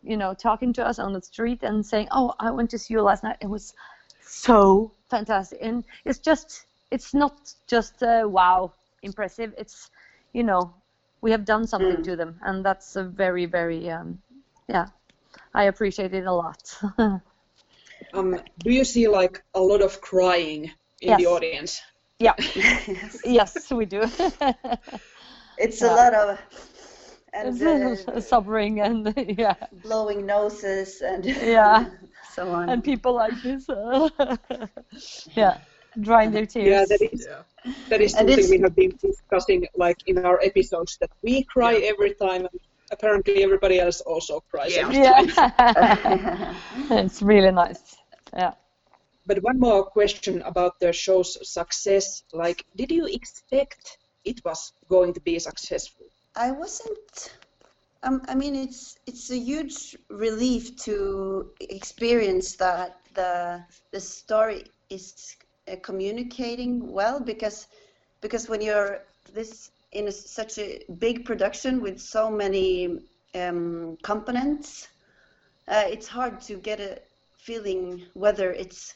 you 0.05 0.17
know 0.17 0.33
talking 0.33 0.73
to 0.73 0.85
us 0.85 0.99
on 0.99 1.13
the 1.13 1.21
street 1.21 1.63
and 1.63 1.85
saying 1.85 2.07
oh 2.11 2.33
i 2.39 2.51
went 2.51 2.69
to 2.69 2.77
see 2.77 2.93
you 2.93 3.01
last 3.01 3.23
night 3.23 3.37
it 3.41 3.49
was 3.49 3.73
so 4.21 4.91
fantastic 5.09 5.59
and 5.61 5.83
it's 6.05 6.19
just 6.19 6.65
it's 6.91 7.13
not 7.13 7.53
just 7.67 8.03
uh, 8.03 8.23
wow 8.25 8.71
impressive 9.03 9.53
it's 9.57 9.89
you 10.33 10.43
know 10.43 10.73
we 11.21 11.31
have 11.31 11.45
done 11.45 11.67
something 11.67 12.03
to 12.03 12.15
them 12.15 12.35
and 12.43 12.65
that's 12.65 12.95
a 12.95 13.03
very 13.03 13.45
very 13.45 13.89
um, 13.89 14.19
yeah 14.69 14.85
i 15.53 15.63
appreciate 15.65 16.13
it 16.13 16.25
a 16.25 16.33
lot 16.33 16.79
Um, 18.13 18.39
do 18.63 18.71
you 18.71 18.83
see 18.85 19.07
like 19.07 19.43
a 19.53 19.59
lot 19.61 19.81
of 19.81 20.01
crying 20.01 20.71
in 21.01 21.15
the 21.15 21.25
Yes. 21.25 21.27
audience? 21.27 21.81
Yeah. 22.19 22.33
yes, 23.25 23.71
we 23.71 23.85
do. 23.85 24.03
It's 25.57 25.81
a 25.81 25.89
lot 25.89 26.13
of 26.13 26.39
and 27.35 27.61
It's 27.61 28.07
uh, 28.07 28.21
Suffering 28.33 28.81
and 28.81 29.13
yeah, 29.37 29.55
blowing 29.83 30.25
noses 30.25 31.01
and 31.01 31.25
Yeah. 31.25 31.85
so 32.35 32.49
on. 32.51 32.69
and 32.69 32.83
people 32.83 33.13
like 33.13 33.35
this. 33.43 33.67
yeah, 35.35 35.57
drying 36.01 36.31
their 36.31 36.45
tears. 36.45 36.67
Yeah, 36.67 36.85
that 36.89 37.01
is 37.13 37.27
Yeah. 37.29 37.41
that 37.89 38.01
is 38.01 38.11
something 38.13 38.33
it's- 38.39 38.49
we 38.49 38.59
have 38.65 38.75
been 38.75 38.93
discussing 39.01 39.67
like 39.75 39.97
in 40.07 40.17
our 40.25 40.39
episodes 40.49 40.97
that 41.01 41.11
we 41.23 41.43
cry 41.43 41.75
every 41.91 42.13
time 42.25 42.41
and 42.51 42.59
apparently 42.91 43.43
everybody 43.43 43.77
else 43.79 44.01
also 44.01 44.41
cries 44.51 44.75
Yeah. 44.75 44.81
every 44.83 44.97
time. 45.03 45.53
Yeah, 46.89 47.05
it's 47.05 47.21
really 47.21 47.51
nice. 47.51 47.83
Yeah. 48.33 48.53
But 49.27 49.37
one 49.41 49.59
more 49.59 49.83
question 49.97 50.41
about 50.43 50.73
the 50.79 50.91
show's 50.93 51.31
success. 51.59 52.23
Like, 52.33 52.63
did 52.75 52.91
you 52.91 53.05
expect 53.07 53.97
it 54.23 54.37
was 54.45 54.73
going 54.87 55.13
to 55.13 55.21
be 55.21 55.39
successful? 55.39 56.05
I 56.37 56.51
wasn't. 56.51 57.37
Um, 58.03 58.21
I 58.27 58.35
mean, 58.35 58.55
it's 58.55 58.97
it's 59.07 59.31
a 59.31 59.37
huge 59.37 59.95
relief 60.09 60.75
to 60.83 61.51
experience 61.61 62.55
that 62.57 62.99
the 63.13 63.63
the 63.91 64.01
story 64.01 64.65
is 64.89 65.37
uh, 65.71 65.77
communicating 65.81 66.91
well 66.91 67.19
because 67.21 67.67
because 68.21 68.49
when 68.49 68.61
you're 68.61 68.99
this 69.33 69.71
in 69.93 70.07
a, 70.09 70.11
such 70.11 70.57
a 70.57 70.83
big 70.99 71.23
production 71.23 71.81
with 71.81 71.99
so 71.99 72.29
many 72.29 72.99
um, 73.33 73.97
components, 74.03 74.89
uh, 75.69 75.85
it's 75.87 76.07
hard 76.07 76.41
to 76.41 76.57
get 76.57 76.81
a 76.81 76.99
feeling 77.37 78.03
whether 78.13 78.51
it's 78.51 78.95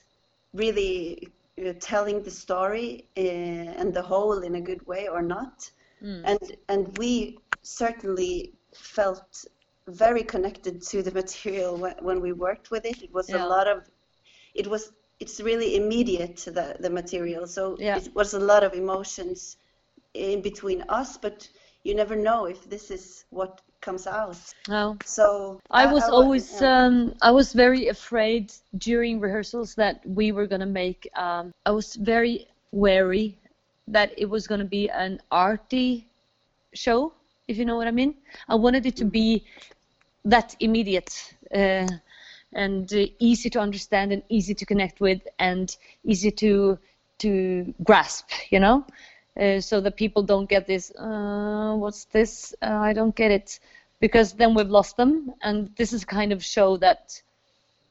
really 0.53 1.29
uh, 1.65 1.71
telling 1.79 2.21
the 2.21 2.31
story 2.31 3.07
uh, 3.17 3.79
and 3.79 3.93
the 3.93 4.01
whole 4.01 4.39
in 4.39 4.55
a 4.55 4.61
good 4.61 4.85
way 4.85 5.07
or 5.07 5.21
not 5.21 5.71
and 6.01 6.39
and 6.69 6.97
we 6.97 7.37
certainly 7.61 8.53
felt 8.73 9.45
very 9.87 10.23
connected 10.23 10.81
to 10.81 11.01
the 11.01 11.11
material 11.11 11.75
when, 11.77 11.95
when 12.01 12.21
we 12.21 12.31
worked 12.31 12.71
with 12.71 12.85
it 12.85 13.01
it 13.03 13.11
was 13.13 13.29
Yeah. 13.29 13.43
a 13.43 13.47
lot 13.47 13.67
of 13.67 13.83
it 14.53 14.67
was 14.67 14.91
it's 15.19 15.39
really 15.41 15.75
immediate 15.75 16.37
to 16.37 16.51
the 16.51 16.75
the 16.79 16.89
material 16.89 17.45
so 17.47 17.75
Yeah. 17.79 17.97
it 17.97 18.13
was 18.15 18.33
a 18.33 18.39
lot 18.39 18.63
of 18.63 18.73
emotions 18.73 19.57
in 20.13 20.41
between 20.41 20.81
us, 20.89 21.17
but 21.17 21.47
you 21.83 21.93
never 21.95 22.15
know 22.15 22.45
if 22.45 22.69
this 22.69 22.89
is 22.91 23.25
what 23.29 23.61
comes 23.81 24.07
out. 24.07 24.37
No. 24.67 24.97
So 25.05 25.59
I 25.69 25.85
was 25.85 26.03
wa- 26.03 26.15
always 26.17 26.61
yeah. 26.61 26.85
um, 26.85 27.13
I 27.21 27.31
was 27.31 27.53
very 27.53 27.87
afraid 27.87 28.51
during 28.77 29.19
rehearsals 29.19 29.75
that 29.75 30.01
we 30.05 30.31
were 30.31 30.47
gonna 30.47 30.65
make. 30.83 31.07
Um, 31.15 31.51
I 31.65 31.71
was 31.71 31.95
very 31.95 32.47
wary 32.71 33.37
that 33.91 34.13
it 34.17 34.29
was 34.29 34.47
gonna 34.47 34.65
be 34.65 34.89
an 34.89 35.19
arty 35.31 36.07
show, 36.73 37.13
if 37.47 37.57
you 37.57 37.65
know 37.65 37.75
what 37.75 37.87
I 37.87 37.91
mean. 37.91 38.15
I 38.47 38.55
wanted 38.55 38.85
it 38.85 38.95
to 38.97 39.05
be 39.05 39.43
that 40.25 40.55
immediate 40.59 41.35
uh, 41.53 41.87
and 42.53 42.91
uh, 42.93 43.05
easy 43.19 43.49
to 43.49 43.59
understand 43.59 44.11
and 44.11 44.23
easy 44.29 44.53
to 44.53 44.65
connect 44.65 45.01
with 45.01 45.21
and 45.37 45.75
easy 46.03 46.31
to 46.31 46.77
to 47.19 47.73
grasp, 47.83 48.29
you 48.49 48.59
know. 48.59 48.85
Uh, 49.39 49.61
so 49.61 49.79
that 49.79 49.95
people 49.95 50.21
don't 50.21 50.49
get 50.49 50.67
this, 50.67 50.91
uh, 50.97 51.73
what's 51.75 52.05
this? 52.05 52.53
Uh, 52.61 52.73
I 52.89 52.91
don't 52.91 53.15
get 53.15 53.31
it, 53.31 53.59
because 54.01 54.33
then 54.33 54.53
we've 54.53 54.69
lost 54.69 54.97
them. 54.97 55.31
And 55.41 55.69
this 55.77 55.93
is 55.93 56.03
kind 56.03 56.33
of 56.33 56.43
show 56.43 56.75
that 56.77 57.21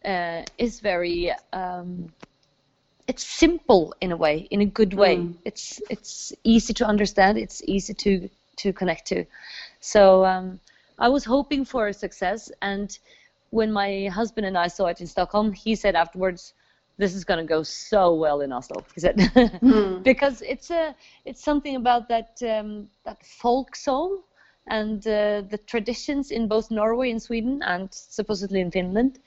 uh, 0.05 0.43
is 0.59 0.81
very, 0.81 1.33
um, 1.53 2.13
it's 3.09 3.25
simple 3.25 3.95
in 4.01 4.13
a 4.13 4.17
way, 4.17 4.47
in 4.51 4.61
a 4.61 4.67
good 4.67 4.93
way. 4.95 5.17
It's 5.45 5.81
it's 5.91 6.33
easy 6.45 6.75
to 6.75 6.85
understand. 6.87 7.39
It's 7.39 7.63
easy 7.65 7.95
to 7.95 8.29
to 8.57 8.73
connect 8.73 9.07
to. 9.09 9.25
So 9.81 10.25
um, 10.27 10.61
I 10.99 11.09
was 11.09 11.25
hoping 11.25 11.65
for 11.65 11.89
a 11.89 11.95
success, 11.95 12.53
and 12.61 12.97
when 13.51 13.73
my 13.73 14.09
husband 14.13 14.47
and 14.47 14.59
I 14.59 14.69
saw 14.69 14.87
it 14.87 15.01
in 15.01 15.07
Stockholm, 15.07 15.53
he 15.53 15.75
said 15.75 15.97
afterwards, 15.97 16.53
"This 16.99 17.15
is 17.15 17.25
going 17.25 17.41
to 17.41 17.49
go 17.57 17.63
so 17.63 18.15
well 18.15 18.43
in 18.43 18.53
Oslo." 18.53 18.85
He 18.95 19.01
said, 19.01 19.17
because 20.05 20.43
it's 20.43 20.71
a 20.71 20.95
it's 21.25 21.43
something 21.43 21.77
about 21.77 22.09
that 22.09 22.31
um, 22.43 22.89
that 23.05 23.25
folk 23.25 23.75
soul 23.75 24.23
and 24.67 25.07
uh, 25.07 25.41
the 25.49 25.59
traditions 25.67 26.31
in 26.31 26.47
both 26.47 26.71
Norway 26.71 27.11
and 27.11 27.23
Sweden, 27.23 27.63
and 27.63 27.89
supposedly 27.91 28.61
in 28.61 28.71
Finland, 28.71 29.19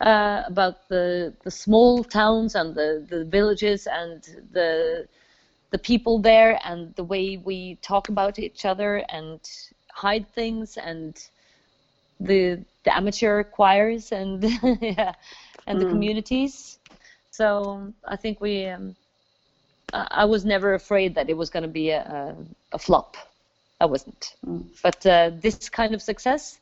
uh, 0.00 0.42
about 0.46 0.88
the 0.88 1.34
the 1.44 1.50
small 1.50 2.04
towns 2.04 2.54
and 2.54 2.74
the 2.74 3.06
the 3.08 3.24
villages 3.24 3.86
and 3.86 4.22
the 4.52 5.06
the 5.70 5.78
people 5.78 6.18
there 6.18 6.58
and 6.64 6.94
the 6.96 7.04
way 7.04 7.36
we 7.36 7.76
talk 7.76 8.08
about 8.08 8.38
each 8.38 8.64
other 8.64 9.04
and 9.10 9.40
hide 9.92 10.26
things 10.34 10.76
and 10.76 11.28
the 12.18 12.58
the 12.84 12.96
amateur 12.96 13.44
choirs 13.44 14.12
and 14.12 14.42
yeah, 14.80 15.14
and 15.66 15.80
the 15.80 15.86
communities. 15.86 16.78
So 17.30 17.92
I 18.04 18.16
think 18.16 18.40
we 18.40 18.66
um, 18.66 18.96
I 19.92 20.24
was 20.24 20.44
never 20.44 20.74
afraid 20.74 21.14
that 21.14 21.28
it 21.28 21.36
was 21.36 21.50
going 21.50 21.62
to 21.62 21.68
be 21.68 21.90
a, 21.90 22.02
a, 22.02 22.36
a 22.72 22.78
flop. 22.78 23.16
I 23.80 23.86
wasn't. 23.86 24.34
But 24.82 25.04
uh, 25.06 25.30
this 25.40 25.68
kind 25.68 25.94
of 25.94 26.02
success, 26.02 26.60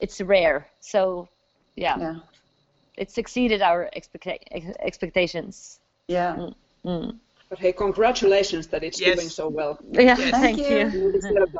it's 0.00 0.20
rare. 0.20 0.66
So 0.80 1.28
yeah, 1.76 1.96
yeah, 1.98 2.16
it 2.98 3.16
exceeded 3.18 3.60
our 3.62 3.88
expecta- 3.96 4.74
expectations. 4.80 5.80
yeah. 6.08 6.50
But 7.50 7.58
hey, 7.64 7.72
congratulations 7.72 8.66
that 8.72 8.82
it's 8.84 9.00
Yes. 9.00 9.16
doing 9.16 9.30
so 9.30 9.48
well. 9.58 9.78
Yeah, 9.92 10.02
Yes. 10.02 10.18
thank, 10.18 10.34
Thank 10.44 10.58
you. 10.58 10.76
you. 10.78 10.86
You 11.06 11.12
deserve, 11.12 11.50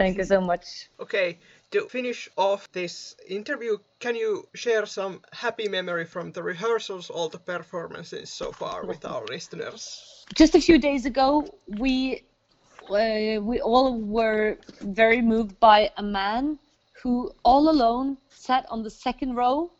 Thank 0.00 0.16
you 0.18 0.24
so 0.24 0.40
much. 0.40 0.64
Okay, 1.04 1.28
to 1.72 1.78
finish 1.88 2.20
off 2.36 2.60
this 2.72 3.14
interview, 3.38 3.76
can 3.98 4.14
you 4.16 4.48
share 4.54 4.86
some 4.86 5.20
happy 5.32 5.68
memory 5.68 6.06
from 6.06 6.32
the 6.32 6.42
rehearsals, 6.42 7.10
all 7.10 7.28
the 7.28 7.38
performances 7.54 8.30
so 8.30 8.52
far 8.52 8.78
with 8.90 9.04
our 9.04 9.24
listeners? 9.26 9.82
just 10.34 10.54
a 10.54 10.60
few 10.60 10.78
days 10.78 11.04
ago, 11.12 11.28
we 11.84 12.22
uh, 12.88 13.40
we 13.50 13.56
all 13.60 13.90
were 14.18 14.56
very 15.02 15.20
moved 15.22 15.54
by 15.60 15.90
a 15.96 16.02
man 16.02 16.58
who 17.02 17.14
all 17.42 17.68
alone 17.68 18.16
sat 18.30 18.64
on 18.70 18.82
the 18.82 18.90
second 18.90 19.34
row, 19.42 19.70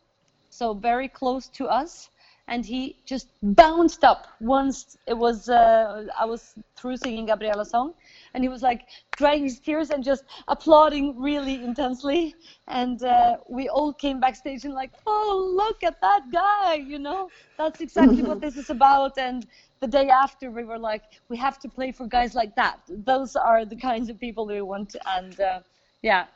so 0.51 0.75
very 0.75 1.09
close 1.09 1.49
to 1.59 1.67
us, 1.67 2.11
and 2.49 2.65
he 2.67 3.01
just 3.07 3.29
bounced 3.43 4.05
up 4.05 4.27
once 4.41 4.97
it 5.07 5.17
was 5.17 5.49
uh, 5.49 6.05
I 6.19 6.25
was 6.25 6.55
through 6.77 6.97
singing 6.97 7.27
Gabriela's 7.27 7.71
song, 7.71 7.93
and 8.35 8.43
he 8.43 8.49
was 8.49 8.63
like 8.63 8.83
drying 9.17 9.43
his 9.43 9.59
tears 9.59 9.91
and 9.91 10.03
just 10.03 10.25
applauding 10.49 11.19
really 11.21 11.63
intensely, 11.63 12.35
and 12.67 13.03
uh, 13.03 13.37
we 13.49 13.69
all 13.69 13.93
came 13.93 14.19
backstage 14.19 14.65
and 14.65 14.75
like, 14.75 14.91
oh 15.07 15.53
look 15.57 15.83
at 15.83 16.01
that 16.01 16.23
guy, 16.33 16.75
you 16.75 16.99
know, 16.99 17.31
that's 17.57 17.81
exactly 17.81 18.23
what 18.23 18.41
this 18.41 18.57
is 18.57 18.69
about, 18.71 19.17
and 19.17 19.47
the 19.81 19.87
day 19.87 20.09
after 20.09 20.51
we 20.51 20.63
were 20.65 20.79
like 20.79 21.03
we 21.29 21.37
have 21.37 21.59
to 21.59 21.69
play 21.69 21.91
for 21.91 22.07
guys 22.07 22.35
like 22.35 22.55
that. 22.55 22.79
Those 22.89 23.35
are 23.35 23.65
the 23.65 23.77
kinds 23.77 24.09
of 24.09 24.19
people 24.19 24.47
we 24.47 24.61
want. 24.61 24.95
And 25.05 25.39
uh, 25.39 25.61
yeah 26.03 26.27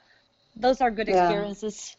those 0.55 0.81
are 0.81 0.91
good 0.91 1.09
Yeah. 1.09 1.09
experiences. 1.09 1.97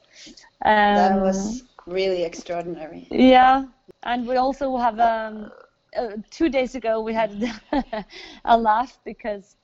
Um, 0.64 1.14
That 1.14 1.20
was 1.20 1.64
really 1.86 2.24
extraordinary. 2.24 3.06
yeah 3.10 3.64
and 4.02 4.26
we 4.26 4.36
also 4.36 4.76
have 4.76 4.98
um, 5.00 5.50
uh, 5.96 6.08
two 6.30 6.48
days 6.48 6.74
ago 6.74 7.00
we 7.00 7.14
had 7.14 7.30
a 8.44 8.56
laugh 8.56 8.98
because 9.04 9.56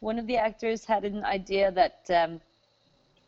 one 0.00 0.18
of 0.18 0.26
the 0.26 0.36
actors 0.36 0.84
had 0.84 1.04
an 1.04 1.24
idea 1.24 1.70
that 1.72 1.98
um, 2.10 2.40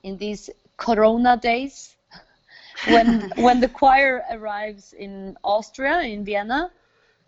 in 0.03 0.17
these 0.17 0.51
corona 0.77 1.37
days 1.37 1.97
when 2.93 3.31
when 3.37 3.61
the 3.61 3.69
choir 3.69 4.23
arrives 4.31 4.93
in 4.93 5.37
austria 5.45 6.01
in 6.03 6.25
vienna 6.25 6.71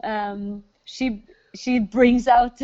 um, 0.05 0.63
she 0.85 1.23
she 1.55 1.79
brings 1.79 2.29
out 2.29 2.61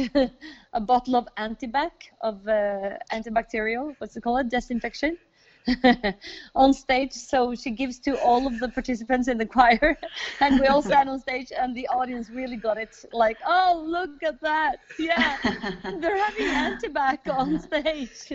a 0.74 0.80
bottle 0.80 1.16
of 1.16 1.26
antibac 1.38 1.90
of 2.20 2.46
uh, 2.46 2.96
antibacterial 3.12 3.94
what's 3.98 4.16
it 4.16 4.22
called 4.22 4.48
disinfection 4.48 5.16
on 6.54 6.72
stage 6.72 7.12
so 7.12 7.54
she 7.54 7.70
gives 7.70 7.98
to 8.00 8.16
all 8.16 8.46
of 8.46 8.58
the 8.60 8.68
participants 8.68 9.28
in 9.28 9.38
the 9.38 9.46
choir. 9.46 9.98
And 10.40 10.58
we 10.58 10.66
all 10.66 10.82
stand 10.82 11.08
on 11.08 11.18
stage 11.20 11.52
and 11.56 11.74
the 11.76 11.88
audience 11.88 12.30
really 12.30 12.56
got 12.56 12.78
it 12.78 12.94
like 13.12 13.38
oh 13.46 13.84
look 13.86 14.22
at 14.22 14.40
that. 14.42 14.76
Yeah. 14.98 15.38
They're 16.00 16.22
having 16.24 16.50
antibac 16.52 17.28
on 17.32 17.58
stage. 17.58 18.32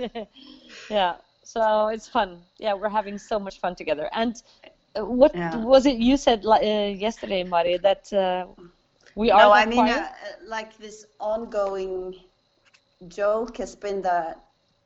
Yeah. 0.90 1.16
So 1.44 1.88
it's 1.88 2.08
fun. 2.08 2.42
Yeah 2.60 2.74
we're 2.74 2.90
having 2.90 3.18
so 3.18 3.40
much 3.40 3.60
fun 3.60 3.76
together. 3.76 4.10
And 4.14 4.36
uh, 4.96 5.06
what 5.06 5.36
Yeah. 5.36 5.54
was 5.54 5.86
it 5.86 5.98
you 5.98 6.18
said 6.18 6.46
uh, 6.46 6.60
yesterday 6.62 7.44
Mari 7.44 7.78
that 7.78 8.12
uh, 8.14 8.46
we 9.16 9.32
are 9.32 9.50
No, 9.50 9.52
I 9.52 9.66
mean, 9.66 9.88
uh, 9.88 10.10
like 10.46 10.78
this 10.78 11.06
ongoing 11.20 12.16
joke 13.08 13.58
has 13.58 13.76
been 13.76 14.02
that 14.04 14.44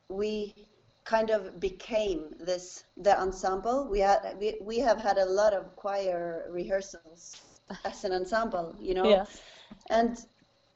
we 0.08 0.52
kind 1.04 1.30
of 1.30 1.60
became 1.60 2.34
this 2.40 2.84
the 2.96 3.18
ensemble. 3.20 3.88
We 3.90 4.00
had 4.00 4.36
we, 4.40 4.58
we 4.62 4.78
have 4.80 5.00
had 5.00 5.18
a 5.18 5.26
lot 5.26 5.54
of 5.54 5.76
choir 5.76 6.46
rehearsals 6.50 7.36
as 7.84 8.04
an 8.04 8.12
ensemble, 8.12 8.76
you 8.80 8.94
know, 8.94 9.22
yes 9.22 9.42
and 9.90 10.18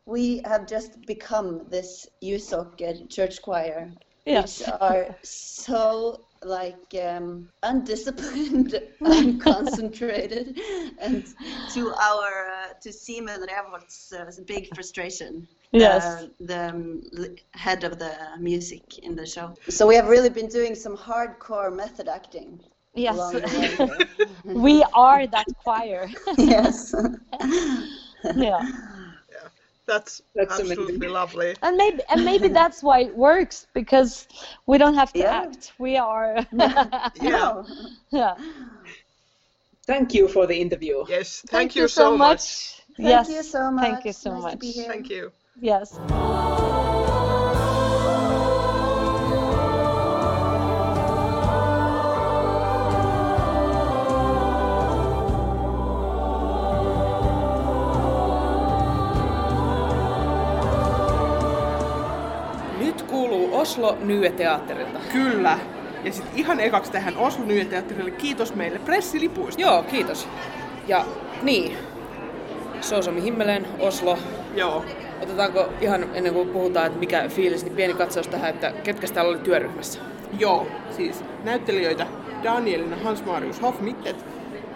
we 0.06 0.42
have 0.44 0.66
just 0.66 1.06
become 1.06 1.66
this 1.70 2.06
Usoker 2.22 3.08
church 3.10 3.42
choir, 3.42 3.92
Yes. 4.26 4.60
which 4.60 4.62
are 4.80 5.16
so 5.22 6.27
like 6.42 6.94
um, 7.02 7.48
undisciplined, 7.62 8.74
unconcentrated, 9.02 10.58
and 10.98 11.24
to 11.74 11.92
our 11.92 12.50
uh, 12.50 12.72
to 12.82 12.92
Simon 12.92 13.40
Revolt's 13.40 14.12
uh, 14.12 14.30
big 14.46 14.68
frustration. 14.74 15.46
Yes. 15.72 16.04
uh, 16.04 16.28
the 16.40 16.68
um, 16.70 17.02
head 17.52 17.84
of 17.84 17.98
the 17.98 18.12
music 18.40 18.98
in 18.98 19.14
the 19.14 19.26
show. 19.26 19.54
So 19.68 19.86
we 19.86 19.94
have 19.96 20.08
really 20.08 20.30
been 20.30 20.48
doing 20.48 20.74
some 20.74 20.96
hardcore 20.96 21.74
method 21.74 22.08
acting. 22.08 22.60
yes 22.94 23.16
along 23.16 23.32
the 23.42 23.48
way 23.58 23.76
here. 23.76 24.06
we 24.54 24.82
are 24.94 25.26
that 25.26 25.46
choir 25.62 26.08
yes. 26.38 26.94
yeah 28.34 28.62
That's, 29.88 30.22
That's 30.36 30.60
absolutely 30.60 30.94
amazing. 30.94 31.12
lovely. 31.20 31.56
and 31.62 31.76
maybe 31.76 32.00
and 32.10 32.24
maybe 32.24 32.48
that's 32.48 32.82
why 32.82 33.00
it 33.00 33.16
works 33.16 33.66
because 33.74 34.28
we 34.66 34.78
don't 34.78 34.94
have 34.94 35.12
to 35.14 35.20
Yeah. 35.20 35.40
act 35.44 35.72
we 35.78 35.96
are 35.96 36.46
Yeah. 37.14 37.62
yeah 38.12 38.34
Thank 39.86 40.12
you 40.14 40.28
for 40.28 40.46
the 40.46 40.54
interview. 40.54 40.96
Yes, 41.08 41.42
thank, 41.48 41.74
you, 41.74 41.88
so 41.88 42.14
much. 42.14 42.42
Thank 42.96 43.08
yes 43.08 43.28
you 43.30 43.42
so 43.42 43.70
much. 43.70 43.84
thank 43.84 44.04
you 44.04 44.12
so 44.12 44.30
nice 44.32 44.42
much 44.42 44.52
To 44.52 44.58
be 44.58 44.70
here. 44.72 44.88
Thank 44.92 45.08
you. 45.08 45.32
yes 45.56 45.98
Oslo 63.78 63.98
Nye 64.00 64.30
Teatterilta. 64.30 64.98
Kyllä. 65.12 65.58
Ja 66.04 66.12
sitten 66.12 66.38
ihan 66.38 66.60
ekaksi 66.60 66.92
tähän 66.92 67.16
Oslo 67.16 67.44
Nye 67.44 67.64
Teatterille 67.64 68.10
kiitos 68.10 68.54
meille 68.54 68.78
pressilipuista. 68.78 69.60
Joo, 69.60 69.82
kiitos. 69.82 70.28
Ja 70.88 71.04
niin, 71.42 71.76
Sousami 72.80 73.22
Himmelen, 73.22 73.66
Oslo, 73.78 74.18
Joo. 74.54 74.84
otetaanko 75.22 75.68
ihan 75.80 76.06
ennen 76.14 76.34
kuin 76.34 76.48
puhutaan, 76.48 76.86
että 76.86 76.98
mikä 76.98 77.28
fiilis, 77.28 77.64
niin 77.64 77.76
pieni 77.76 77.94
katsaus 77.94 78.28
tähän, 78.28 78.50
että 78.50 78.72
ketkä 78.84 79.06
täällä 79.06 79.30
oli 79.30 79.38
työryhmässä? 79.38 80.00
Joo, 80.38 80.66
siis 80.96 81.24
näyttelijöitä 81.44 82.06
Danielina 82.42 82.96
Hans-Marius 83.04 83.62
Hoffmittet, 83.62 84.24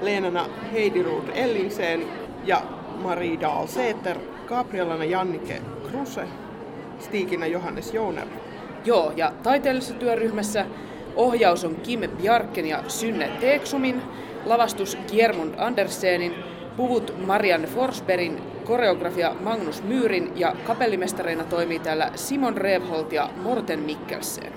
Leenana 0.01 0.47
Heidi 0.73 1.03
Rud 1.03 1.29
Ellingseen 1.35 2.07
ja 2.45 2.63
Marie 3.03 3.41
Dahl 3.41 3.67
Seeter, 3.67 4.17
Gabrielana 4.47 5.05
Jannike 5.05 5.63
Kruse, 5.91 6.25
Stiikinä 6.99 7.47
Johannes 7.47 7.95
Jouner. 7.95 8.27
Joo, 8.85 9.13
ja 9.17 9.33
taiteellisessa 9.43 9.95
työryhmässä 9.95 10.67
ohjaus 11.17 11.65
on 11.65 11.75
Kim 11.75 12.01
Bjarken 12.01 12.67
ja 12.67 12.85
Synne 12.89 13.29
Teeksumin, 13.41 14.03
lavastus 14.45 14.99
Giermund 15.09 15.55
Andersenin, 15.59 16.35
puvut 16.77 17.27
Marianne 17.27 17.67
Forsbergin, 17.67 18.43
koreografia 18.65 19.35
Magnus 19.41 19.83
Myyrin 19.83 20.33
ja 20.37 20.57
kapellimestareina 20.67 21.45
toimii 21.45 21.79
täällä 21.79 22.11
Simon 22.15 22.57
Revholt 22.57 23.13
ja 23.13 23.31
Morten 23.43 23.81
Mikkelsen. 23.81 24.53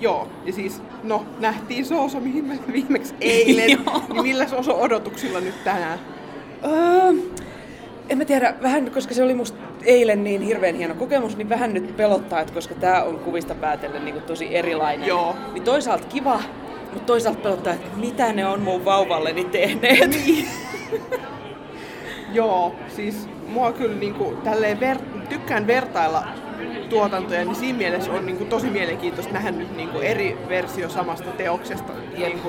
Joo, 0.00 0.28
ja 0.44 0.52
siis, 0.52 0.82
no, 1.02 1.26
nähtiin 1.38 1.86
Sooso 1.86 2.20
mihin 2.20 2.44
me 2.44 2.58
viimeksi 2.72 3.14
eilen, 3.20 3.66
niin 3.66 4.22
millä 4.22 4.48
Sooso 4.48 4.80
odotuksilla 4.80 5.40
nyt 5.40 5.64
tänään? 5.64 5.98
Öö, 6.64 7.12
en 8.08 8.18
mä 8.18 8.24
tiedä, 8.24 8.54
vähän 8.62 8.90
koska 8.90 9.14
se 9.14 9.22
oli 9.22 9.34
musta 9.34 9.58
eilen 9.84 10.24
niin 10.24 10.42
hirveän 10.42 10.74
hieno 10.74 10.94
kokemus, 10.94 11.36
niin 11.36 11.48
vähän 11.48 11.74
nyt 11.74 11.96
pelottaa, 11.96 12.40
että 12.40 12.54
koska 12.54 12.74
tää 12.74 13.04
on 13.04 13.18
kuvista 13.18 13.54
päätellen 13.54 14.04
niin 14.04 14.22
tosi 14.22 14.56
erilainen. 14.56 15.08
Joo. 15.08 15.36
Niin 15.52 15.64
toisaalta 15.64 16.06
kiva, 16.06 16.40
mutta 16.92 17.06
toisaalta 17.06 17.40
pelottaa, 17.40 17.72
että 17.72 17.96
mitä 17.96 18.32
ne 18.32 18.46
on 18.46 18.60
mun 18.60 18.84
vauvalleni 18.84 19.44
tehneet. 19.44 20.10
Niin. 20.10 20.48
Joo, 22.32 22.74
siis 22.88 23.28
mua 23.48 23.72
kyllä 23.72 23.96
niinku, 23.96 24.38
tälleen 24.44 24.78
ver- 24.78 25.28
tykkään 25.28 25.66
vertailla 25.66 26.24
tuotantoja, 26.90 27.44
niin 27.44 27.54
siinä 27.54 27.78
mielessä 27.78 28.12
on 28.12 28.26
niinku, 28.26 28.44
tosi 28.44 28.70
mielenkiintoista 28.70 29.32
nähdä 29.32 29.50
nyt 29.50 29.76
niinku, 29.76 29.98
eri 29.98 30.38
versio 30.48 30.88
samasta 30.88 31.30
teoksesta. 31.30 31.92
Niinku, 32.18 32.48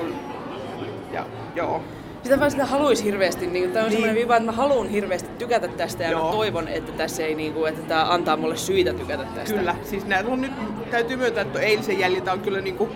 ja, 1.12 1.26
joo. 1.56 1.82
Sitä 2.22 2.38
vaan 2.40 2.50
sitä 2.50 2.66
haluaisi 2.66 3.04
hirveästi, 3.04 3.46
niin 3.46 3.70
tämä 3.72 3.84
on 3.84 3.88
Niin. 3.88 3.92
semmoinen 3.92 4.16
viiva, 4.16 4.36
että 4.36 4.46
mä 4.50 4.56
haluan 4.56 4.88
hirveästi 4.88 5.28
tykätä 5.38 5.68
tästä 5.68 6.02
ja 6.04 6.10
Joo. 6.10 6.24
mä 6.26 6.32
toivon, 6.32 6.68
että 6.68 6.92
tässä 6.92 7.22
ei 7.22 7.34
niinku, 7.34 7.64
että 7.64 7.82
tämä 7.82 8.12
antaa 8.12 8.36
mulle 8.36 8.56
syitä 8.56 8.92
tykätä 8.92 9.24
tästä. 9.34 9.56
Kyllä, 9.58 9.74
siis 9.82 10.06
nää 10.06 10.22
on 10.28 10.40
nyt, 10.40 10.52
täytyy 10.90 11.16
myöntää, 11.16 11.42
että 11.42 11.60
eilisen 11.60 11.98
jäljiltä 11.98 12.32
on 12.32 12.40
kyllä 12.40 12.60
niinku, 12.60 12.88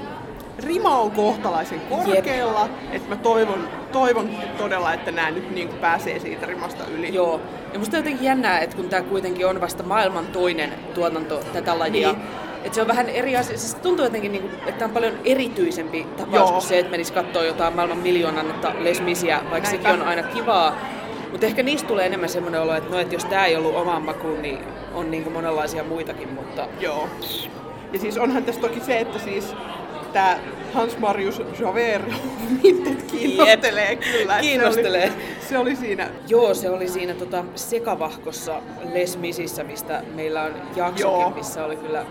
rima 0.58 0.98
on 0.98 1.10
kohtalaisen 1.10 1.80
korkealla, 1.80 2.68
että 2.92 3.08
mä 3.08 3.16
toivon, 3.16 3.68
toivon 3.92 4.30
todella, 4.58 4.92
että 4.92 5.10
nämä 5.10 5.30
nyt 5.30 5.50
niinku 5.50 5.74
pääsee 5.76 6.18
siitä 6.20 6.46
rimasta 6.46 6.84
yli. 6.98 7.14
Joo. 7.14 7.40
Ja 7.72 7.78
musta 7.78 7.96
on 7.96 7.98
jotenkin 7.98 8.24
jännää, 8.26 8.60
että 8.60 8.76
kun 8.76 8.88
tämä 8.88 9.02
kuitenkin 9.02 9.46
on 9.46 9.60
vasta 9.60 9.82
maailman 9.82 10.26
toinen 10.26 10.72
tuotanto 10.94 11.40
tätä 11.52 11.78
lajia, 11.78 12.12
Niin. 12.12 12.22
Että 12.64 12.74
se 12.74 12.80
on 12.80 12.88
vähän 12.88 13.08
eri 13.08 13.36
asia. 13.36 13.58
Siis 13.58 13.74
tuntuu 13.74 14.04
jotenkin, 14.04 14.32
niin 14.32 14.42
kuin, 14.42 14.54
että 14.54 14.72
tämä 14.72 14.84
on 14.84 14.94
paljon 14.94 15.14
erityisempi 15.24 16.06
tapaus 16.16 16.34
Joo. 16.34 16.50
kuin 16.50 16.62
se, 16.62 16.78
että 16.78 16.90
menisi 16.90 17.12
katsoa 17.12 17.44
jotain 17.44 17.74
maailman 17.74 17.98
miljoonannetta 17.98 18.72
Les 18.78 19.00
Misiä, 19.00 19.36
vaikka 19.50 19.70
Näinpä. 19.70 19.88
sekin 19.88 20.02
on 20.02 20.08
aina 20.08 20.22
kivaa. 20.22 20.76
Mutta 21.30 21.46
ehkä 21.46 21.62
niistä 21.62 21.88
tulee 21.88 22.06
enemmän 22.06 22.28
semmoinen 22.28 22.60
olo, 22.60 22.74
että, 22.74 22.90
no, 22.90 22.98
että 22.98 23.14
jos 23.14 23.24
tämä 23.24 23.46
ei 23.46 23.56
ollut 23.56 23.74
omaan 23.76 24.02
makuun, 24.02 24.42
niin 24.42 24.58
on 24.94 25.10
niin 25.10 25.22
kuin 25.22 25.32
monenlaisia 25.32 25.84
muitakin. 25.84 26.32
Mutta 26.32 26.68
Joo. 26.80 27.08
Ja 27.92 27.98
siis 27.98 28.18
onhan 28.18 28.44
tässä 28.44 28.60
toki 28.60 28.80
se, 28.80 29.00
että 29.00 29.18
siis 29.18 29.54
tämä 30.12 30.38
Hans 30.74 30.98
Marius 30.98 31.42
Javert 31.60 32.02
Mintet 32.62 33.02
kiinnostelee 33.02 33.96
kyllä. 33.96 34.32
että 34.34 34.40
Kiinnostelee. 34.40 35.06
Se 35.08 35.14
oli, 35.14 35.48
se 35.48 35.58
oli 35.58 35.76
siinä. 35.76 36.08
Joo, 36.28 36.54
se 36.54 36.70
oli 36.70 36.88
siinä 36.88 37.14
tota, 37.14 37.44
sekavahkossa 37.54 38.62
Les 38.92 39.18
Misissä, 39.18 39.64
mistä 39.64 40.02
meillä 40.14 40.42
on 40.42 40.52
jaksokin, 40.76 41.02
Joo. 41.02 41.30
missä 41.30 41.64
oli 41.64 41.76
kyllä 41.76 42.06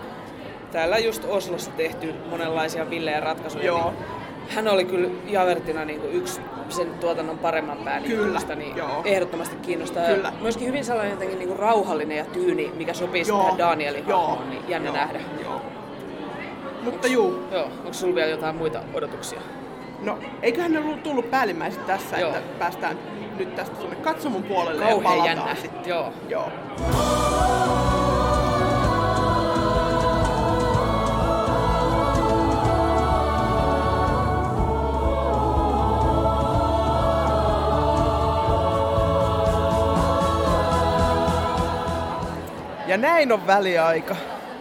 täällä 0.74 0.98
just 0.98 1.24
Oslossa 1.28 1.70
tehty 1.70 2.14
monenlaisia 2.30 2.90
villejä 2.90 3.20
ratkaisuja. 3.20 3.64
Joo. 3.64 3.90
Niin 3.90 4.04
hän 4.48 4.68
oli 4.68 4.84
kyllä 4.84 5.08
Javertina 5.26 5.84
niin 5.84 6.00
kuin 6.00 6.12
yksi 6.12 6.40
sen 6.68 6.94
tuotannon 7.00 7.38
paremman 7.38 7.78
pään 7.78 8.02
Kyllä, 8.02 8.40
niin 8.56 8.76
joo. 8.76 9.02
ehdottomasti 9.04 9.56
kiinnostaa. 9.56 10.04
Kyllä. 10.06 10.28
Ja 10.28 10.34
myöskin 10.42 10.68
hyvin 10.68 10.84
sellainen 10.84 11.10
jotenkin 11.12 11.38
niin 11.38 11.48
kuin 11.48 11.58
rauhallinen 11.58 12.16
ja 12.18 12.24
tyyni, 12.24 12.72
mikä 12.76 12.94
sopii 12.94 13.24
Joo. 13.28 13.42
tähän 13.42 13.58
Danielin 13.58 14.04
Joo. 14.08 14.26
hahmoon, 14.26 14.50
niin 14.50 14.62
jännä 14.68 14.88
Joo. 14.88 14.96
nähdä. 14.96 15.20
Joo. 15.42 15.60
Mutta 16.82 17.06
juu, 17.08 17.44
Joo, 17.52 17.64
onko 17.64 17.92
sulla 17.92 18.14
vielä 18.14 18.30
jotain 18.30 18.56
muita 18.56 18.80
odotuksia? 18.94 19.40
no 20.02 20.18
eiköhän 20.42 20.72
ne 20.72 20.78
ollut 20.78 21.02
tullut 21.02 21.30
päällimmäiset 21.30 21.86
tässä, 21.86 22.18
Joo. 22.18 22.30
että 22.30 22.58
päästään 22.58 22.98
nyt 23.38 23.54
tästä 23.56 23.76
tuonne 23.76 23.96
katsomon 23.96 24.42
puolelle 24.42 24.84
ja 24.84 24.90
Kauhean 24.90 25.12
palataan 25.18 25.36
jännä. 25.38 25.54
sitten. 25.54 25.90
Joo. 25.90 26.12
Joo. 26.28 26.48
Näin 43.04 43.32
on 43.32 43.46
väliaika. 43.46 44.16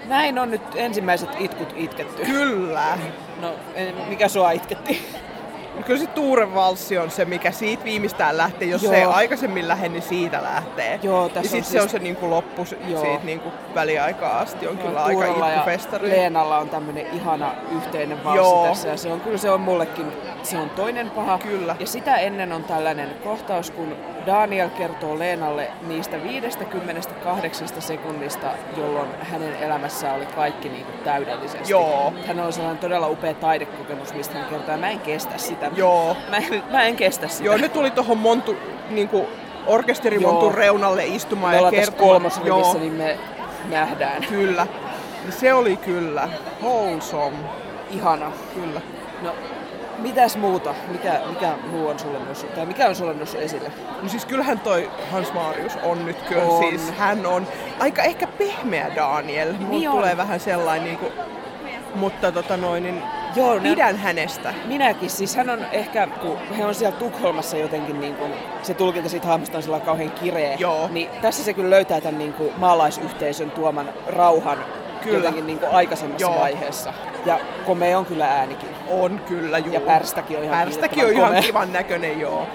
Näin 0.08 0.40
on 0.40 0.52
nyt 0.52 0.62
ensimmäiset 0.76 1.30
itkut 1.40 1.74
itketty. 1.76 2.26
Kyllä. 2.26 2.98
No, 3.42 3.54
mikä 4.08 4.28
sua 4.28 4.52
itketti? 4.52 5.06
Kyllä 5.86 6.00
se 6.00 6.08
Tuuren 6.08 6.56
valssi 6.56 6.98
on 6.98 7.12
se, 7.12 7.26
mikä 7.26 7.52
siitä 7.52 7.84
viimeistään 7.84 8.38
lähtee. 8.38 8.68
Jos 8.68 8.84
Joo. 8.84 8.94
se 8.94 9.00
ei 9.00 9.06
aikaisemmin 9.06 9.68
lähde, 9.68 9.90
niin 9.90 10.02
siitä 10.02 10.44
lähtee. 10.44 11.00
Joo, 11.04 11.24
ja 11.24 11.30
tässä 11.30 11.52
sitten 11.52 11.60
on 11.60 11.64
se 11.66 11.70
siis- 11.72 11.84
on 11.84 11.90
se 11.90 12.00
niinku 12.00 12.30
loppu 12.30 12.66
s- 12.66 12.76
Joo. 12.88 13.02
siitä 13.02 13.24
niinku 13.24 13.50
väliaikaa 13.76 14.40
asti. 14.40 14.68
On 14.68 14.78
kyllä 14.78 14.92
Joo, 15.00 15.04
aika 15.06 15.26
ja 15.26 15.54
itkufestari. 15.54 16.10
Leenalla 16.10 16.58
on 16.58 16.70
tämmönen 16.70 17.06
ihana 17.14 17.52
yhteinen 17.76 18.24
valssi 18.24 18.38
Joo. 18.38 18.68
tässä 18.68 18.88
ja 18.88 18.98
se 18.98 19.12
on 19.12 19.22
kyllä 19.22 19.38
se 19.38 19.50
on 19.52 19.62
mullekin 19.62 20.06
se 20.44 20.58
on 20.58 20.70
toinen 20.70 21.10
paha. 21.10 21.38
Kyllä. 21.38 21.76
Ja 21.80 21.88
sitä 21.88 22.16
ennen 22.16 22.52
on 22.52 22.64
tällainen 22.64 23.10
kohtaus, 23.24 23.72
kun 23.72 23.96
Daniel 24.26 24.70
kertoo 24.70 25.20
Leenalle 25.20 25.72
niistä 25.88 26.24
58 26.24 27.68
sekunnista, 27.80 28.48
jolloin 28.78 29.10
hänen 29.22 29.56
elämässään 29.56 30.16
oli 30.16 30.26
kaikki 30.26 30.70
niin 30.70 30.86
kuin 30.86 30.98
täydellisesti. 31.04 31.72
Joo. 31.72 32.14
Hän 32.28 32.40
on 32.40 32.54
sellainen 32.54 32.80
todella 32.82 33.08
upea 33.08 33.34
taidekokemus, 33.34 34.14
mistä 34.14 34.34
hän 34.40 34.50
kertoo, 34.50 34.78
mä 34.78 34.90
en 34.90 35.00
kestä 35.00 35.38
sitä. 35.38 35.72
Joo. 35.76 36.18
Mä 36.30 36.38
en, 36.38 36.64
mä 36.72 36.84
en 36.84 36.96
kestä 36.96 37.28
sitä. 37.28 37.44
Joo, 37.46 37.58
ne 37.58 37.70
tuli 37.70 37.92
tuohon 37.92 38.18
montu, 38.18 38.56
niinku, 38.90 39.28
orkesterimontun 39.68 40.44
Joo. 40.50 40.52
reunalle 40.56 41.06
istumaan 41.06 41.56
Me 41.56 41.62
ja 41.62 41.72
kertomaan. 41.72 42.08
kolmosrivissä, 42.10 42.78
niin 42.78 42.94
me 42.94 43.18
nähdään. 43.70 44.26
Kyllä. 44.30 44.68
Niin 45.24 45.34
Se 45.34 45.54
oli 45.54 45.78
kyllä 45.78 46.30
wholesome. 46.62 47.38
Ihana. 47.90 48.32
Kyllä. 48.56 48.82
No, 49.22 49.32
mitäs 50.04 50.38
muuta? 50.38 50.74
Mikä, 50.88 51.20
mikä 51.30 51.50
muu 51.72 51.88
on 51.88 52.00
sulle 52.00 52.20
noussut, 52.20 52.56
tai 52.56 52.66
mikä 52.66 52.88
on 52.88 52.96
sulle 52.96 53.14
noussut 53.14 53.40
esille? 53.40 53.72
No 54.02 54.10
siis 54.10 54.26
kyllähän 54.26 54.60
toi 54.60 54.90
Hans 55.12 55.34
Marius 55.34 55.78
on 55.84 56.06
nyt 56.06 56.22
kyllä 56.22 56.44
On. 56.44 56.64
siis, 56.70 56.92
hän 56.98 57.26
on 57.26 57.48
aika 57.80 58.02
ehkä 58.04 58.28
pehmeä 58.28 58.92
Daniel. 58.96 59.54
Mulla 59.54 59.70
Niin 59.70 59.90
on. 59.90 59.96
tulee 59.96 60.18
vähän 60.18 60.40
sellainen 60.40 60.84
niinku, 60.86 61.12
mutta 61.96 62.32
tota 62.32 62.58
noin, 62.58 62.84
niin 62.84 63.04
Joo, 63.36 63.54
ne- 63.56 63.60
pidän 63.70 63.98
hänestä. 63.98 64.54
Minäkin, 64.66 65.10
siis 65.10 65.36
hän 65.36 65.50
on 65.50 65.66
ehkä, 65.72 66.08
kun 66.22 66.38
he 66.58 66.66
on 66.66 66.76
siellä 66.76 66.98
Tukholmassa 66.98 67.58
jotenkin, 67.58 68.02
niin 68.02 68.16
kuin, 68.16 68.34
se 68.64 68.74
tulkinta 68.74 69.10
siitä 69.10 69.28
hahmosta 69.28 69.58
on 69.70 69.82
kauhean 69.82 70.12
kireä, 70.12 70.56
Joo. 70.60 70.90
niin 70.92 71.10
tässä 71.22 71.44
se 71.44 71.54
kyllä 71.54 71.70
löytää 71.70 72.02
tämän 72.02 72.18
niin 72.20 72.34
kuin, 72.34 72.52
maalaisyhteisön 72.58 73.52
tuoman 73.52 73.90
rauhan 74.08 74.58
Kyllä. 75.04 75.18
jotenkin 75.18 75.48
niin 75.48 75.60
aikaisemmassa 75.72 76.28
Joo. 76.28 76.40
vaiheessa. 76.40 76.94
Ja 77.26 77.40
komea 77.66 78.00
on 78.00 78.06
kyllä 78.06 78.26
äänikin. 78.28 78.70
On 78.90 79.22
kyllä, 79.28 79.58
juu. 79.58 79.74
Ja 79.74 79.82
pärstäkin 79.82 80.38
on 80.38 80.44
ihan 80.44 80.58
Pärstäkin 80.66 81.06
on 81.06 81.12
ihan 81.12 81.28
komea. 81.28 81.42
kivan 81.42 81.74
näköinen, 81.74 82.20
joo. 82.20 82.48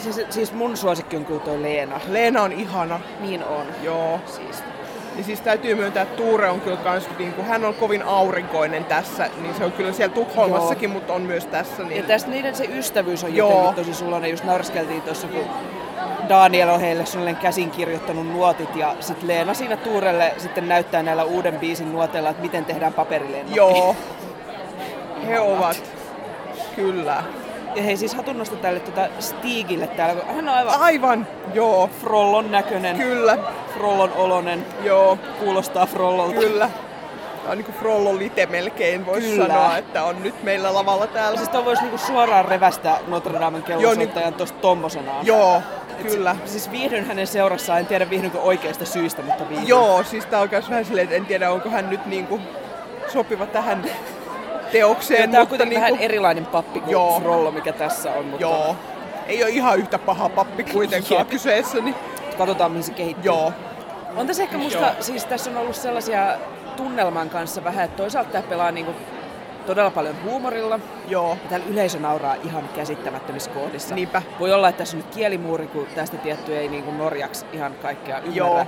Siis, 0.00 0.20
siis 0.30 0.52
mun 0.52 0.76
suosikki 0.76 1.16
on 1.16 1.24
kyllä 1.24 1.40
toi 1.40 1.62
Leena. 1.62 2.00
Leena 2.08 2.42
on 2.42 2.52
ihana, 2.52 3.00
Niin 3.20 3.44
on. 3.44 3.66
joo. 3.82 4.20
Siis. 4.26 4.62
Ja 5.16 5.24
siis 5.24 5.40
täytyy 5.40 5.74
myöntää, 5.74 6.02
että 6.02 6.16
Tuure 6.16 6.48
on 6.50 6.60
kyllä 6.60 6.76
kans, 6.76 7.08
niin 7.18 7.32
kuin, 7.32 7.46
hän 7.46 7.64
on 7.64 7.74
kovin 7.74 8.02
aurinkoinen 8.02 8.84
tässä, 8.84 9.30
niin 9.42 9.54
se 9.54 9.64
on 9.64 9.72
kyllä 9.72 9.92
siellä 9.92 10.14
Tukholmassakin, 10.14 10.90
mutta 10.90 11.12
on 11.12 11.22
myös 11.22 11.46
tässä. 11.46 11.82
Ja 11.82 11.88
Niin... 11.88 12.04
tästä 12.04 12.30
niiden 12.30 12.54
se 12.54 12.64
ystävyys 12.64 13.24
on 13.24 13.34
Joo. 13.36 13.50
jotenkin 13.50 13.74
tosi 13.84 13.94
suloinen. 13.94 14.30
Just 14.30 14.44
naureskeltiin 14.44 15.02
tuossa, 15.02 15.26
kun 15.28 15.44
Daniel 16.28 16.68
on 16.68 16.80
heille 16.80 17.06
suunnilleen 17.06 17.36
käsin 17.36 17.70
kirjoittanut 17.70 18.26
nuotit 18.32 18.76
ja 18.76 18.94
sitten 19.00 19.28
Leena 19.28 19.54
siinä 19.54 19.76
Tuurelle 19.76 20.34
sitten 20.38 20.68
näyttää 20.68 21.02
näillä 21.02 21.24
uuden 21.24 21.58
biisin 21.58 21.92
nuoteilla, 21.92 22.30
että 22.30 22.42
miten 22.42 22.64
tehdään 22.64 22.92
paperilennot. 22.92 23.56
Joo, 23.56 23.96
he 25.26 25.40
ovat, 25.40 25.82
kyllä. 26.76 27.22
Ja 27.74 27.82
hei 27.82 27.96
siis 27.96 28.14
hatunnosta 28.14 28.56
tälle 28.56 28.80
tuota 28.80 29.08
Stigille 29.18 29.86
täällä. 29.86 30.22
kun 30.22 30.34
Hän 30.34 30.48
on 30.48 30.54
aivan 30.54 30.80
Aivan, 30.80 31.26
joo, 31.54 31.90
Frollon 32.00 32.50
näköinen, 32.50 32.96
kyllä, 32.96 33.38
Frollon 33.74 34.12
olonen, 34.16 34.66
joo, 34.82 35.18
kuulostaa 35.40 35.86
Frollolta. 35.86 36.34
kyllä. 36.40 36.70
Tämä 37.42 37.50
on 37.52 37.58
niin 37.58 37.64
kuin 37.64 37.76
Frollo 37.78 38.18
Lite 38.18 38.46
melkein, 38.46 39.06
voisi 39.06 39.28
Kyllä. 39.30 39.46
sanoa, 39.46 39.76
että 39.76 40.04
on 40.04 40.22
nyt 40.22 40.42
meillä 40.42 40.74
lavalla 40.74 41.04
Ja 41.04 41.10
täällä. 41.10 41.36
siis 41.36 41.48
toi 41.48 41.64
voisi 41.64 41.82
niinku 41.82 41.98
suoraan 41.98 42.44
revästä 42.44 42.98
Notre 43.06 43.40
Damen 43.40 43.62
kellosoittajan 43.62 44.34
tuosta 44.34 44.58
tommosenaan. 44.60 45.26
Joo, 45.26 45.62
Kyllä. 46.02 46.36
Siis 46.44 46.70
viihdyn 46.70 47.04
hänen 47.06 47.26
seurassaan, 47.26 47.78
en 47.78 47.86
tiedä 47.86 48.10
viihdynkö 48.10 48.38
oikeasta 48.40 48.84
syistä, 48.84 49.22
mutta 49.22 49.48
viihdyn. 49.48 49.68
Joo, 49.68 50.02
siis 50.02 50.26
tää 50.26 50.40
on 50.40 50.48
myös 50.50 50.70
vähän 50.70 50.84
silleen, 50.84 51.04
että 51.04 51.16
en 51.16 51.26
tiedä 51.26 51.50
onko 51.50 51.68
hän 51.68 51.90
nyt 51.90 52.06
niinku 52.06 52.40
sopiva 53.12 53.46
tähän 53.46 53.84
teokseen. 54.72 55.30
Tämä 55.30 55.40
on 55.40 55.42
mutta 55.42 55.48
kuitenkin 55.48 55.80
niinku, 55.80 55.92
vähän 55.92 56.04
erilainen 56.04 56.46
pappi 56.46 56.80
kuin 56.80 56.92
Joo. 56.92 57.20
Frollo, 57.20 57.50
mikä 57.50 57.72
tässä 57.72 58.12
on, 58.12 58.24
mutta 58.24 58.42
Joo. 58.42 58.76
Ei 59.26 59.42
ole 59.42 59.50
ihan 59.50 59.78
yhtä 59.78 59.98
paha 59.98 60.28
pappi 60.28 60.64
kuitenkaan 60.64 61.20
Jep. 61.20 61.28
kyseessä, 61.28 61.78
niin 61.80 61.94
katsotaan 62.38 62.70
mihin 62.70 62.84
se 62.84 62.92
kehittyy. 62.92 63.24
joo. 63.24 63.52
On 64.16 64.26
tässä 64.26 64.42
ehkä 64.42 64.58
musta, 64.58 64.78
Joo. 64.78 64.90
siis 65.00 65.24
tässä 65.24 65.50
on 65.50 65.56
ollut 65.56 65.76
sellaisia 65.76 66.36
tunnelman 66.76 67.30
kanssa 67.30 67.64
vähän, 67.64 67.84
että 67.84 67.96
toisaalta 67.96 68.30
tämä 68.30 68.42
pelaa 68.42 68.70
niinku 68.70 68.92
todella 69.68 69.90
paljon 69.90 70.14
huumorilla. 70.24 70.80
Joo. 71.08 71.30
Ja 71.30 71.48
täällä 71.48 71.66
yleisö 71.66 71.98
nauraa 71.98 72.34
ihan 72.34 72.68
käsittämättömissä 72.76 73.50
kohdissa. 73.50 73.94
Niinpä. 73.94 74.22
Voi 74.40 74.52
olla, 74.52 74.68
että 74.68 74.78
tässä 74.78 74.96
on 74.96 75.02
nyt 75.02 75.14
kielimuuri, 75.14 75.66
kun 75.66 75.86
tästä 75.94 76.16
tietty 76.16 76.56
ei 76.56 76.68
niinku 76.68 76.90
norjaksi 76.90 77.46
ihan 77.52 77.74
kaikkea 77.82 78.18
ymmärrä. 78.18 78.36
Joo. 78.36 78.66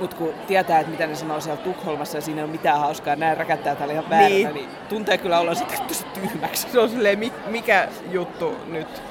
Mutta 0.00 0.16
kun 0.16 0.34
tietää, 0.46 0.80
että 0.80 0.90
mitä 0.90 1.06
ne 1.06 1.14
sanoo 1.14 1.40
siellä 1.40 1.62
Tukholmassa 1.62 2.18
ja 2.18 2.20
siinä 2.20 2.40
ei 2.40 2.44
ole 2.44 2.50
mitään 2.50 2.80
hauskaa, 2.80 3.16
näin 3.16 3.36
räkättää 3.36 3.74
täällä 3.74 3.92
ihan 3.92 4.10
vääränä, 4.10 4.28
niin. 4.28 4.54
Niin. 4.54 4.54
niin 4.54 4.78
tuntee 4.88 5.18
kyllä 5.18 5.38
olla 5.38 5.54
sitten 5.54 5.80
tosi 5.88 6.06
tyhmäksi. 6.06 6.68
Se 6.72 6.80
on 6.80 6.88
silleen, 6.88 7.18
mi- 7.18 7.32
mikä 7.46 7.88
juttu 8.10 8.56
nyt. 8.66 9.02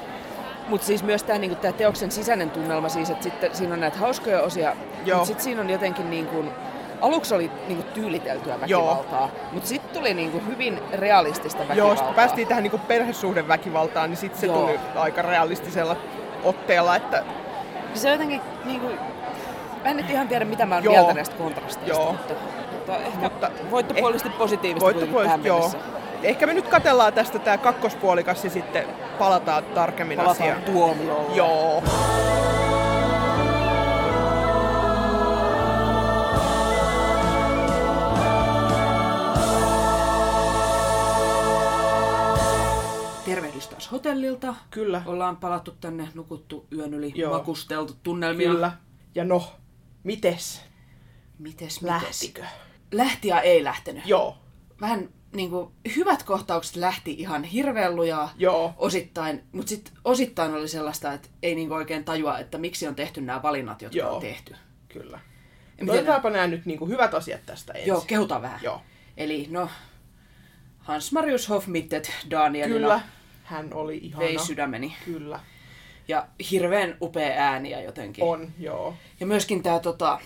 Mutta 0.68 0.86
siis 0.86 1.02
myös 1.02 1.22
tämä 1.22 1.38
niinku, 1.38 1.56
tää 1.56 1.72
teoksen 1.72 2.10
sisäinen 2.10 2.50
tunnelma, 2.50 2.88
siis, 2.88 3.10
että 3.10 3.22
sitten 3.22 3.56
siinä 3.56 3.74
on 3.74 3.80
näitä 3.80 3.98
hauskoja 3.98 4.42
osia, 4.42 4.76
mutta 5.04 5.24
sitten 5.24 5.44
siinä 5.44 5.60
on 5.60 5.70
jotenkin 5.70 6.10
niinku, 6.10 6.44
aluksi 7.00 7.34
oli 7.34 7.50
niinku 7.68 7.82
tyyliteltyä 7.94 8.60
väkivaltaa, 8.60 9.28
mutta 9.52 9.68
sitten 9.68 9.98
tuli 10.00 10.14
niinku 10.14 10.42
hyvin 10.48 10.80
realistista 10.92 11.58
Joo, 11.62 11.68
väkivaltaa. 11.68 11.96
sitten 11.96 12.14
päästiin 12.14 12.48
tähän 12.48 12.62
niinku 12.62 12.78
perhesuhdeväkivaltaan, 12.78 14.10
niin 14.10 14.16
sitten 14.18 14.40
se 14.40 14.46
Joo. 14.46 14.60
tuli 14.60 14.78
aika 14.96 15.22
realistisella 15.22 15.96
otteella, 16.44 16.96
että 16.96 17.22
Se 17.94 18.06
on 18.08 18.12
jotenkin 18.12 18.40
niinku, 18.64 18.86
mä 19.84 19.90
en 19.90 19.96
nyt 19.96 20.10
ihan 20.10 20.28
tiedä 20.28 20.44
mitä 20.44 20.66
mä 20.66 20.74
oon 20.74 20.84
Joo. 20.84 20.94
mieltä 20.94 21.14
näistä 21.14 21.36
kontrasteista, 21.36 22.02
Joo. 22.02 22.12
mutta, 22.12 22.34
mutta 22.72 22.96
ehkä 22.96 23.18
Mutta- 23.18 23.50
voittopuolisesti 23.70 24.30
positiivista 24.30 24.84
voitto 24.84 24.98
kuitenkin 25.06 25.14
pois, 25.14 25.26
tähän 25.26 25.44
joo. 25.44 25.56
mennessä. 25.58 25.78
Ehkä 26.22 26.46
me 26.46 26.54
nyt 26.54 26.68
katellaan 26.68 27.12
tästä 27.12 27.38
tää 27.38 27.58
kakkospuolikas 27.58 28.44
ja 28.44 28.50
sitten 28.50 28.84
palataan 29.18 29.64
tarkemmin 29.64 30.16
Palataan 30.18 30.36
asiaan. 30.50 30.62
tuomiolle. 30.62 31.34
Joo. 31.36 31.82
Taas 43.78 43.92
hotellilta. 43.92 44.54
Kyllä. 44.70 45.02
Ollaan 45.06 45.36
palattu 45.36 45.70
tänne, 45.80 46.08
nukuttu 46.14 46.66
yön 46.72 46.94
yli, 46.94 47.12
Joo. 47.14 47.32
makusteltu 47.32 47.96
tunnelmia. 48.02 48.50
Kyllä. 48.50 48.72
Ja 49.14 49.24
no, 49.24 49.52
mites? 50.04 50.62
Mites, 51.38 51.82
mites? 51.82 51.82
Lähtikö? 51.82 52.44
Lähti 52.92 53.28
ja 53.28 53.40
ei 53.40 53.64
lähtenyt. 53.64 54.06
Joo. 54.06 54.38
Vähän 54.80 55.08
niin 55.32 55.50
kuin, 55.50 55.72
hyvät 55.96 56.22
kohtaukset 56.22 56.76
lähti 56.76 57.12
ihan 57.18 57.44
hirveän 57.44 57.96
lujaa 57.96 58.32
Joo. 58.36 58.74
osittain, 58.76 59.42
mutta 59.52 59.68
sitten 59.68 59.92
osittain 60.04 60.54
oli 60.54 60.68
sellaista, 60.68 61.12
että 61.12 61.28
ei 61.42 61.54
niin 61.54 61.72
oikein 61.72 62.04
tajua, 62.04 62.38
että 62.38 62.58
miksi 62.58 62.86
on 62.88 62.94
tehty 62.94 63.20
nämä 63.20 63.42
valinnat, 63.42 63.82
jotka 63.82 63.98
Joo. 63.98 64.14
on 64.14 64.20
tehty. 64.20 64.56
Kyllä. 64.88 65.20
Otetaanpa 65.88 66.30
nämä 66.30 66.46
nyt 66.46 66.66
niinku 66.66 66.86
hyvät 66.86 67.14
asiat 67.14 67.46
tästä 67.46 67.72
ensin. 67.72 67.88
Joo, 67.88 68.04
kehutaan 68.06 68.42
vähän. 68.42 68.60
Joo. 68.62 68.82
Eli 69.16 69.46
no, 69.50 69.68
Hans 70.78 71.12
Marius 71.12 71.48
Hofmittet 71.48 72.10
Danielina 72.30 72.78
Kyllä. 72.78 73.00
Hän 73.48 73.74
oli 73.74 73.98
ihana. 74.02 74.24
vei 74.24 74.38
sydämeni. 74.38 74.96
Kyllä. 75.04 75.40
Ja 76.08 76.26
hirveän 76.50 76.96
upea 77.02 77.34
ääniä 77.36 77.82
jotenkin. 77.82 78.24
On, 78.24 78.52
joo. 78.58 78.94
Ja 79.20 79.26
myöskin 79.26 79.62
tämä 79.62 79.78
tota, 79.78 80.20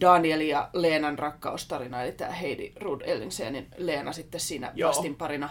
Daniel 0.00 0.40
ja 0.40 0.68
Leenan 0.72 1.18
rakkaustarina, 1.18 2.02
eli 2.02 2.12
tämä 2.12 2.30
Heidi 2.30 2.72
Rud 2.80 3.00
Ellingsenin 3.00 3.66
Leena 3.76 4.12
sitten 4.12 4.40
siinä 4.40 4.72
Joo. 4.74 4.88
vastinparina. 4.88 5.50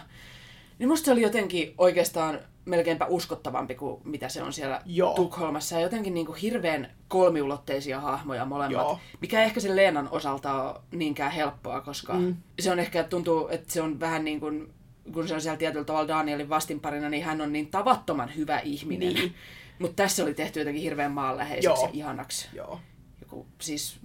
Niin 0.78 0.88
musta 0.88 1.04
se 1.04 1.12
oli 1.12 1.22
jotenkin 1.22 1.74
oikeastaan 1.78 2.38
melkeinpä 2.64 3.06
uskottavampi 3.06 3.74
kuin 3.74 4.00
mitä 4.04 4.28
se 4.28 4.42
on 4.42 4.52
siellä 4.52 4.80
Joo. 4.86 5.14
Tukholmassa. 5.14 5.74
Ja 5.74 5.80
jotenkin 5.80 6.14
niin 6.14 6.26
kuin 6.26 6.38
hirveän 6.38 6.90
kolmiulotteisia 7.08 8.00
hahmoja 8.00 8.44
molemmat. 8.44 8.86
Joo. 8.86 8.98
Mikä 9.20 9.42
ehkä 9.42 9.60
sen 9.60 9.76
Leenan 9.76 10.08
osalta 10.10 10.62
ole 10.62 10.80
niinkään 10.90 11.32
helppoa, 11.32 11.80
koska 11.80 12.12
mm. 12.12 12.36
se 12.60 12.72
on 12.72 12.78
ehkä 12.78 13.04
tuntuu, 13.04 13.48
että 13.48 13.72
se 13.72 13.82
on 13.82 14.00
vähän 14.00 14.24
niin 14.24 14.40
kuin, 14.40 14.74
kun 15.12 15.28
se 15.28 15.34
on 15.34 15.40
siellä 15.40 15.58
tietyllä 15.58 15.84
tavalla 15.84 16.08
Danielin 16.08 16.48
vastinparina, 16.48 17.08
niin 17.08 17.24
hän 17.24 17.40
on 17.40 17.52
niin 17.52 17.70
tavattoman 17.70 18.36
hyvä 18.36 18.58
ihminen. 18.58 19.14
Niin. 19.14 19.34
Mutta 19.78 20.02
tässä 20.02 20.22
oli 20.22 20.34
tehty 20.34 20.58
jotenkin 20.58 20.82
hirveän 20.82 21.12
maanläheiseksi 21.12 21.66
Joo. 21.66 21.86
ja 21.86 21.90
ihanaksi 21.92 22.48
Joo. 22.52 22.80
joku, 23.20 23.46
siis 23.60 24.00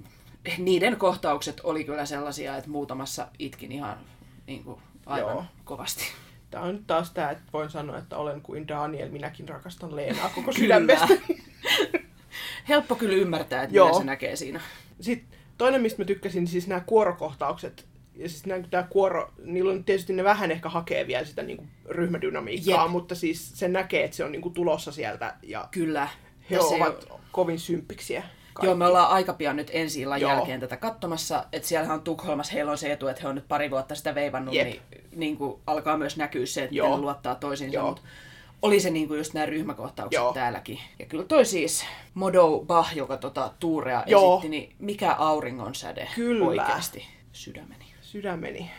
niiden 0.58 0.98
kohtaukset 0.98 1.62
oli 1.64 1.84
kyllä 1.84 2.06
sellaisia, 2.06 2.58
että 2.58 2.70
muutamassa 2.70 3.28
itkin 3.40 3.72
ihan 3.72 3.98
niin 4.48 4.64
kuin, 4.64 4.82
aivan 5.06 5.32
Joo. 5.32 5.46
Kovasti. 5.66 6.04
Tämä 6.52 6.64
on 6.64 6.76
nyt 6.76 6.88
taas 6.88 7.12
tämä, 7.12 7.32
että 7.32 7.44
voin 7.54 7.70
sanoa, 7.70 7.98
että 7.98 8.18
olen 8.18 8.42
kuin 8.42 8.68
Daniel, 8.68 9.10
minäkin 9.10 9.50
rakastan 9.50 9.96
Leenaa 9.96 10.30
koko 10.36 10.52
sydämestä. 10.52 11.08
Helppo 12.70 12.96
kyllä 12.96 13.16
ymmärtää, 13.16 13.64
että 13.64 13.76
Joo. 13.76 13.88
mitä 13.88 14.00
se 14.00 14.06
näkee 14.06 14.36
siinä. 14.36 14.62
Sitten 15.02 15.40
toinen, 15.58 15.82
mistä 15.82 16.02
mä 16.02 16.06
tykkäsin, 16.06 16.48
siis 16.48 16.68
nämä 16.68 16.82
kuorokohtaukset. 16.86 17.89
Ja 18.20 18.30
siis 18.30 18.46
nämä, 18.46 18.64
tämä 18.70 18.84
kuoro, 18.90 19.32
niillä 19.44 19.72
on 19.72 19.84
tietysti 19.84 20.14
ne 20.14 20.24
vähän 20.24 20.52
ehkä 20.52 20.70
hakee 20.70 21.08
vielä 21.08 21.26
sitä 21.26 21.44
niin 21.44 21.58
kuin 21.58 21.70
ryhmädynamiikkaa, 21.86 22.84
Jep. 22.84 22.92
mutta 22.92 23.16
siis 23.16 23.52
sen 23.60 23.74
näkee, 23.74 24.04
että 24.04 24.18
se 24.18 24.24
on 24.24 24.32
niin 24.32 24.42
kuin 24.42 24.54
tulossa 24.54 24.92
sieltä 24.92 25.36
ja 25.44 25.68
Kyllä. 25.72 26.08
he 26.50 26.56
ei 26.56 26.62
ovat 26.82 27.06
ole- 27.10 27.20
kovin 27.32 27.60
symppisiä. 27.60 28.22
kaikki. 28.54 28.66
Joo, 28.68 28.76
me 28.76 28.86
ollaan 28.88 29.10
aika 29.10 29.34
pian 29.34 29.56
nyt 29.56 29.70
ensi 29.74 30.02
illan 30.02 30.22
Joo. 30.22 30.32
jälkeen 30.32 30.60
tätä 30.60 30.78
katsomassa. 30.78 31.46
Että 31.54 31.68
siellähän 31.68 31.98
on 31.98 32.04
Tukholmassa, 32.04 32.54
heillä 32.54 32.72
on 32.72 32.78
se 32.78 32.92
etu, 32.92 33.08
että 33.08 33.22
he 33.22 33.28
on 33.28 33.36
nyt 33.36 33.48
pari 33.48 33.72
vuotta 33.72 33.96
sitä 33.96 34.16
veivannut, 34.16 34.54
Jep. 34.56 34.68
niin, 34.68 34.82
niin 35.16 35.38
kuin 35.38 35.62
alkaa 35.68 35.98
myös 35.98 36.18
näkyä 36.18 36.46
se, 36.46 36.64
että 36.64 36.76
Joo. 36.76 36.98
luottaa 36.98 37.36
toisiinsa. 37.36 37.76
Joo. 37.76 37.88
Mut 37.90 38.04
oli 38.62 38.80
se 38.80 38.90
niin 38.90 39.08
kuin 39.08 39.18
just 39.18 39.34
nämä 39.34 39.46
ryhmäkohtaukset 39.46 40.18
Joo. 40.22 40.34
täälläkin. 40.34 40.80
Ja 41.00 41.06
kyllä 41.06 41.24
toi 41.24 41.46
siis 41.46 41.86
Modo 42.14 42.60
Bah, 42.68 42.96
joka 42.96 43.18
tota 43.18 43.52
Tuurea 43.60 44.04
Joo. 44.08 44.34
esitti, 44.34 44.50
niin 44.50 44.76
mikä 44.80 45.14
auringon 45.14 45.76
säde 45.76 46.08
Kyllä. 46.16 46.46
oikeasti 46.46 47.06
sydämeni. 47.34 47.86
Sydämeni. 48.12 48.72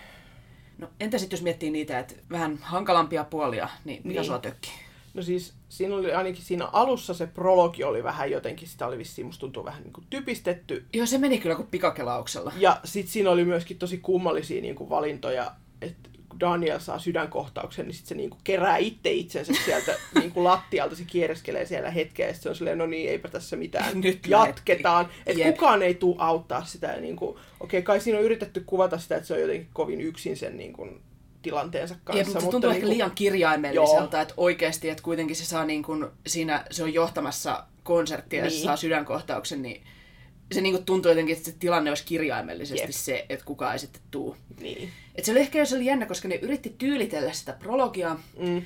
No 0.79 0.89
entä 1.01 1.19
sitten 1.19 1.37
jos 1.37 1.43
miettii 1.43 1.71
niitä, 1.71 1.99
että 1.99 2.15
vähän 2.31 2.59
hankalampia 2.63 3.25
puolia, 3.25 3.69
niin 3.85 4.01
mikä 4.05 4.21
Niin. 4.21 4.27
sua 4.27 4.39
tökki? 4.39 4.71
No 5.15 5.23
siis 5.23 5.55
siinä 5.69 5.95
oli 5.95 6.13
ainakin 6.13 6.43
siinä 6.43 6.67
alussa 6.67 7.15
se 7.15 7.27
prologi 7.27 7.85
oli 7.85 8.05
vähän 8.05 8.31
jotenkin, 8.31 8.69
sitä 8.69 8.87
oli 8.87 8.99
vissiin 8.99 9.27
musta 9.27 9.41
tuntuu 9.41 9.65
vähän 9.65 9.83
niin 9.83 9.93
kuin 9.93 10.07
typistetty. 10.11 10.87
Joo, 10.93 11.07
se 11.07 11.19
meni 11.19 11.39
kyllä 11.39 11.55
kuin 11.55 11.69
pikakelauksella. 11.69 12.53
Ja 12.57 12.81
sitten 12.85 13.13
siinä 13.13 13.31
oli 13.31 13.45
myöskin 13.45 13.79
tosi 13.79 13.99
kummallisia 13.99 14.63
niin 14.63 14.75
kuin 14.75 14.91
valintoja, 14.91 15.53
että 15.83 16.09
Daniel 16.41 16.79
saa 16.79 16.99
sydänkohtauksen, 16.99 17.87
niin 17.87 17.95
sitten 17.95 18.09
se 18.09 18.15
niin 18.15 18.31
kuin 18.31 18.41
kerää 18.45 18.77
itse 18.77 19.11
itsensä 19.13 19.53
sieltä 19.65 19.95
niin 20.21 20.31
kuin 20.33 20.45
lattialta, 20.45 20.97
se 20.97 21.05
kiereskelee 21.07 21.67
siellä 21.67 21.91
hetkeä, 21.91 22.29
ja 22.29 22.35
se 22.35 22.49
on 22.49 22.57
silleen, 22.57 22.79
no 22.79 22.87
niin, 22.87 23.11
eipä 23.11 23.29
tässä 23.29 23.57
mitään, 23.57 24.01
Nyt 24.01 24.27
jatketaan. 24.27 25.09
Että 25.27 25.45
kukaan 25.45 25.83
ei 25.83 25.95
tule 25.95 26.17
auttaa 26.19 26.65
sitä. 26.65 26.87
ja 26.87 27.01
Niin 27.01 27.17
kuin, 27.17 27.37
okei, 27.61 27.83
kai 27.83 28.01
siinä 28.01 28.19
on 28.19 28.25
yritetty 28.25 28.63
kuvata 28.67 28.99
sitä, 28.99 29.17
että 29.17 29.27
se 29.27 29.35
on 29.35 29.41
jotenkin 29.41 29.69
kovin 29.73 30.01
yksin 30.01 30.37
sen 30.37 30.57
niin 30.57 30.73
kuin, 30.73 31.01
tilanteensa 31.43 31.95
kanssa. 32.05 32.21
Ja, 32.21 32.25
mutta 32.27 32.41
se 32.41 32.51
tuntuu 32.51 32.71
niin 32.71 32.77
ehkä 32.77 32.87
kuin- 32.87 32.95
liian 32.95 33.11
kirjaimelliselta, 33.15 34.21
että 34.21 34.35
oikeasti, 34.37 34.89
että 34.91 35.03
kuitenkin 35.03 35.37
se 35.37 35.45
saa 35.45 35.65
niin 35.65 35.83
kuin, 35.83 36.07
siinä, 36.27 36.65
se 36.71 36.83
on 36.83 36.95
johtamassa 36.95 37.65
konserttia 37.83 38.45
ja 38.45 38.51
se 38.51 38.57
Niin. 38.57 38.65
saa 38.65 38.77
sydänkohtauksen, 38.77 39.63
niin 39.63 39.83
se 40.53 40.61
niin 40.61 40.75
kuin 40.75 40.85
tuntuu 40.85 41.11
jotenkin, 41.11 41.37
että 41.37 41.51
se 41.51 41.57
tilanne 41.59 41.91
olisi 41.91 42.05
kirjaimellisesti 42.05 42.83
Jep. 42.83 42.91
se, 42.91 43.27
että 43.29 43.45
kukaan 43.45 43.73
ei 43.73 43.79
sitten 43.79 44.03
tuu. 44.11 44.37
Niin. 44.61 44.91
Et 45.21 45.25
se 45.25 45.33
oli 45.33 45.41
ehkä 45.41 45.59
jos 45.59 45.73
oli 45.73 45.85
jännä, 45.85 46.07
koska 46.07 46.29
ne 46.29 46.35
yritti 46.35 46.75
tyylitellä 46.79 47.33
sitä 47.33 47.53
prologiaa. 47.53 48.21
Mm. 48.39 48.63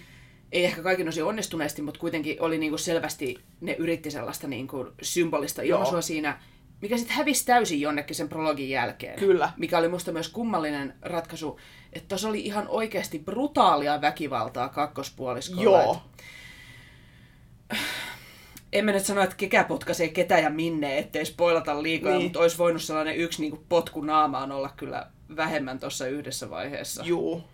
Ei 0.53 0.65
ehkä 0.65 0.83
kaikin 0.83 1.09
osin 1.09 1.25
onnistuneesti, 1.25 1.83
mutta 1.83 2.01
kuitenkin 2.01 2.37
oli 2.41 2.59
niinku 2.59 2.79
selvästi, 2.79 3.39
ne 3.61 3.73
yritti 3.73 4.11
sellaista 4.11 4.49
niinku 4.49 4.87
symbolista 5.03 5.63
ilmaisua 5.63 5.95
Joo. 5.95 6.03
siinä, 6.03 6.41
mikä 6.83 6.97
sitten 6.97 7.17
hävisi 7.17 7.47
täysin 7.47 7.81
jonnekin 7.81 8.17
sen 8.17 8.29
prologin 8.29 8.71
jälkeen. 8.71 9.19
Kyllä. 9.19 9.53
Mikä 9.57 9.79
oli 9.79 9.89
musta 9.89 10.13
myös 10.13 10.29
kummallinen 10.29 10.95
ratkaisu, 11.03 11.61
että 11.93 12.09
tuossa 12.09 12.29
oli 12.29 12.41
ihan 12.41 12.69
oikeasti 12.69 13.19
brutaalia 13.19 14.01
väkivaltaa 14.01 14.69
kakkospuoliskolla. 14.69 15.63
Joo. 15.83 16.03
Et 17.71 17.79
en 18.75 18.85
mä 18.85 18.93
nyt 18.93 19.05
sano, 19.05 19.23
että 19.23 19.37
kekä 19.37 19.65
potkaisee 19.65 20.09
ketä 20.09 20.39
ja 20.39 20.51
minne, 20.51 20.99
ettei 20.99 21.25
spoilata 21.25 21.83
liikaa, 21.83 22.13
Niin. 22.13 22.23
mutta 22.23 22.41
olisi 22.41 22.59
voinut 22.59 22.83
sellainen 22.83 23.17
yksi 23.17 23.41
niinku 23.41 23.65
potku 23.69 24.01
naamaan 24.01 24.53
olla 24.53 24.71
kyllä 24.77 25.07
vähemmän 25.37 25.79
tuossa 25.79 26.07
yhdessä 26.07 26.51
vaiheessa. 26.51 27.03
Juu, 27.05 27.45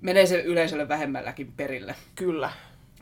Menee 0.00 0.26
se 0.26 0.40
yleisölle 0.40 0.88
vähemmälläkin 0.88 1.52
perille. 1.56 1.94
kyllä. 2.14 2.50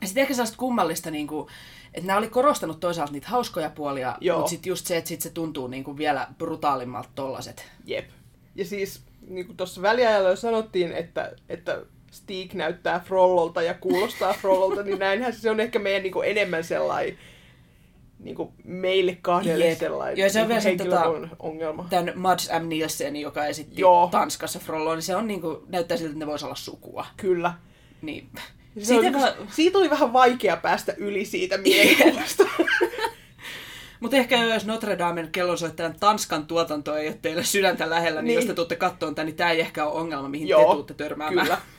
Ja 0.01 0.07
sitten 0.07 0.21
ehkä 0.21 0.33
sellaista 0.33 0.57
kummallista, 0.57 1.11
niin 1.11 1.27
kuin, 1.27 1.47
että 1.93 2.07
nämä 2.07 2.19
oli 2.19 2.27
korostanut 2.27 2.79
toisaalta 2.79 3.13
niitä 3.13 3.27
hauskoja 3.27 3.69
puolia, 3.69 4.15
Joo. 4.21 4.37
mutta 4.37 4.49
sitten 4.49 4.69
just 4.69 4.85
se, 4.87 4.97
että 4.97 5.07
sit 5.07 5.21
se 5.21 5.29
tuntuu 5.29 5.67
niin 5.67 5.83
kuin 5.83 5.97
vielä 5.97 6.27
brutaalimmalta 6.37 7.09
tollaset. 7.15 7.65
Jep. 7.85 8.09
Ja 8.55 8.65
siis, 8.65 9.01
niin 9.27 9.45
kuin 9.45 9.57
tuossa 9.57 9.81
väliajalla 9.81 10.29
jo 10.29 10.35
sanottiin, 10.35 10.91
että, 10.91 11.31
että 11.49 11.81
Stig 12.11 12.53
näyttää 12.53 12.99
Frollolta 12.99 13.61
ja 13.61 13.73
kuulostaa 13.73 14.33
Frollolta, 14.33 14.83
niin 14.83 14.99
näinhän 14.99 15.33
se 15.33 15.49
on 15.51 15.59
ehkä 15.59 15.79
meidän 15.79 16.03
niin 16.03 16.13
kuin 16.13 16.29
enemmän 16.29 16.63
sellainen 16.63 17.17
niin 18.19 18.35
kuin 18.35 18.49
meille 18.63 19.17
kahdelle 19.21 19.67
Jep. 19.67 19.79
sellainen 19.79 20.17
Joo, 20.17 20.29
se 20.29 20.39
on 20.39 20.43
niin 20.43 20.49
vielä 20.49 20.61
henkilökohtainen 20.61 21.29
ongelma. 21.39 21.87
Tämän 21.89 22.11
Mads 22.15 22.49
M. 22.63 22.67
Nielsen, 22.69 23.15
joka 23.15 23.45
esitti 23.45 23.81
Joo. 23.81 24.07
Tanskassa 24.11 24.59
Frolloa, 24.59 24.95
niin 24.95 25.03
se 25.03 25.15
on 25.15 25.27
niinku, 25.27 25.63
näyttää 25.67 25.97
siltä, 25.97 26.09
että 26.11 26.19
ne 26.19 26.27
voisi 26.27 26.45
olla 26.45 26.55
sukua. 26.55 27.05
Kyllä. 27.17 27.53
Niin. 28.01 28.29
Se 28.79 28.85
Siitä 28.85 29.07
on, 29.07 29.13
vaan- 29.13 29.33
siitä 29.51 29.77
oli 29.77 29.89
vähän 29.89 30.13
vaikea 30.13 30.57
päästä 30.57 30.93
yli 30.97 31.25
siitä 31.25 31.57
mielikuvasta. 31.57 32.43
Mutta 33.99 34.17
ehkä 34.17 34.43
jos 34.43 34.65
Notre 34.65 34.97
Damen 34.97 35.31
kellonsoittajan 35.31 35.95
Tanskan 35.99 36.47
tuotanto 36.47 36.95
ei 36.97 37.07
ole 37.07 37.17
teille 37.21 37.43
sydäntä 37.43 37.89
lähellä, 37.89 38.21
niin, 38.21 38.27
Niin. 38.27 38.35
jos 38.35 38.45
te 38.45 38.53
tuutte 38.53 38.75
kattoon 38.75 39.15
tämän, 39.15 39.25
niin 39.25 39.35
tämä 39.35 39.51
ei 39.51 39.59
ehkä 39.61 39.85
ole 39.85 39.99
ongelma, 40.01 40.29
mihin 40.29 40.47
Joo, 40.47 40.65
te 40.65 40.73
tuutte 40.73 40.93
törmäämään. 40.93 41.45
Kyllä. 41.47 41.57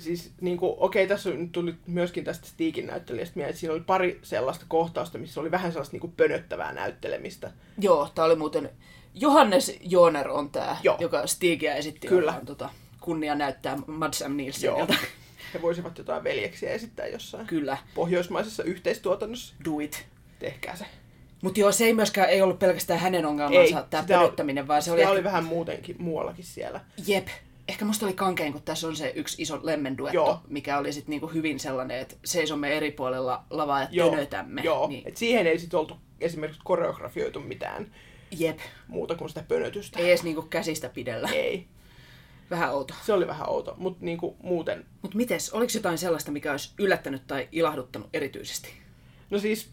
Siis 0.00 0.32
niin 0.40 0.56
kuin, 0.56 0.74
okei, 0.76 1.06
tässä 1.06 1.30
nyt 1.30 1.52
tuli 1.52 1.74
myöskin 1.86 2.24
tästä 2.24 2.46
Stiikin 2.46 2.86
näyttelijästä 2.86 3.36
mieleen, 3.36 3.50
että 3.50 3.60
siinä 3.60 3.72
oli 3.72 3.82
pari 3.86 4.18
sellaista 4.22 4.64
kohtausta, 4.68 5.18
missä 5.18 5.40
oli 5.40 5.50
vähän 5.50 5.72
sellaista 5.72 5.94
niin 5.94 6.00
kuin 6.00 6.12
pönöttävää 6.16 6.72
näyttelemistä. 6.72 7.52
Joo, 7.78 8.08
tämä 8.14 8.26
oli 8.26 8.36
muuten... 8.36 8.70
Johannes 9.14 9.76
Joner 9.80 10.28
on 10.28 10.50
tämä, 10.50 10.76
Joo. 10.82 10.96
joka 11.00 11.26
Stigia 11.26 11.74
esitti. 11.74 12.08
Kyllä. 12.08 12.30
ollaan 12.30 12.46
Tota, 12.46 12.70
kunnia 13.00 13.34
näyttää 13.34 13.78
Mads 13.86 14.24
M. 14.28 14.36
Nielsenilta. 14.36 14.94
He 15.54 15.62
voisivat 15.62 15.98
jotain 15.98 16.24
veljeksiä 16.24 16.70
esittää 16.70 17.06
jossain 17.06 17.46
Kyllä, 17.46 17.78
pohjoismaisessa 17.94 18.62
yhteistuotannossa. 18.62 19.54
do 19.64 19.80
it. 19.80 20.06
Tehkää 20.38 20.76
se. 20.76 20.84
Mutta 21.42 21.60
joo, 21.60 21.72
se 21.72 21.84
ei 21.84 21.94
myöskään 21.94 22.28
ei 22.28 22.42
ollut 22.42 22.58
pelkästään 22.58 23.00
hänen 23.00 23.26
ongelmansa, 23.26 23.86
tämä 23.90 24.04
pönöttäminen, 24.08 24.68
vaan 24.68 24.82
se 24.82 24.92
oli, 24.92 25.04
oli 25.04 25.18
ehkä, 25.18 25.24
vähän 25.24 25.44
muutenkin 25.44 25.96
muuallakin 25.98 26.44
siellä. 26.44 26.80
Jep. 27.06 27.28
Ehkä 27.70 27.84
musta 27.84 28.06
oli 28.06 28.14
kankein, 28.14 28.52
kun 28.52 28.62
tässä 28.62 28.86
on 28.88 28.96
se 28.96 29.12
yksi 29.16 29.42
iso 29.42 29.60
lemmenduetto, 29.62 30.14
Joo. 30.14 30.40
mikä 30.48 30.78
oli 30.78 30.92
sitten 30.92 31.10
niinku 31.10 31.26
hyvin 31.26 31.60
sellainen, 31.60 31.98
että 31.98 32.16
seisomme 32.24 32.76
eri 32.76 32.90
puolella 32.90 33.44
lavaa 33.50 33.80
ja 33.82 33.88
Joo, 33.90 34.10
tönötämme. 34.10 34.60
joo. 34.62 34.88
Niin, 34.88 35.08
Et 35.08 35.16
siihen 35.16 35.46
ei 35.46 35.58
sitten 35.58 35.80
oltu 35.80 35.96
esimerkiksi 36.20 36.60
koreografioitu 36.64 37.40
mitään 37.40 37.94
jep. 38.30 38.58
muuta 38.88 39.14
kuin 39.14 39.28
sitä 39.28 39.44
pönötystä. 39.48 39.98
Ei 39.98 40.08
edes 40.08 40.22
niinku 40.22 40.42
käsistä 40.42 40.88
pidellä. 40.88 41.28
ei. 41.28 41.66
Vähän 42.50 42.74
outo. 42.74 42.94
Se 43.02 43.12
oli 43.12 43.26
vähän 43.26 43.48
outo, 43.50 43.74
mutta 43.78 44.04
niinku 44.04 44.36
muuten 44.42 44.86
Mutta 45.02 45.16
mites, 45.16 45.50
oliko 45.50 45.70
jotain 45.74 45.98
sellaista, 45.98 46.30
mikä 46.32 46.50
olisi 46.50 46.70
yllättänyt 46.78 47.26
tai 47.26 47.48
ilahduttanut 47.52 48.08
erityisesti? 48.12 48.68
No 49.30 49.38
siis, 49.38 49.70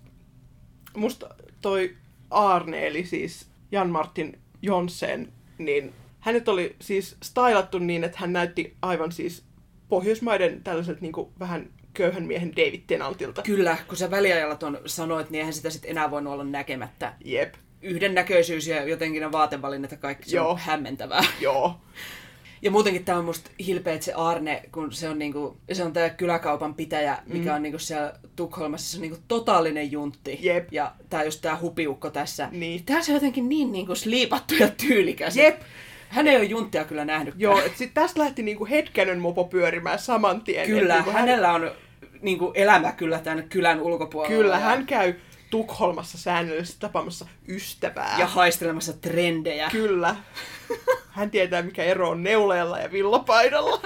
musta 0.96 1.36
toi 1.62 1.96
Arne, 2.30 2.88
eli 2.88 3.06
siis 3.06 3.48
Jan 3.72 3.90
Martin 3.90 4.40
Jonsen, 4.62 5.34
niin 5.58 5.94
hänet 6.28 6.50
oli 6.50 6.76
siis 6.82 7.18
stylattu 7.24 7.80
niin, 7.80 8.04
että 8.04 8.18
hän 8.22 8.34
näytti 8.34 8.76
aivan 8.82 9.12
siis 9.12 9.44
Pohjoismaiden 9.90 10.64
tällaiselta 10.64 11.02
niin 11.02 11.14
vähän 11.40 11.70
köyhän 11.94 12.24
miehen 12.24 12.52
David 12.56 12.82
Tennantilta. 12.88 13.42
Kyllä, 13.42 13.78
kun 13.88 13.98
sä 13.98 14.12
väliajalla 14.12 14.56
ton 14.56 14.80
sanoit, 14.86 15.30
niin 15.30 15.40
eihän 15.40 15.54
sitä 15.54 15.70
sitten 15.70 15.92
enää 15.92 16.12
voinut 16.12 16.34
olla 16.34 16.44
näkemättä. 16.44 17.14
Jep, 17.26 17.54
Yhdennäköisyys 17.82 18.68
ja 18.68 18.84
jotenkin 18.84 19.22
ne 19.22 19.32
vaatevalinnat 19.32 19.92
ja 19.92 19.98
kaikki, 19.98 20.30
se 20.30 20.36
Joo. 20.36 20.50
on 20.50 20.58
hämmentävää. 20.58 21.24
joo. 21.40 21.80
Ja 22.62 22.72
muutenkin 22.72 23.06
tämä 23.06 23.18
on 23.18 23.26
musta 23.26 23.52
hilpeä, 23.68 23.94
että 23.94 24.06
se 24.06 24.14
Arne, 24.14 24.64
kun 24.72 24.92
se 24.92 25.10
on, 25.10 25.20
niinku, 25.20 25.58
se 25.72 25.84
on 25.84 25.94
tämä 25.94 26.10
kyläkaupan 26.10 26.76
pitäjä, 26.76 27.18
mikä 27.26 27.56
on 27.56 27.64
niinku 27.64 27.80
siellä 27.80 28.14
Tukholmassa, 28.36 28.92
se 28.92 28.98
on 28.98 29.02
niinku 29.02 29.20
totaalinen 29.28 29.92
juntti. 29.92 30.36
Mm. 30.36 30.44
Jep. 30.44 30.68
Ja 30.72 30.94
tää 31.10 31.24
just 31.24 31.42
tää 31.42 31.60
hupiukko 31.62 32.10
tässä. 32.10 32.50
Niin. 32.52 32.84
Se 33.02 33.12
on 33.12 33.16
jotenkin 33.16 33.50
niin 33.50 33.72
niinku 33.72 33.96
sliipattu 33.96 34.56
ja 34.56 34.70
tyylikäs. 34.88 35.38
Jep. 35.38 35.62
Hän 36.10 36.28
ei 36.28 36.36
ole 36.36 36.44
junttia 36.44 36.86
kyllä 36.86 37.06
nähnytkään. 37.06 37.42
Joo, 37.42 37.60
että 37.60 37.78
sitten 37.78 38.04
tästä 38.04 38.20
lähti 38.20 38.44
niinku 38.44 38.66
hetkänön 38.66 39.20
mopo 39.20 39.44
pyörimään 39.44 40.00
saman 40.00 40.42
tien. 40.42 40.68
Kyllä, 40.68 40.94
niinku 40.94 41.12
hänellä 41.12 41.54
on 41.54 41.72
niinku 42.22 42.52
elämä 42.56 42.92
kyllä 42.92 43.20
tämän 43.20 43.50
kylän 43.50 43.82
ulkopuolella. 43.82 44.38
Kyllä, 44.38 44.60
hän 44.60 44.86
käy 44.86 45.14
Tukholmassa 45.50 46.18
säännöllisesti 46.18 46.80
tapaamassa 46.80 47.26
ystävää. 47.48 48.16
ja 48.20 48.28
haistelemassa 48.28 48.94
trendejä. 48.94 49.70
Kyllä. 49.72 50.16
Hän 51.10 51.32
tietää, 51.32 51.62
mikä 51.62 51.84
ero 51.84 52.10
on 52.10 52.24
neuleella 52.24 52.80
ja 52.80 52.92
villapaidalla. 52.92 53.82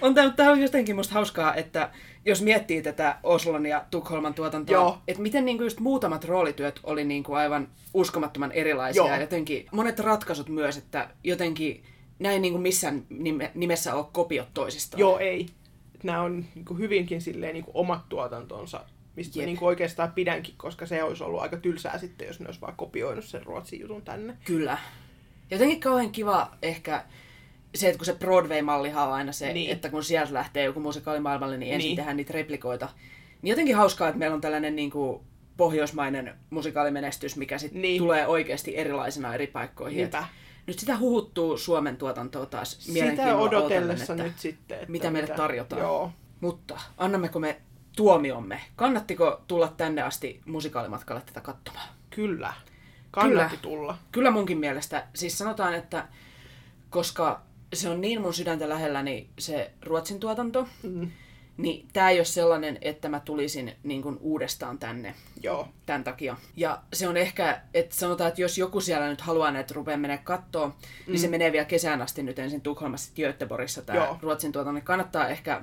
On 0.00 0.14
tämä, 0.14 0.30
tämä 0.30 0.50
on 0.50 0.60
jotenkin 0.60 0.96
musta 0.96 1.14
hauskaa, 1.14 1.54
että 1.54 1.90
jos 2.24 2.42
miettii 2.42 2.82
tätä 2.82 3.16
Oslon 3.22 3.66
ja 3.66 3.84
Tukholman 3.90 4.34
tuotantoa, 4.34 4.74
Joo. 4.74 4.98
että 5.08 5.22
miten 5.22 5.44
niinku 5.44 5.64
just 5.64 5.80
muutamat 5.80 6.24
roolityöt 6.24 6.80
oli 6.82 7.04
niinku 7.04 7.32
aivan 7.32 7.68
uskomattoman 7.94 8.52
erilaisia. 8.52 9.00
Joo. 9.00 9.08
Ja 9.08 9.20
jotenkin 9.20 9.66
monet 9.72 9.98
ratkaisut 9.98 10.48
myös, 10.48 10.76
että 10.76 11.10
jotenkin 11.24 11.82
näin 12.18 12.42
niinku 12.42 12.58
missään 12.58 13.06
nime, 13.08 13.50
nimessä 13.54 13.94
ole 13.94 14.06
kopiot 14.12 14.48
toisistaan. 14.54 15.00
Joo, 15.00 15.18
ei. 15.18 15.46
Nämä 16.02 16.22
on 16.22 16.44
niin 16.54 16.78
hyvinkin 16.78 17.20
silleen 17.20 17.54
niin 17.54 17.64
omat 17.74 18.08
tuotantonsa, 18.08 18.84
mistä 19.16 19.38
Jep. 19.38 19.46
mä 19.48 19.52
niin 19.52 19.64
oikeastaan 19.64 20.12
pidänkin, 20.12 20.54
koska 20.56 20.86
se 20.86 21.02
olisi 21.02 21.24
ollut 21.24 21.40
aika 21.40 21.56
tylsää 21.56 21.98
sitten, 21.98 22.26
jos 22.26 22.40
ne 22.40 22.46
olisi 22.46 22.60
vaan 22.60 22.76
kopioinut 22.76 23.24
sen 23.24 23.46
ruotsin 23.46 23.80
jutun 23.80 24.02
tänne. 24.02 24.36
Kyllä. 24.44 24.78
Jotenkin 25.50 25.80
kauhean 25.80 26.12
kiva 26.12 26.50
ehkä 26.62 27.04
se, 27.74 27.88
että 27.88 27.98
kun 27.98 28.06
se 28.06 28.14
Broadway-mallihan 28.14 29.08
on 29.08 29.14
aina 29.14 29.32
se, 29.32 29.52
Niin. 29.52 29.70
että 29.70 29.88
kun 29.88 30.04
sieltä 30.04 30.34
lähtee 30.34 30.64
joku 30.64 30.80
musikaalimaailmalle, 30.80 31.56
niin 31.56 31.74
ensin 31.74 31.88
Niin. 31.88 31.96
tehdään 31.96 32.16
niitä 32.16 32.32
replikoita. 32.32 32.88
Niin 33.42 33.50
jotenkin 33.50 33.76
hauskaa, 33.76 34.08
että 34.08 34.18
meillä 34.18 34.34
on 34.34 34.40
tällainen 34.40 34.76
niin 34.76 34.90
kuin 34.90 35.20
pohjoismainen 35.56 36.34
musikaalimenestys, 36.50 37.36
mikä 37.36 37.58
sitten 37.58 37.82
Niin. 37.82 38.02
tulee 38.02 38.26
oikeasti 38.26 38.76
erilaisina 38.76 39.34
eri 39.34 39.46
paikkoihin. 39.46 39.96
Niinpä. 39.96 40.24
Nyt 40.66 40.78
sitä 40.78 40.96
huhuttuu 40.98 41.56
Suomen 41.58 41.96
tuotantoa 41.96 42.46
taas 42.46 42.80
Sitä 42.80 43.36
odotellessa 43.36 44.12
odotan, 44.12 44.26
nyt 44.26 44.38
sitten. 44.38 44.78
Että 44.78 44.92
mitä 44.92 45.10
meille 45.10 45.34
tarjotaan. 45.34 45.82
Joo. 45.82 46.10
Mutta 46.40 46.80
annammeko 46.98 47.38
me 47.38 47.60
tuomiomme? 47.96 48.60
Kannattiko 48.76 49.40
tulla 49.48 49.68
tänne 49.76 50.02
asti 50.02 50.40
musikaalimatkalle 50.46 51.22
tätä 51.26 51.40
katsomaan? 51.40 51.88
Kyllä. 52.10 52.52
Kannatti 53.10 53.56
Kyllä. 53.56 53.76
tulla. 53.76 53.98
Kyllä 54.12 54.30
munkin 54.30 54.58
mielestä. 54.58 55.06
Siis 55.14 55.38
sanotaan, 55.38 55.74
että 55.74 56.08
koska 56.90 57.42
se 57.74 57.88
on 57.88 58.00
niin 58.00 58.20
mun 58.20 58.34
sydäntä 58.34 58.68
lähelläni 58.68 59.28
se 59.38 59.70
Ruotsin 59.82 60.20
tuotanto, 60.20 60.68
Mm. 60.82 61.10
niin 61.56 61.88
tämä 61.92 62.10
ei 62.10 62.18
ole 62.18 62.24
sellainen, 62.24 62.78
että 62.80 63.08
mä 63.08 63.20
tulisin 63.20 63.72
niin 63.82 64.02
kuin 64.02 64.18
uudestaan 64.20 64.78
tänne 64.78 65.14
Joo. 65.42 65.68
tämän 65.86 66.04
takia. 66.04 66.36
Ja 66.56 66.82
se 66.92 67.08
on 67.08 67.16
ehkä, 67.16 67.60
että 67.74 67.96
sanotaan, 67.96 68.28
että 68.28 68.40
jos 68.40 68.58
joku 68.58 68.80
siellä 68.80 69.08
nyt 69.08 69.20
haluaa 69.20 69.50
näitä 69.50 69.74
rupeaa 69.74 69.98
menee 69.98 70.18
kattoo, 70.18 70.66
mm. 70.66 70.74
niin 71.06 71.18
se 71.18 71.28
menee 71.28 71.52
vielä 71.52 71.64
kesään 71.64 72.02
asti 72.02 72.22
nyt 72.22 72.38
ensin 72.38 72.60
Tukholmassa 72.60 73.12
Göteborgissa 73.16 73.82
tämä 73.82 73.98
Joo. 73.98 74.18
Ruotsin 74.22 74.52
tuotanto. 74.52 74.80
Kannattaa 74.84 75.28
ehkä, 75.28 75.62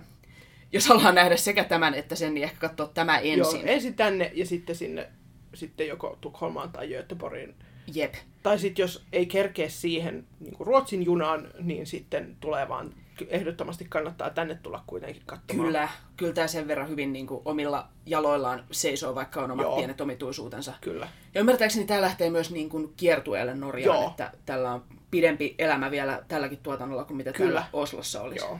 jos 0.71 0.87
haluaa 0.87 1.11
nähdä 1.11 1.37
sekä 1.37 1.63
tämän 1.63 1.93
että 1.93 2.15
sen, 2.15 2.33
niin 2.33 2.43
ehkä 2.43 2.59
katsoa 2.59 2.87
tämä 2.87 3.17
ensin. 3.17 3.59
Joo, 3.61 3.69
ensin 3.69 3.93
tänne 3.93 4.31
ja 4.33 4.45
sitten 4.45 4.75
sinne 4.75 5.09
sitten 5.53 5.87
joko 5.87 6.17
Tukholmaan 6.21 6.71
tai 6.71 6.87
Göteborgiin. 6.87 7.55
Jep. 7.93 8.13
Tai 8.43 8.59
sitten 8.59 8.83
jos 8.83 9.05
ei 9.13 9.25
kerkeä 9.25 9.69
siihen 9.69 10.27
niin 10.39 10.57
kuin 10.57 10.67
Ruotsin 10.67 11.05
junaan, 11.05 11.47
niin 11.59 11.87
sitten 11.87 12.37
tulee 12.39 12.69
vaan, 12.69 12.93
ehdottomasti 13.27 13.85
kannattaa 13.89 14.29
tänne 14.29 14.55
tulla 14.55 14.83
kuitenkin 14.87 15.23
katsomaan. 15.25 15.67
Kyllä, 15.67 15.89
kyllä 16.17 16.33
tämä 16.33 16.47
sen 16.47 16.67
verran 16.67 16.89
hyvin 16.89 17.13
niin 17.13 17.27
kuin 17.27 17.41
omilla 17.45 17.87
jaloillaan 18.05 18.63
seisoo, 18.71 19.15
vaikka 19.15 19.41
on 19.41 19.51
omat 19.51 19.63
Joo. 19.63 19.75
Pienet 19.75 20.01
omituisuutensa. 20.01 20.73
Kyllä. 20.81 21.07
Ja 21.33 21.39
ymmärtääkseni 21.39 21.85
tämä 21.85 22.01
lähtee 22.01 22.29
myös 22.29 22.51
niin 22.51 22.69
kuin 22.69 22.93
kiertueelle 22.97 23.55
Norjaan, 23.55 23.99
Joo. 23.99 24.09
että 24.09 24.31
tällä 24.45 24.71
on 24.73 24.83
pidempi 25.11 25.55
elämä 25.59 25.91
vielä 25.91 26.23
tälläkin 26.27 26.59
tuotannolla 26.63 27.03
kuin 27.03 27.17
mitä 27.17 27.33
Kyllä. 27.33 27.53
täällä 27.53 27.69
Oslossa 27.73 28.21
olisi. 28.21 28.45
Joo. 28.45 28.59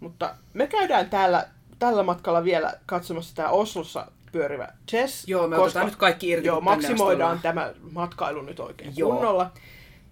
Mutta 0.00 0.34
me 0.54 0.66
käydään 0.66 1.10
täällä, 1.10 1.48
tällä 1.78 2.02
matkalla 2.02 2.44
vielä 2.44 2.74
katsomassa 2.86 3.34
tämä 3.34 3.48
Oslossa 3.48 4.06
pyörivä 4.34 4.68
Chess. 4.90 5.28
Joo, 5.28 5.48
me 5.48 5.58
otetaan 5.58 5.86
nyt 5.86 5.96
kaikki 5.96 6.28
irti, 6.28 6.46
Joo, 6.46 6.60
maksimoidaan 6.60 7.38
tämä 7.42 7.74
matkailu 7.92 8.42
nyt 8.42 8.60
oikein 8.60 8.92
Joo. 8.96 9.10
kunnolla. 9.10 9.52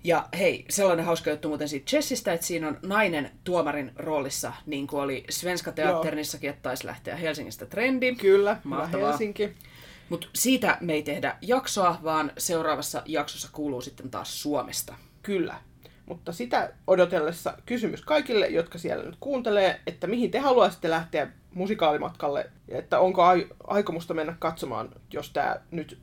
Ja 0.04 0.28
hei, 0.38 0.64
sellainen 0.70 1.04
hauska 1.04 1.30
juttu 1.30 1.48
muuten 1.48 1.68
siitä 1.68 1.86
Chessistä, 1.86 2.32
että 2.32 2.46
siinä 2.46 2.68
on 2.68 2.78
nainen 2.82 3.30
tuomarin 3.44 3.92
roolissa, 3.96 4.52
niin 4.66 4.86
kuin 4.86 5.02
oli 5.02 5.24
Svenska 5.30 5.72
Teatternissakin, 5.72 6.50
että 6.50 6.62
taisi 6.62 6.86
lähteä 6.86 7.16
Helsingistä 7.16 7.66
trendi. 7.66 8.14
Kyllä, 8.14 8.56
Mahtavaa. 8.64 9.08
Helsinki. 9.08 9.52
Mutta 10.08 10.26
siitä 10.34 10.78
me 10.80 10.92
ei 10.92 11.02
tehdä 11.02 11.36
jaksoa, 11.40 11.98
vaan 12.04 12.32
seuraavassa 12.38 13.02
jaksossa 13.06 13.48
kuuluu 13.52 13.80
sitten 13.80 14.10
taas 14.10 14.42
Suomesta. 14.42 14.94
Kyllä. 15.22 15.54
Mutta 16.12 16.32
sitä 16.32 16.72
odotellessa 16.86 17.54
kysymys 17.66 18.02
kaikille, 18.02 18.46
jotka 18.46 18.78
siellä 18.78 19.04
nyt 19.04 19.16
kuuntelee, 19.20 19.80
että 19.86 20.06
mihin 20.06 20.30
te 20.30 20.38
haluaisitte 20.38 20.90
lähteä 20.90 21.28
musikaalimatkalle, 21.54 22.50
ja 22.68 22.78
että 22.78 22.98
onko 22.98 23.22
ai- 23.22 23.48
aikomusta 23.66 24.14
mennä 24.14 24.36
katsomaan, 24.38 24.88
jos 25.12 25.30
tämä 25.30 25.56
nyt 25.70 25.98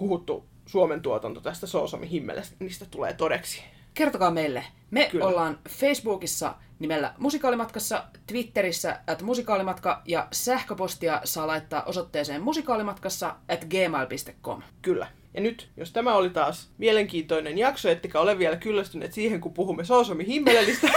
huhuttu 0.00 0.44
Suomen 0.66 1.02
tuotanto 1.02 1.40
tästä 1.40 1.66
Soosomi 1.66 2.10
himmelestä, 2.10 2.56
niistä 2.58 2.86
tulee 2.90 3.12
todeksi. 3.12 3.62
Kertokaa 3.94 4.30
meille. 4.30 4.64
Me 4.90 5.00
Kyllä. 5.00 5.10
Kyllä. 5.10 5.26
ollaan 5.26 5.58
Facebookissa 5.68 6.54
nimellä 6.78 7.14
Musikaalimatkassa, 7.18 8.04
Twitterissä 8.26 9.00
at 9.06 9.22
musikaalimatka 9.22 10.02
ja 10.04 10.28
sähköpostia 10.32 11.20
saa 11.24 11.46
laittaa 11.46 11.82
osoitteeseen 11.82 12.42
musikaalimatkassa 12.42 13.36
at 13.48 13.64
gmail.com. 13.64 14.62
Kyllä. 14.82 15.06
Ja 15.34 15.40
nyt, 15.40 15.68
jos 15.76 15.92
tämä 15.92 16.14
oli 16.14 16.30
taas 16.30 16.70
mielenkiintoinen 16.78 17.58
jakso, 17.58 17.88
ettekä 17.88 18.20
ole 18.20 18.38
vielä 18.38 18.56
kyllästyneet 18.56 19.12
siihen, 19.12 19.40
kun 19.40 19.54
puhumme 19.54 19.84
Soosomi 19.84 20.26
himmelelistä, 20.26 20.88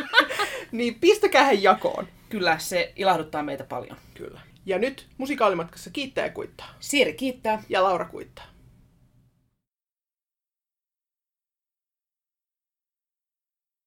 niin 0.72 0.94
pistäkää 0.94 1.44
he 1.44 1.52
jakoon. 1.52 2.08
Kyllä, 2.28 2.58
se 2.58 2.92
ilahduttaa 2.96 3.42
meitä 3.42 3.64
paljon. 3.64 3.96
Kyllä. 4.14 4.40
Ja 4.66 4.78
nyt 4.78 5.06
musikaalimatkassa 5.18 5.90
kiittää 5.90 6.26
ja 6.26 6.32
kuittaa. 6.32 6.74
Siiri 6.80 7.12
kiittää. 7.12 7.62
Ja 7.68 7.82
Laura 7.82 8.04
kuittaa. 8.04 8.53